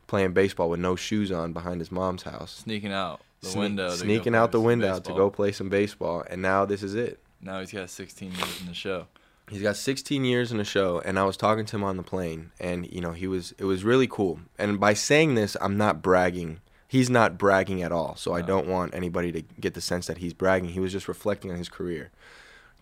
playing 0.06 0.32
baseball 0.32 0.68
with 0.70 0.80
no 0.80 0.94
shoes 0.94 1.32
on 1.32 1.52
behind 1.52 1.80
his 1.80 1.90
mom's 1.90 2.22
house, 2.24 2.52
sneaking 2.64 2.92
out 2.92 3.20
the 3.40 3.48
Sne- 3.48 3.58
window. 3.58 3.90
sneaking 3.90 4.34
out 4.34 4.52
the 4.52 4.60
window 4.60 4.98
to 4.98 5.12
go 5.14 5.30
play 5.30 5.52
some 5.52 5.68
baseball, 5.68 6.24
and 6.28 6.42
now 6.42 6.64
this 6.64 6.82
is 6.82 6.94
it. 6.94 7.20
Now 7.40 7.60
he's 7.60 7.72
got 7.72 7.88
16 7.90 8.32
years 8.32 8.60
in 8.60 8.66
the 8.66 8.74
show. 8.74 9.06
He's 9.48 9.62
got 9.62 9.76
16 9.76 10.24
years 10.24 10.52
in 10.52 10.58
the 10.58 10.64
show, 10.64 11.00
and 11.04 11.18
I 11.18 11.24
was 11.24 11.36
talking 11.36 11.64
to 11.66 11.76
him 11.76 11.84
on 11.84 11.96
the 11.96 12.02
plane, 12.02 12.50
and 12.60 12.90
you 12.92 13.00
know 13.00 13.12
he 13.12 13.26
was 13.26 13.54
it 13.58 13.64
was 13.64 13.82
really 13.84 14.06
cool. 14.06 14.40
And 14.58 14.78
by 14.78 14.92
saying 14.94 15.36
this, 15.36 15.56
I'm 15.60 15.76
not 15.76 16.02
bragging. 16.02 16.60
He's 16.86 17.08
not 17.10 17.38
bragging 17.38 17.82
at 17.82 17.92
all, 17.92 18.16
so 18.16 18.32
I 18.34 18.40
don't 18.42 18.66
want 18.66 18.94
anybody 18.94 19.30
to 19.32 19.42
get 19.60 19.74
the 19.74 19.80
sense 19.80 20.06
that 20.06 20.18
he's 20.18 20.32
bragging. 20.34 20.70
He 20.70 20.80
was 20.80 20.92
just 20.92 21.06
reflecting 21.08 21.50
on 21.50 21.58
his 21.58 21.68
career, 21.68 22.10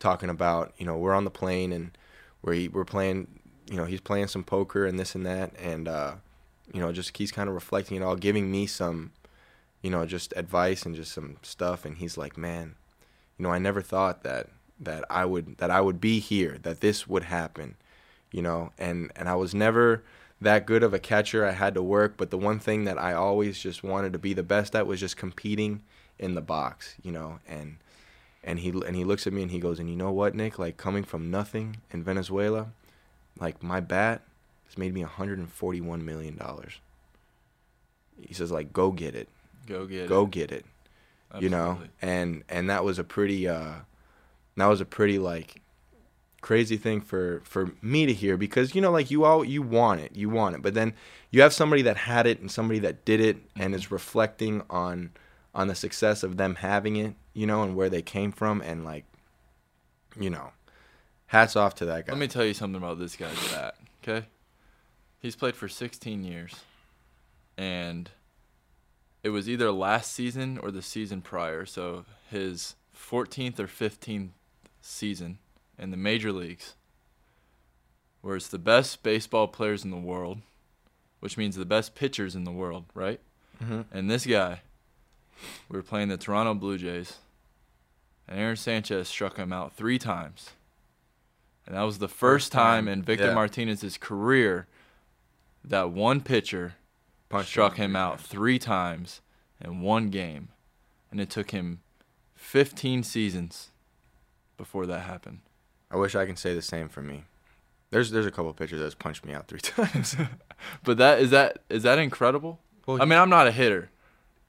talking 0.01 0.31
about 0.31 0.73
you 0.79 0.87
know 0.87 0.97
we're 0.97 1.15
on 1.15 1.25
the 1.25 1.31
plane 1.31 1.73
and 1.73 1.97
we're 2.43 2.69
we're 2.71 2.85
playing, 2.85 3.29
you 3.71 3.77
know 3.77 3.85
he's 3.85 4.01
playing 4.01 4.29
some 4.29 4.43
poker 4.43 4.87
and 4.87 4.99
this 4.99 5.15
and 5.15 5.25
that, 5.27 5.53
and 5.61 5.87
uh, 5.87 6.15
you 6.73 6.81
know 6.81 6.91
just 6.93 7.17
he's 7.17 7.31
kind 7.31 7.49
of 7.49 7.55
reflecting 7.55 7.97
it 7.97 8.03
all, 8.03 8.17
giving 8.17 8.51
me 8.51 8.67
some, 8.67 9.13
you 9.83 9.91
know 9.91 10.07
just 10.07 10.33
advice 10.37 10.85
and 10.85 10.95
just 10.95 11.13
some 11.13 11.37
stuff, 11.43 11.85
and 11.85 11.99
he's 11.99 12.17
like, 12.17 12.37
man, 12.37 12.75
you 13.39 13.45
know 13.45 13.53
I 13.53 13.59
never 13.59 13.83
thought 13.83 14.23
that 14.23 14.49
that 14.81 15.05
I 15.11 15.25
would 15.25 15.59
that 15.59 15.71
I 15.71 15.81
would 15.81 16.01
be 16.01 16.19
here, 16.19 16.59
that 16.63 16.81
this 16.81 17.07
would 17.07 17.25
happen, 17.25 17.77
you 18.31 18.43
know, 18.43 18.73
and 18.79 19.11
and 19.17 19.29
I 19.29 19.35
was 19.35 19.55
never 19.55 20.03
that 20.41 20.67
good 20.67 20.83
of 20.83 20.93
a 20.93 20.99
catcher. 20.99 21.45
I 21.45 21.53
had 21.53 21.75
to 21.75 21.83
work, 21.83 22.15
but 22.17 22.31
the 22.31 22.39
one 22.39 22.59
thing 22.59 22.85
that 22.85 22.99
I 22.99 23.15
always 23.15 23.59
just 23.59 23.83
wanted 23.83 24.13
to 24.13 24.19
be 24.19 24.35
the 24.35 24.43
best 24.43 24.75
at 24.77 24.87
was 24.87 25.01
just 25.01 25.17
competing 25.17 25.83
in 26.19 26.35
the 26.35 26.41
box, 26.41 26.95
you 27.03 27.13
know, 27.13 27.41
and 27.49 27.77
and 28.45 28.61
he 28.61 28.69
and 28.69 28.95
he 28.95 29.05
looks 29.05 29.27
at 29.27 29.33
me 29.33 29.43
and 29.43 29.51
he 29.51 29.59
goes, 29.59 29.79
"And 29.81 29.89
you 29.89 29.97
know 29.97 30.13
what, 30.13 30.35
Nick? 30.35 30.59
Like 30.59 30.77
coming 30.77 31.05
from 31.05 31.31
nothing 31.31 31.79
in 31.91 32.03
Venezuela, 32.05 32.69
like 33.41 33.63
my 33.63 33.81
bat 33.81 34.23
has 34.67 34.79
made 34.79 34.95
me 34.95 35.03
141 35.03 36.05
million 36.05 36.37
dollars." 36.37 36.81
He 38.21 38.35
says 38.35 38.53
like, 38.53 38.73
"Go 38.73 38.93
get 38.93 39.15
it. 39.15 39.29
Go 39.67 39.87
get 39.87 40.05
it. 40.05 40.09
Go 40.09 40.25
it. 40.25 40.31
get 40.31 40.53
it." 40.53 40.65
you 41.41 41.49
know, 41.49 41.81
and 42.01 42.45
and 42.49 42.71
that 42.71 42.85
was 42.85 42.99
a 42.99 43.05
pretty 43.05 43.49
uh, 43.49 43.75
that 44.57 44.67
was 44.67 44.81
a 44.81 44.85
pretty 44.85 45.19
like 45.19 45.61
crazy 46.41 46.77
thing 46.77 47.01
for 47.01 47.41
for 47.45 47.73
me 47.83 48.07
to 48.07 48.13
hear 48.13 48.37
because 48.37 48.75
you 48.75 48.81
know 48.81 48.93
like 48.93 49.11
you 49.11 49.25
all 49.25 49.45
you 49.45 49.63
want 49.63 50.01
it 50.01 50.15
you 50.15 50.29
want 50.29 50.55
it 50.55 50.63
but 50.63 50.75
then 50.75 50.95
you 51.33 51.43
have 51.43 51.53
somebody 51.53 51.83
that 51.83 51.97
had 51.97 52.25
it 52.25 52.39
and 52.39 52.53
somebody 52.53 52.79
that 52.79 53.05
did 53.05 53.21
it 53.21 53.37
and 53.57 53.75
is 53.75 53.91
reflecting 53.91 54.63
on 54.71 55.11
on 55.55 55.67
the 55.67 55.75
success 55.75 56.23
of 56.23 56.37
them 56.37 56.55
having 56.57 56.95
it 56.95 57.15
you 57.35 57.47
know 57.47 57.65
and 57.65 57.75
where 57.75 57.91
they 57.91 58.03
came 58.03 58.31
from 58.31 58.61
and 58.61 58.85
like 58.85 59.05
you 60.21 60.31
know 60.31 60.53
hats 61.27 61.57
off 61.57 61.75
to 61.75 61.85
that 61.85 62.07
guy 62.07 62.13
Let 62.13 62.21
me 62.21 62.29
tell 62.29 62.45
you 62.45 62.55
something 62.55 62.81
about 62.81 63.01
this 63.01 63.17
guy's 63.17 63.53
bat. 63.53 63.75
Okay, 64.07 64.27
he's 65.19 65.35
played 65.35 65.57
for 65.57 65.67
16 65.67 66.23
years, 66.23 66.55
and 67.57 68.09
it 69.27 69.31
was 69.31 69.49
either 69.49 69.73
last 69.73 70.13
season 70.13 70.57
or 70.57 70.71
the 70.71 70.81
season 70.81 71.21
prior. 71.21 71.67
So 71.67 72.05
his 72.31 72.77
14th 72.97 73.59
or 73.59 73.67
15th 73.67 74.29
season 74.81 75.39
in 75.77 75.91
the 75.91 75.97
major 75.97 76.31
leagues, 76.31 76.75
where 78.21 78.37
it's 78.37 78.47
the 78.47 78.57
best 78.57 79.03
baseball 79.03 79.49
players 79.49 79.83
in 79.83 79.91
the 79.91 79.97
world, 79.97 80.43
which 81.19 81.37
means 81.37 81.57
the 81.57 81.65
best 81.65 81.97
pitchers 81.97 82.37
in 82.37 82.45
the 82.45 82.53
world, 82.53 82.85
right? 82.95 83.19
Mhm. 83.61 83.87
And 83.91 84.09
this 84.09 84.27
guy, 84.27 84.61
we 85.69 85.77
were 85.77 85.83
playing 85.83 86.07
the 86.07 86.17
Toronto 86.17 86.55
Blue 86.55 86.79
Jays, 86.79 87.17
and 88.29 88.39
Aaron 88.39 88.55
Sanchez 88.55 89.09
struck 89.09 89.39
him 89.39 89.53
out 89.53 89.75
three 89.75 89.99
times. 89.99 90.51
And 91.67 91.75
that 91.75 91.83
was 91.83 91.99
the 91.99 92.07
first, 92.07 92.53
time, 92.53 92.87
in 92.87 93.03
Victor 93.03 93.27
yeah. 93.27 93.35
Martinez's 93.35 93.99
career 93.99 94.69
that 95.65 95.91
one 95.91 96.21
pitcher 96.21 96.77
Punched 97.29 97.49
struck 97.49 97.77
him 97.77 97.91
him 97.93 97.97
out 97.97 98.19
times. 98.19 98.29
three 98.29 98.59
times 98.59 99.21
in 99.61 99.81
one 99.81 100.09
game. 100.11 100.49
And 101.11 101.21
it 101.21 101.31
took 101.31 101.51
him 101.51 101.81
15 102.35 103.03
seasons 103.03 103.71
before 104.57 104.87
that 104.87 105.01
happened. 105.01 105.41
i 105.91 105.97
wish 105.97 106.15
i 106.15 106.25
can 106.27 106.37
say 106.37 106.55
the 106.55 106.63
same 106.63 106.89
for 106.89 107.03
me 107.03 107.25
there's 107.91 108.11
there's 108.11 108.27
a 108.27 108.31
couple 108.31 108.53
pitchers 108.55 108.81
that's 108.81 108.95
punched 108.95 109.25
me 109.25 109.33
out 109.35 109.49
three 109.49 109.61
times 109.75 110.17
But 110.85 110.97
that 110.99 111.21
is 111.21 111.31
that 111.31 111.59
is 111.69 111.83
that 111.85 111.99
incredible? 111.99 112.59
well, 112.87 113.01
I 113.03 113.05
mean, 113.05 113.19
I'm 113.19 113.29
not 113.31 113.47
a 113.47 113.53
hitter, 113.53 113.91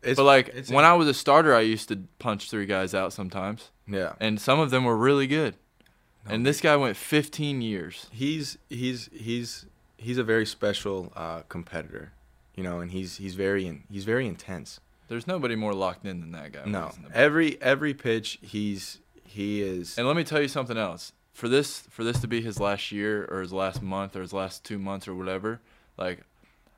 it's, 0.03 0.17
but 0.17 0.23
like 0.25 0.47
it's- 0.49 0.69
when 0.69 0.85
I 0.85 0.93
was 0.93 1.07
a 1.07 1.13
starter, 1.13 1.53
I 1.55 1.61
used 1.61 1.87
to 1.89 2.03
punch 2.19 2.49
three 2.49 2.65
guys 2.65 2.93
out 2.93 3.11
sometimes, 3.13 3.71
yeah 3.87 4.13
and 4.19 4.39
some 4.39 4.59
of 4.59 4.69
them 4.71 4.83
were 4.85 4.95
really 4.97 5.27
good. 5.27 5.55
No, 6.25 6.33
and 6.35 6.45
this 6.45 6.61
guy 6.61 6.75
went 6.75 6.95
15 6.97 7.61
years. 7.61 8.07
he's 8.11 8.57
he's 8.69 9.09
he's 9.13 9.65
he's 9.97 10.17
a 10.17 10.23
very 10.23 10.45
special 10.45 11.11
uh, 11.15 11.41
competitor, 11.49 12.11
you 12.57 12.63
know, 12.63 12.79
and 12.79 12.91
he's 12.91 13.15
he's 13.15 13.35
very 13.35 13.65
in, 13.65 13.83
he's 13.89 14.03
very 14.03 14.27
intense. 14.27 14.81
There's 15.07 15.27
nobody 15.27 15.55
more 15.55 15.73
locked 15.73 16.05
in 16.05 16.19
than 16.19 16.31
that 16.33 16.51
guy. 16.51 16.65
No, 16.65 16.87
he's 16.87 16.97
in 16.97 17.03
the 17.03 17.15
every 17.15 17.61
every 17.61 17.93
pitch 17.93 18.39
he's 18.41 18.99
he 19.23 19.61
is. 19.61 19.97
And 19.97 20.05
let 20.05 20.17
me 20.17 20.25
tell 20.25 20.41
you 20.41 20.49
something 20.49 20.77
else. 20.77 21.13
For 21.31 21.47
this 21.47 21.81
for 21.89 22.03
this 22.03 22.19
to 22.19 22.27
be 22.27 22.41
his 22.41 22.59
last 22.59 22.91
year 22.91 23.25
or 23.31 23.41
his 23.41 23.53
last 23.53 23.81
month 23.81 24.15
or 24.15 24.21
his 24.21 24.33
last 24.33 24.65
two 24.65 24.79
months 24.79 25.07
or 25.07 25.15
whatever, 25.15 25.61
like 25.97 26.23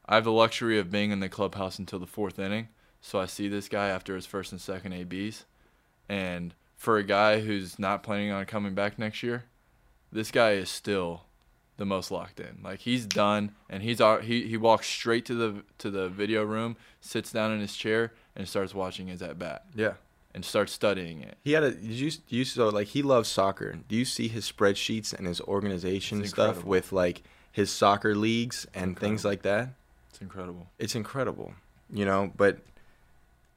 I 0.05 0.15
have 0.15 0.25
the 0.25 0.33
luxury 0.33 0.77
of 0.77 0.91
being 0.91 1.11
in 1.11 1.21
the 1.21 1.29
clubhouse 1.29 1.79
until 1.79 1.97
the 1.97 2.05
fourth 2.05 2.37
inning. 2.37 2.67
So 3.01 3.19
I 3.19 3.25
see 3.25 3.47
this 3.47 3.69
guy 3.69 3.87
after 3.87 4.15
his 4.15 4.25
first 4.25 4.51
and 4.51 4.59
second 4.59 4.93
ABs. 4.93 5.45
And 6.09 6.53
for 6.75 6.97
a 6.97 7.03
guy 7.03 7.39
who's 7.39 7.79
not 7.79 8.03
planning 8.03 8.31
on 8.31 8.45
coming 8.45 8.73
back 8.73 8.99
next 8.99 9.23
year, 9.23 9.45
this 10.11 10.29
guy 10.29 10.51
is 10.51 10.69
still 10.69 11.23
the 11.79 11.85
most 11.85 12.11
locked 12.11 12.39
in. 12.39 12.59
Like 12.63 12.81
he's 12.81 13.05
done 13.07 13.51
and 13.69 13.81
he's 13.81 13.99
al- 13.99 14.19
he 14.21 14.45
he 14.47 14.55
walks 14.57 14.85
straight 14.87 15.25
to 15.25 15.33
the 15.33 15.63
to 15.79 15.89
the 15.89 16.07
video 16.09 16.43
room, 16.43 16.75
sits 17.01 17.31
down 17.31 17.51
in 17.51 17.59
his 17.59 17.75
chair 17.75 18.13
and 18.35 18.47
starts 18.47 18.75
watching 18.75 19.07
his 19.07 19.21
at 19.21 19.39
bat 19.39 19.63
yeah, 19.75 19.93
and 20.35 20.45
starts 20.45 20.71
studying 20.71 21.21
it. 21.23 21.37
he 21.43 21.53
had 21.53 21.63
a. 21.63 21.71
Did 21.71 21.83
you 22.03 22.11
you 22.27 22.45
so 22.45 22.69
like 22.69 22.87
he 22.89 23.01
loves 23.01 23.27
soccer? 23.29 23.79
Do 23.87 23.95
you 23.95 24.05
see 24.05 24.27
his 24.27 24.49
spreadsheets 24.51 25.13
and 25.13 25.25
his 25.25 25.41
organization 25.41 26.21
It's 26.21 26.29
stuff 26.29 26.47
incredible. 26.57 26.69
with 26.69 26.91
like 26.91 27.23
his 27.51 27.71
soccer 27.71 28.13
leagues 28.15 28.67
and 28.75 28.97
things 28.99 29.25
like 29.25 29.41
that? 29.41 29.69
It's 30.11 30.21
incredible. 30.21 30.67
it's 30.77 30.95
incredible, 30.95 31.53
you 31.91 32.05
know. 32.05 32.31
But 32.35 32.59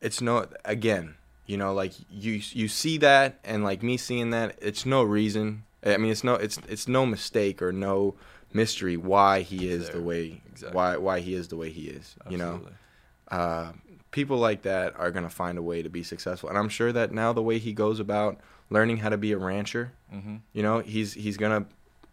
it's 0.00 0.20
no 0.20 0.46
again, 0.64 1.16
you 1.46 1.56
know, 1.56 1.74
like 1.74 1.92
you 2.10 2.40
you 2.52 2.68
see 2.68 2.98
that 2.98 3.38
and 3.44 3.64
like 3.64 3.82
me 3.82 3.96
seeing 3.96 4.30
that, 4.30 4.56
it's 4.62 4.86
no 4.86 5.02
reason. 5.02 5.64
I 5.84 5.96
mean, 5.96 6.12
it's 6.12 6.24
no 6.24 6.34
it's 6.34 6.58
it's 6.68 6.86
no 6.88 7.04
mistake 7.06 7.60
or 7.62 7.72
no 7.72 8.14
mystery 8.52 8.96
why 8.96 9.40
he 9.42 9.68
is 9.68 9.86
There. 9.86 9.96
the 9.96 10.02
way 10.02 10.40
Exactly. 10.50 10.76
why 10.76 10.96
why 10.96 11.20
he 11.20 11.34
is 11.34 11.48
the 11.48 11.56
way 11.56 11.70
he 11.70 11.88
is. 11.88 12.14
You 12.28 12.38
know, 12.38 12.60
uh, 13.28 13.72
people 14.10 14.36
like 14.38 14.62
that 14.62 14.94
are 14.98 15.10
gonna 15.10 15.30
find 15.30 15.58
a 15.58 15.62
way 15.62 15.82
to 15.82 15.88
be 15.88 16.02
successful, 16.02 16.48
and 16.48 16.58
I'm 16.58 16.68
sure 16.68 16.92
that 16.92 17.12
now 17.12 17.32
the 17.32 17.42
way 17.42 17.58
he 17.58 17.72
goes 17.72 17.98
about 18.00 18.38
learning 18.70 18.98
how 18.98 19.08
to 19.08 19.18
be 19.18 19.32
a 19.32 19.38
rancher, 19.38 19.92
Mm-hmm. 20.14 20.36
you 20.52 20.62
know, 20.62 20.80
he's 20.80 21.14
he's 21.14 21.36
gonna 21.36 21.66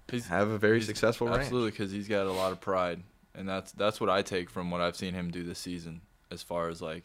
He's 0.10 0.28
have 0.28 0.48
a 0.50 0.58
very 0.58 0.82
successful 0.82 1.28
ranch. 1.28 1.42
absolutely 1.42 1.72
because 1.72 1.92
he's 1.92 2.08
got 2.08 2.26
a 2.26 2.32
lot 2.32 2.52
of 2.52 2.60
pride, 2.62 3.04
and 3.36 3.48
that's 3.48 3.72
that's 3.74 4.00
what 4.02 4.10
I 4.10 4.22
take 4.24 4.50
from 4.50 4.72
what 4.72 4.82
I've 4.82 4.96
seen 4.96 5.14
him 5.14 5.30
do 5.30 5.44
this 5.44 5.60
season, 5.60 6.02
as 6.32 6.42
far 6.42 6.70
as 6.70 6.82
like 6.82 7.04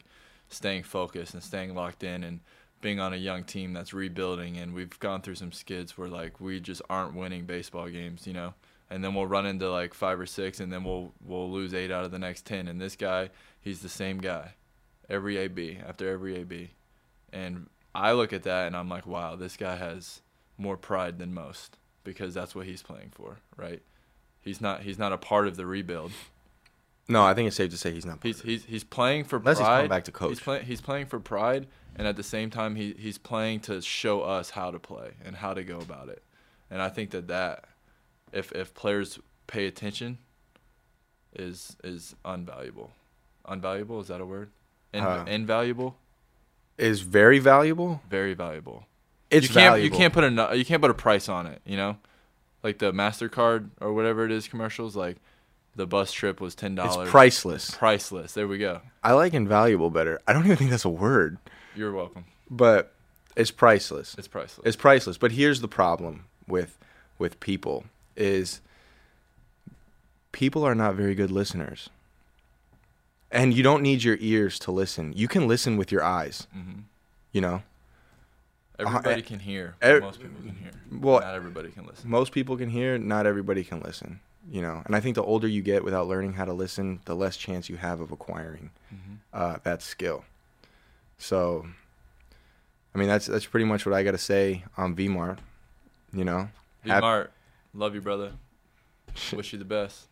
staying 0.49 0.83
focused 0.83 1.33
and 1.33 1.43
staying 1.43 1.75
locked 1.75 2.03
in 2.03 2.23
and 2.23 2.39
being 2.81 2.99
on 2.99 3.13
a 3.13 3.17
young 3.17 3.43
team 3.43 3.73
that's 3.73 3.93
rebuilding. 3.93 4.57
And 4.57 4.73
we've 4.73 4.99
gone 4.99 5.21
through 5.21 5.35
some 5.35 5.51
skids 5.51 5.97
where 5.97 6.07
like 6.07 6.39
we 6.39 6.59
just 6.59 6.81
aren't 6.89 7.15
winning 7.15 7.45
baseball 7.45 7.89
games, 7.89 8.27
you 8.27 8.33
know. 8.33 8.53
And 8.89 9.03
then 9.03 9.15
we'll 9.15 9.25
run 9.25 9.47
into 9.47 9.69
like 9.71 9.93
five 9.93 10.19
or 10.19 10.27
six, 10.27 10.59
and 10.59 10.71
then 10.71 10.83
we'll 10.83 11.11
we'll 11.23 11.51
lose 11.51 11.73
eight 11.73 11.91
out 11.91 12.05
of 12.05 12.11
the 12.11 12.19
next 12.19 12.45
ten. 12.45 12.67
And 12.67 12.79
this 12.79 12.95
guy, 12.95 13.29
he's 13.59 13.81
the 13.81 13.89
same 13.89 14.19
guy, 14.19 14.53
every 15.09 15.37
AB 15.37 15.79
after 15.85 16.07
every 16.07 16.35
AB, 16.35 16.69
and 17.33 17.67
I 17.95 18.11
look 18.11 18.33
at 18.33 18.43
that 18.43 18.67
and 18.67 18.75
I'm 18.75 18.89
like, 18.89 19.07
wow, 19.07 19.35
this 19.35 19.55
guy 19.55 19.77
has 19.77 20.21
more 20.57 20.75
pride 20.75 21.17
than 21.17 21.33
most 21.33 21.77
because 22.03 22.33
that's 22.33 22.53
what 22.53 22.65
he's 22.65 22.83
playing 22.83 23.11
for, 23.11 23.39
right? 23.55 23.81
He's 24.41 24.59
not 24.61 24.81
he's 24.81 24.99
not 24.99 25.13
a 25.13 25.17
part 25.17 25.47
of 25.47 25.55
the 25.55 25.65
rebuild. 25.65 26.11
No, 27.07 27.23
I 27.23 27.33
think 27.33 27.47
it's 27.47 27.55
safe 27.55 27.69
to 27.71 27.77
say 27.77 27.91
he's 27.91 28.05
not. 28.05 28.19
He's 28.23 28.41
he's 28.41 28.65
he's 28.65 28.83
playing 28.83 29.25
for 29.25 29.37
Unless 29.37 29.57
he's 29.59 29.65
pride. 29.65 29.75
coming 29.77 29.89
back 29.89 30.03
to 30.05 30.11
coach. 30.11 30.29
He's 30.29 30.39
playing 30.39 30.65
he's 30.65 30.81
playing 30.81 31.05
for 31.05 31.19
pride 31.19 31.67
and 31.95 32.07
at 32.07 32.15
the 32.15 32.23
same 32.23 32.49
time 32.49 32.75
he 32.75 32.95
he's 32.97 33.17
playing 33.17 33.59
to 33.61 33.81
show 33.81 34.21
us 34.21 34.49
how 34.51 34.71
to 34.71 34.79
play 34.79 35.11
and 35.23 35.35
how 35.35 35.53
to 35.53 35.63
go 35.63 35.77
about 35.77 36.09
it. 36.09 36.23
And 36.71 36.81
I 36.81 36.89
think 36.89 37.11
that 37.11 37.27
that 37.27 37.65
if 38.33 38.51
if 38.53 38.73
players 38.73 39.19
pay 39.47 39.67
attention 39.67 40.17
is 41.35 41.75
is 41.83 42.15
unvaluable. 42.25 42.89
Unvaluable 43.47 44.01
is 44.01 44.07
that 44.07 44.21
a 44.21 44.25
word? 44.25 44.49
In, 44.93 45.03
Uh, 45.03 45.25
invaluable, 45.27 45.97
is 46.77 47.01
very 47.01 47.37
valuable. 47.39 48.01
very 48.09 48.33
valuable. 48.33 48.87
It's 49.29 49.47
you 49.49 49.53
can't 49.53 49.71
valuable. 49.73 49.83
you 49.83 49.91
can't 49.99 50.13
put 50.13 50.23
a 50.23 50.57
you 50.57 50.65
can't 50.65 50.81
put 50.81 50.89
a 50.91 50.95
price 50.95 51.29
on 51.29 51.45
it. 51.45 51.61
You 51.65 51.77
know, 51.77 51.97
like 52.63 52.79
the 52.79 52.91
Mastercard 52.93 53.69
or 53.81 53.93
whatever 53.93 54.25
it 54.25 54.31
is 54.31 54.47
commercials. 54.47 54.95
Like 54.95 55.17
the 55.75 55.85
bus 55.85 56.11
trip 56.11 56.39
was 56.41 56.55
ten 56.55 56.75
dollars. 56.75 57.07
It's 57.07 57.11
priceless. 57.11 57.71
Priceless. 57.71 58.33
There 58.33 58.47
we 58.47 58.57
go. 58.57 58.81
I 59.03 59.13
like 59.13 59.33
invaluable 59.33 59.89
better. 59.89 60.21
I 60.27 60.33
don't 60.33 60.45
even 60.45 60.57
think 60.57 60.69
that's 60.71 60.85
a 60.85 60.89
word, 60.89 61.37
You're 61.75 61.91
welcome. 61.91 62.25
but 62.49 62.93
it's 63.35 63.51
priceless. 63.51 64.15
It's 64.17 64.27
priceless. 64.27 64.65
It's 64.65 64.75
priceless. 64.75 65.17
But 65.17 65.33
here's 65.33 65.61
the 65.61 65.67
problem 65.67 66.25
with 66.47 66.77
with 67.19 67.39
people 67.39 67.85
is 68.15 68.61
people 70.31 70.63
are 70.65 70.75
not 70.75 70.95
very 70.95 71.15
good 71.15 71.31
listeners. 71.31 71.89
And 73.31 73.53
you 73.53 73.63
don't 73.63 73.81
need 73.81 74.03
your 74.03 74.17
ears 74.21 74.57
to 74.59 74.71
listen. 74.71 75.11
You 75.13 75.27
can 75.27 75.47
listen 75.47 75.75
with 75.77 75.91
your 75.91 76.03
eyes, 76.03 76.47
hmm 76.53 76.81
you 77.33 77.41
know. 77.41 77.63
Everybody 78.79 79.21
eh, 79.21 79.25
can 79.25 79.39
hear. 79.39 79.75
er- 79.83 79.99
most 80.01 80.21
people 80.21 80.41
can 80.41 80.55
hear. 80.55 80.71
Well, 81.01 81.19
Not 81.21 81.33
everybody 81.35 81.69
can 81.69 81.85
listen. 81.85 82.09
most 82.09 82.31
people 82.31 82.55
can 82.57 82.69
hear, 82.69 82.97
not 82.97 83.25
everybody 83.25 83.63
can 83.63 83.79
listen, 83.81 84.19
you 84.49 84.61
know. 84.61 84.81
And 84.85 84.95
I 84.95 84.99
think 84.99 85.15
the 85.15 85.23
older 85.23 85.47
you 85.47 85.61
get 85.61 85.83
without 85.83 86.07
learning 86.07 86.33
how 86.33 86.45
to 86.45 86.53
listen, 86.53 86.99
the 87.05 87.15
less 87.15 87.37
chance 87.37 87.69
you 87.69 87.77
have 87.77 87.99
of 87.99 88.11
acquiring 88.11 88.71
hmm 88.89 89.15
uh, 89.33 89.57
that 89.63 89.81
skill. 89.81 90.23
So, 91.17 91.65
I 92.93 92.97
mean, 92.97 93.07
that's 93.07 93.25
that's 93.25 93.45
pretty 93.45 93.65
much 93.65 93.85
what 93.85 93.93
I 93.93 94.03
got 94.03 94.11
to 94.11 94.17
say 94.17 94.63
on 94.77 94.95
VMart. 94.95 95.39
You 96.13 96.23
know, 96.23 96.49
V 96.83 96.89
Hap- 96.91 97.01
Mart, 97.01 97.31
love 97.73 97.95
you, 97.95 98.01
brother. 98.01 98.31
Wish 99.33 99.53
you 99.53 99.59
the 99.59 99.65
best. 99.65 100.05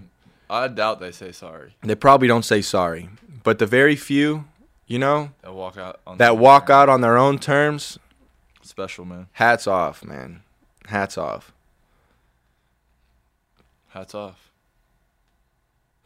I 0.50 0.68
doubt 0.70 1.00
they 1.02 1.12
say 1.12 1.32
sorry. 1.32 1.76
They 1.82 1.96
probably 1.96 2.28
don't 2.28 2.46
say 2.46 2.62
sorry. 2.62 3.10
But 3.44 3.60
the 3.60 3.66
very 3.66 3.96
few, 3.96 4.46
you 4.88 5.00
know, 5.00 5.32
They'll 5.42 5.56
walk 5.56 5.78
out 5.78 6.00
on 6.08 6.18
that 6.20 6.38
walk 6.38 6.68
terms. 6.68 6.76
out 6.76 6.90
on 6.90 7.02
their 7.02 7.18
own 7.18 7.40
terms, 7.40 8.00
Special 8.62 9.04
man. 9.06 9.28
hats 9.34 9.68
off, 9.68 10.04
man. 10.06 10.44
Hats 10.88 11.18
off. 11.18 11.52
Hats 13.90 14.14
off. 14.16 14.52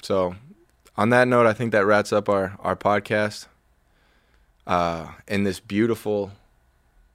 So, 0.07 0.37
on 0.95 1.09
that 1.09 1.27
note, 1.27 1.47
I 1.47 1.51
think 1.51 1.73
that 1.73 1.85
wraps 1.85 2.13
up 2.13 2.29
our 2.29 2.55
our 2.61 2.77
podcast. 2.77 3.47
Uh, 4.65 5.11
in 5.27 5.43
this 5.43 5.59
beautiful 5.59 6.31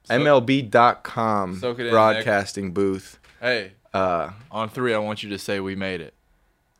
Soak- 0.05 0.21
MLB.com 0.21 1.59
it 1.63 1.81
in, 1.81 1.91
broadcasting 1.91 2.73
booth. 2.73 3.19
Hey, 3.41 3.73
Uh, 3.95 4.33
on 4.51 4.69
three, 4.69 4.93
I 4.93 4.99
want 4.99 5.23
you 5.23 5.31
to 5.31 5.39
say 5.39 5.59
we 5.61 5.75
made 5.75 6.03
it. 6.03 6.13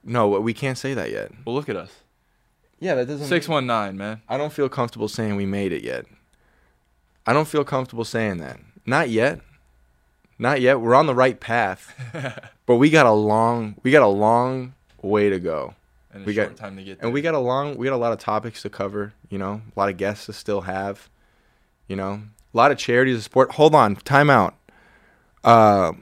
no, 0.05 0.29
we 0.29 0.53
can't 0.53 0.77
say 0.77 0.93
that 0.93 1.11
yet. 1.11 1.31
Well, 1.47 1.55
look 1.55 1.71
at 1.71 1.77
us. 1.77 1.93
Yeah, 2.79 2.95
that 2.97 3.07
doesn't. 3.09 3.27
Six 3.27 3.49
one 3.49 3.67
nine, 3.67 3.97
man. 3.97 4.21
I 4.29 4.37
don't 4.37 4.53
feel 4.53 4.69
comfortable 4.69 5.09
saying 5.09 5.37
we 5.37 5.47
made 5.47 5.73
it 5.73 5.83
yet. 5.83 6.05
I 7.27 7.33
don't 7.33 7.49
feel 7.49 7.65
comfortable 7.65 8.05
saying 8.05 8.37
that. 8.39 8.61
Not 8.85 9.09
yet. 9.09 9.41
Not 10.39 10.61
yet. 10.61 10.79
We're 10.83 10.95
on 10.95 11.07
the 11.07 11.15
right 11.15 11.41
path, 11.41 11.95
but 12.67 12.77
we 12.77 12.91
got 12.91 13.07
a 13.07 13.13
long 13.13 13.77
we 13.83 13.91
got 13.91 14.03
a 14.03 14.09
long 14.09 14.75
way 15.01 15.31
to 15.31 15.41
go. 15.41 15.75
And 16.15 16.27
We 16.27 16.35
got- 16.35 16.57
time 16.57 16.77
to 16.77 16.83
get 16.85 16.99
there. 16.99 17.07
And 17.07 17.15
we 17.15 17.23
got 17.23 17.35
a 17.35 17.39
long 17.39 17.77
we 17.77 17.87
got 17.87 17.95
a 17.95 17.97
lot 17.97 18.13
of 18.13 18.19
topics 18.19 18.63
to 18.63 18.71
cover, 18.71 19.15
you 19.31 19.39
know, 19.39 19.63
a 19.75 19.79
lot 19.79 19.89
of 19.89 19.97
guests 19.97 20.27
to 20.27 20.33
still 20.33 20.63
have, 20.63 21.09
you 21.89 21.97
know. 21.97 22.23
A 22.55 22.57
lot 22.57 22.71
of 22.71 22.77
charities 22.79 23.17
to 23.17 23.23
support. 23.23 23.53
Hold 23.53 23.75
on, 23.75 23.97
time 23.97 24.29
out. 24.31 24.55
Uh 25.45 25.93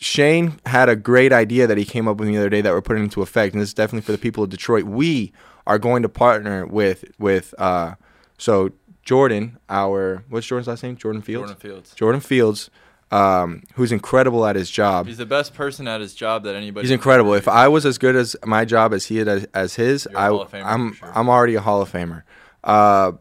Shane 0.00 0.60
had 0.66 0.88
a 0.88 0.94
great 0.94 1.32
idea 1.32 1.66
that 1.66 1.76
he 1.76 1.84
came 1.84 2.06
up 2.06 2.18
with 2.18 2.28
the 2.28 2.36
other 2.36 2.48
day 2.48 2.60
that 2.60 2.72
we're 2.72 2.80
putting 2.80 3.02
into 3.02 3.20
effect, 3.22 3.52
and 3.52 3.60
this 3.60 3.70
is 3.70 3.74
definitely 3.74 4.02
for 4.06 4.12
the 4.12 4.18
people 4.18 4.44
of 4.44 4.50
Detroit. 4.50 4.84
We 4.84 5.32
are 5.66 5.78
going 5.78 6.02
to 6.02 6.08
partner 6.08 6.66
with 6.66 7.04
with 7.18 7.54
uh 7.58 7.94
so 8.38 8.70
Jordan, 9.02 9.58
our 9.68 10.24
what's 10.28 10.46
Jordan's 10.46 10.68
last 10.68 10.82
name? 10.82 10.96
Jordan 10.96 11.22
Fields. 11.22 11.48
Jordan 11.50 11.60
Fields. 11.60 11.94
Jordan 11.94 12.20
Fields, 12.20 12.70
um, 13.10 13.62
who's 13.74 13.92
incredible 13.92 14.44
at 14.46 14.56
his 14.56 14.70
job. 14.70 15.06
He's 15.06 15.16
the 15.16 15.26
best 15.26 15.54
person 15.54 15.88
at 15.88 16.00
his 16.00 16.14
job 16.14 16.44
that 16.44 16.54
anybody. 16.54 16.84
He's 16.84 16.92
incredible. 16.92 17.34
If. 17.34 17.48
I 17.48 17.68
was 17.68 17.86
as 17.86 17.98
good 17.98 18.16
as 18.16 18.36
my 18.44 18.64
job 18.64 18.92
as 18.92 19.06
he 19.06 19.18
is 19.18 19.28
as, 19.28 19.46
as 19.54 19.74
his, 19.76 20.06
You're 20.10 20.18
I, 20.18 20.28
Hall 20.28 20.42
of 20.42 20.50
Famer 20.50 20.64
I'm 20.64 20.94
sure. 20.94 21.12
I'm 21.14 21.28
already 21.28 21.54
a 21.54 21.60
Hall 21.60 21.80
of 21.80 21.90
Famer. 21.90 22.22
Uh, 22.62 23.12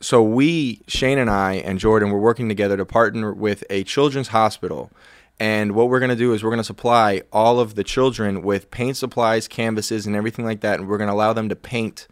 so 0.00 0.22
we, 0.22 0.82
Shane 0.86 1.18
and 1.18 1.30
I 1.30 1.54
and 1.54 1.78
Jordan, 1.78 2.10
we're 2.10 2.20
working 2.20 2.48
together 2.48 2.76
to 2.76 2.84
partner 2.84 3.32
with 3.32 3.64
a 3.70 3.82
children's 3.84 4.28
hospital. 4.28 4.90
And 5.38 5.72
what 5.72 5.88
we're 5.88 6.00
gonna 6.00 6.16
do 6.16 6.32
is 6.32 6.44
we're 6.44 6.50
gonna 6.50 6.64
supply 6.64 7.22
all 7.32 7.60
of 7.60 7.74
the 7.74 7.84
children 7.84 8.42
with 8.42 8.70
paint 8.70 8.96
supplies, 8.96 9.48
canvases, 9.48 10.06
and 10.06 10.14
everything 10.14 10.44
like 10.44 10.60
that, 10.60 10.78
and 10.78 10.88
we're 10.88 10.98
gonna 10.98 11.12
allow 11.12 11.32
them 11.32 11.48
to 11.48 11.56
paint. 11.56 12.06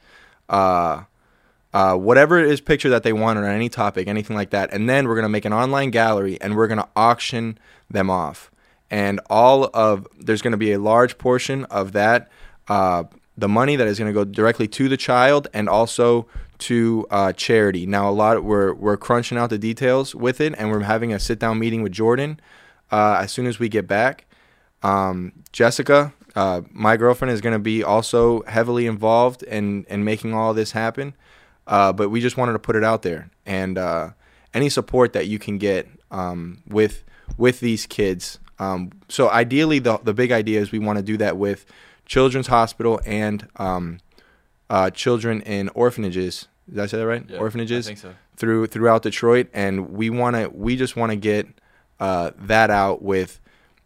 Uh, 0.48 1.04
uh, 1.74 1.96
whatever 1.96 2.38
it 2.38 2.46
is 2.46 2.60
picture 2.60 2.88
that 2.88 3.02
they 3.02 3.12
want 3.12 3.36
on 3.36 3.44
any 3.44 3.68
topic, 3.68 4.06
anything 4.06 4.36
like 4.36 4.50
that. 4.50 4.72
And 4.72 4.88
then 4.88 5.08
we're 5.08 5.16
going 5.16 5.24
to 5.24 5.28
make 5.28 5.44
an 5.44 5.52
online 5.52 5.90
gallery 5.90 6.40
and 6.40 6.56
we're 6.56 6.68
going 6.68 6.78
to 6.78 6.88
auction 6.94 7.58
them 7.90 8.08
off. 8.08 8.52
And 8.90 9.20
all 9.28 9.70
of, 9.74 10.06
there's 10.16 10.40
going 10.40 10.52
to 10.52 10.56
be 10.56 10.70
a 10.70 10.78
large 10.78 11.18
portion 11.18 11.64
of 11.64 11.90
that, 11.92 12.30
uh, 12.68 13.04
the 13.36 13.48
money 13.48 13.74
that 13.74 13.88
is 13.88 13.98
going 13.98 14.08
to 14.08 14.14
go 14.14 14.24
directly 14.24 14.68
to 14.68 14.88
the 14.88 14.96
child 14.96 15.48
and 15.52 15.68
also 15.68 16.28
to 16.58 17.08
uh, 17.10 17.32
charity. 17.32 17.86
Now, 17.86 18.08
a 18.08 18.12
lot, 18.12 18.44
we're, 18.44 18.72
we're 18.72 18.96
crunching 18.96 19.36
out 19.36 19.50
the 19.50 19.58
details 19.58 20.14
with 20.14 20.40
it 20.40 20.54
and 20.56 20.70
we're 20.70 20.80
having 20.80 21.12
a 21.12 21.18
sit 21.18 21.40
down 21.40 21.58
meeting 21.58 21.82
with 21.82 21.90
Jordan 21.90 22.38
uh, 22.92 23.18
as 23.20 23.32
soon 23.32 23.46
as 23.46 23.58
we 23.58 23.68
get 23.68 23.88
back. 23.88 24.26
Um, 24.84 25.32
Jessica, 25.50 26.14
uh, 26.36 26.60
my 26.70 26.96
girlfriend, 26.96 27.32
is 27.32 27.40
going 27.40 27.52
to 27.52 27.58
be 27.58 27.82
also 27.82 28.42
heavily 28.42 28.86
involved 28.86 29.42
in, 29.42 29.84
in 29.88 30.04
making 30.04 30.34
all 30.34 30.54
this 30.54 30.70
happen. 30.70 31.14
Uh, 31.66 31.92
but 31.92 32.10
we 32.10 32.20
just 32.20 32.36
wanted 32.36 32.52
to 32.52 32.58
put 32.58 32.76
it 32.76 32.84
out 32.84 33.02
there, 33.02 33.30
and 33.46 33.78
uh, 33.78 34.10
any 34.52 34.68
support 34.68 35.12
that 35.12 35.26
you 35.26 35.38
can 35.38 35.58
get 35.58 35.88
um, 36.10 36.62
with 36.68 37.04
with 37.36 37.60
these 37.60 37.86
kids. 37.86 38.38
Um, 38.58 38.92
so 39.08 39.30
ideally, 39.30 39.78
the 39.78 39.98
the 39.98 40.14
big 40.14 40.30
idea 40.32 40.60
is 40.60 40.72
we 40.72 40.78
want 40.78 40.98
to 40.98 41.02
do 41.02 41.16
that 41.18 41.36
with 41.36 41.64
Children's 42.06 42.48
Hospital 42.48 43.00
and 43.04 43.48
um, 43.56 43.98
uh, 44.70 44.90
children 44.90 45.40
in 45.42 45.68
orphanages. 45.70 46.48
Did 46.68 46.80
I 46.80 46.86
say 46.86 46.98
that 46.98 47.06
right? 47.06 47.24
Yeah, 47.28 47.38
orphanages 47.38 47.86
I 47.86 47.88
think 47.88 47.98
so. 47.98 48.14
through 48.36 48.66
throughout 48.68 49.02
Detroit, 49.02 49.48
and 49.52 49.90
we 49.90 50.10
want 50.10 50.36
to 50.36 50.50
we 50.50 50.76
just 50.76 50.96
want 50.96 51.10
to 51.10 51.16
get 51.16 51.46
uh, 52.00 52.30
that 52.38 52.70
out 52.70 53.02
with, 53.02 53.40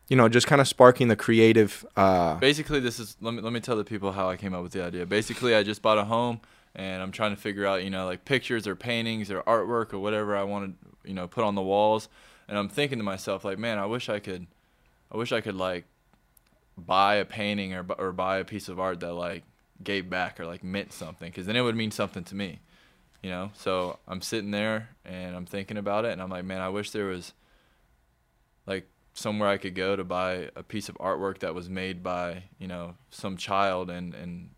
you 0.09 0.17
know, 0.17 0.29
just 0.29 0.47
kind 0.47 0.61
of 0.61 0.69
sparking 0.69 1.09
the 1.09 1.17
creative. 1.17 1.85
Uh, 1.97 2.35
Basically, 2.37 2.81
this 2.81 2.99
is 2.99 3.17
let 3.21 3.35
me 3.35 3.41
let 3.41 3.53
me 3.53 3.61
tell 3.61 3.77
the 3.77 3.85
people 3.85 4.13
how 4.13 4.29
I 4.29 4.37
came 4.37 4.55
up 4.55 4.63
with 4.63 4.73
the 4.73 4.83
idea. 4.83 5.07
Basically, 5.07 5.55
I 5.55 5.63
just 5.63 5.83
bought 5.83 5.99
a 5.99 6.05
home 6.05 6.41
and 6.75 7.03
I'm 7.03 7.13
trying 7.13 7.35
to 7.35 7.41
figure 7.41 7.67
out, 7.67 7.85
you 7.85 7.91
know, 7.91 8.07
like 8.07 8.25
pictures 8.25 8.67
or 8.67 8.77
paintings 8.77 9.31
or 9.31 9.43
artwork 9.43 9.93
or 9.93 9.99
whatever 9.99 10.37
I 10.37 10.43
want 10.45 10.81
to, 10.81 11.09
you 11.09 11.15
know, 11.15 11.27
put 11.27 11.45
on 11.45 11.55
the 11.55 11.63
walls. 11.63 12.09
And 12.49 12.57
I'm 12.57 12.69
thinking 12.69 12.99
to 12.99 13.05
myself, 13.05 13.45
like, 13.45 13.59
man, 13.59 13.79
I 13.79 13.87
wish 13.87 14.09
I 14.09 14.21
could, 14.21 14.47
I 15.13 15.17
wish 15.17 15.33
I 15.33 15.41
could 15.41 15.57
like 15.57 15.85
buy 16.77 17.17
a 17.17 17.25
painting 17.25 17.75
or 17.75 17.85
or 17.99 18.13
buy 18.13 18.39
a 18.39 18.45
piece 18.45 18.69
of 18.69 18.79
art 18.79 19.01
that 19.01 19.13
like 19.13 19.43
gave 19.83 20.09
back 20.09 20.41
or 20.41 20.47
like 20.47 20.65
meant 20.65 20.93
something, 20.93 21.31
because 21.31 21.47
then 21.47 21.57
it 21.57 21.63
would 21.63 21.77
mean 21.77 21.91
something 21.91 22.25
to 22.25 22.35
me, 22.35 22.61
you 23.23 23.31
know. 23.31 23.51
So 23.55 23.99
I'm 24.07 24.23
sitting 24.23 24.51
there 24.51 24.91
and 25.05 25.37
I'm 25.37 25.47
thinking 25.47 25.77
about 25.77 26.05
it, 26.05 26.13
and 26.13 26.23
I'm 26.23 26.31
like, 26.31 26.45
man, 26.45 26.61
I 26.61 26.69
wish 26.69 26.91
there 26.91 27.07
was 27.07 27.33
like 28.67 28.89
somewhere 29.15 29.49
I 29.49 29.57
could 29.57 29.75
go 29.75 29.97
to 29.97 30.05
buy 30.05 30.51
a 30.55 30.63
piece 30.63 30.89
of 30.89 30.97
artwork 30.99 31.41
that 31.41 31.55
was 31.55 31.69
made 31.69 32.03
by 32.03 32.45
you 32.59 32.69
know 32.69 32.95
some 33.11 33.37
child 33.37 33.91
and 33.91 34.15
and 34.15 34.51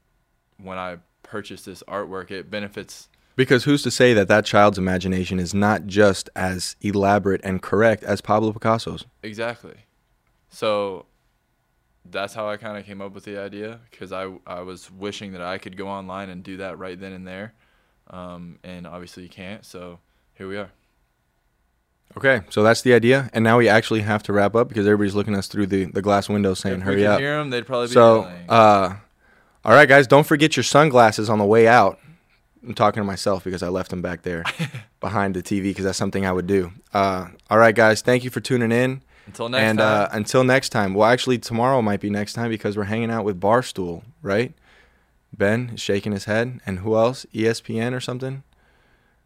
when 0.59 0.77
I 0.77 0.99
purchase 1.31 1.63
this 1.65 1.83
artwork 1.87 2.31
it 2.31 2.51
benefits 2.51 3.09
Because 3.37 3.65
who's 3.65 3.83
to 3.85 3.91
say 3.91 4.13
that 4.15 4.29
that 4.29 4.45
child's 4.45 4.79
imagination 4.79 5.39
is 5.39 5.53
not 5.55 5.87
just 5.87 6.29
as 6.35 6.77
elaborate 6.81 7.41
and 7.45 7.63
correct 7.63 8.03
as 8.03 8.21
Pablo 8.21 8.53
Picasso's? 8.53 9.07
exactly 9.23 9.77
so 10.49 11.07
that's 12.17 12.35
how 12.35 12.49
I 12.49 12.57
kind 12.57 12.77
of 12.79 12.85
came 12.87 13.01
up 13.01 13.13
with 13.15 13.25
the 13.25 13.39
idea 13.39 13.81
because 13.91 14.11
I 14.13 14.25
I 14.47 14.61
was 14.71 14.91
wishing 14.91 15.33
that 15.35 15.43
I 15.43 15.59
could 15.59 15.77
go 15.77 15.87
online 15.89 16.29
and 16.31 16.43
do 16.43 16.57
that 16.59 16.79
right 16.79 16.99
then 16.99 17.13
and 17.13 17.27
there 17.27 17.53
um, 18.19 18.59
and 18.65 18.87
obviously 18.87 19.23
you 19.23 19.29
can't 19.29 19.65
so 19.65 20.01
here 20.35 20.49
we 20.49 20.57
are 20.57 20.71
Okay, 22.17 22.41
so 22.51 22.65
that's 22.65 22.83
the 22.83 22.93
idea, 22.93 23.31
and 23.33 23.45
now 23.45 23.57
we 23.57 23.69
actually 23.69 24.01
have 24.01 24.21
to 24.25 24.33
wrap 24.33 24.57
up 24.57 24.69
because 24.69 24.85
everybody's 24.85 25.15
looking 25.15 25.33
at 25.35 25.39
us 25.39 25.47
through 25.47 25.67
the, 25.69 25.85
the 25.85 26.03
glass 26.03 26.29
window 26.29 26.55
saying, 26.55 26.79
if 26.79 26.83
"Hurry 26.83 27.07
up!" 27.07 27.21
hear 27.21 27.35
'em, 27.39 27.51
they'd 27.51 27.65
probably 27.65 27.87
be 27.87 27.93
So, 27.93 28.23
uh, 28.49 28.97
all 29.65 29.73
right, 29.73 29.89
guys, 29.89 30.07
don't 30.07 30.27
forget 30.27 30.57
your 30.57 30.65
sunglasses 30.65 31.29
on 31.29 31.39
the 31.39 31.45
way 31.45 31.69
out. 31.69 31.99
I'm 32.67 32.75
talking 32.75 33.01
to 33.01 33.05
myself 33.05 33.45
because 33.45 33.63
I 33.63 33.69
left 33.69 33.91
them 33.91 34.03
back 34.03 34.23
there 34.23 34.45
behind 35.01 35.35
the 35.35 35.43
TV 35.43 35.65
because 35.65 35.85
that's 35.85 35.99
something 35.99 36.27
I 36.27 36.33
would 36.33 36.47
do. 36.47 36.73
Uh, 36.93 37.29
all 37.49 37.59
right, 37.59 37.75
guys, 37.75 38.03
thank 38.03 38.23
you 38.25 38.31
for 38.31 38.41
tuning 38.41 38.71
in. 38.73 39.01
until 39.27 39.49
next 39.49 39.63
and 39.63 39.79
time 39.79 40.03
Uh, 40.03 40.09
until 40.13 40.45
next 40.45 40.69
time. 40.71 40.93
Well, 40.95 41.09
actually, 41.09 41.39
tomorrow 41.39 41.81
might 41.81 42.01
be 42.01 42.11
next 42.11 42.35
time 42.35 42.51
because 42.51 42.77
we're 42.77 42.85
hanging 42.85 43.11
out 43.11 43.25
with 43.25 43.41
Barstool, 43.41 44.03
right? 44.23 44.53
Ben 45.37 45.71
is 45.75 45.81
shaking 45.81 46.13
his 46.13 46.25
head, 46.25 46.61
and 46.67 46.81
who 46.81 46.97
else? 46.97 47.25
ESPN 47.33 47.95
or 47.95 48.01
something? 48.01 48.43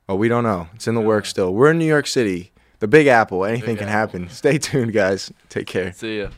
Oh, 0.08 0.14
we 0.14 0.28
don't 0.28 0.44
know. 0.44 0.68
It's 0.74 0.86
in 0.86 0.94
the 0.94 1.00
Yeah. 1.00 1.06
works 1.06 1.30
still. 1.30 1.52
We're 1.54 1.70
in 1.70 1.78
New 1.78 1.86
York 1.86 2.06
City, 2.06 2.52
the 2.78 2.86
Big 2.86 3.06
Apple. 3.06 3.44
Anything 3.44 3.74
Big 3.76 3.78
can 3.78 3.88
Apple. 3.88 4.20
happen. 4.20 4.28
Stay 4.30 4.58
tuned, 4.58 4.92
guys. 4.92 5.32
Take 5.48 5.66
care. 5.66 5.92
see 5.92 6.18
ya 6.20 6.28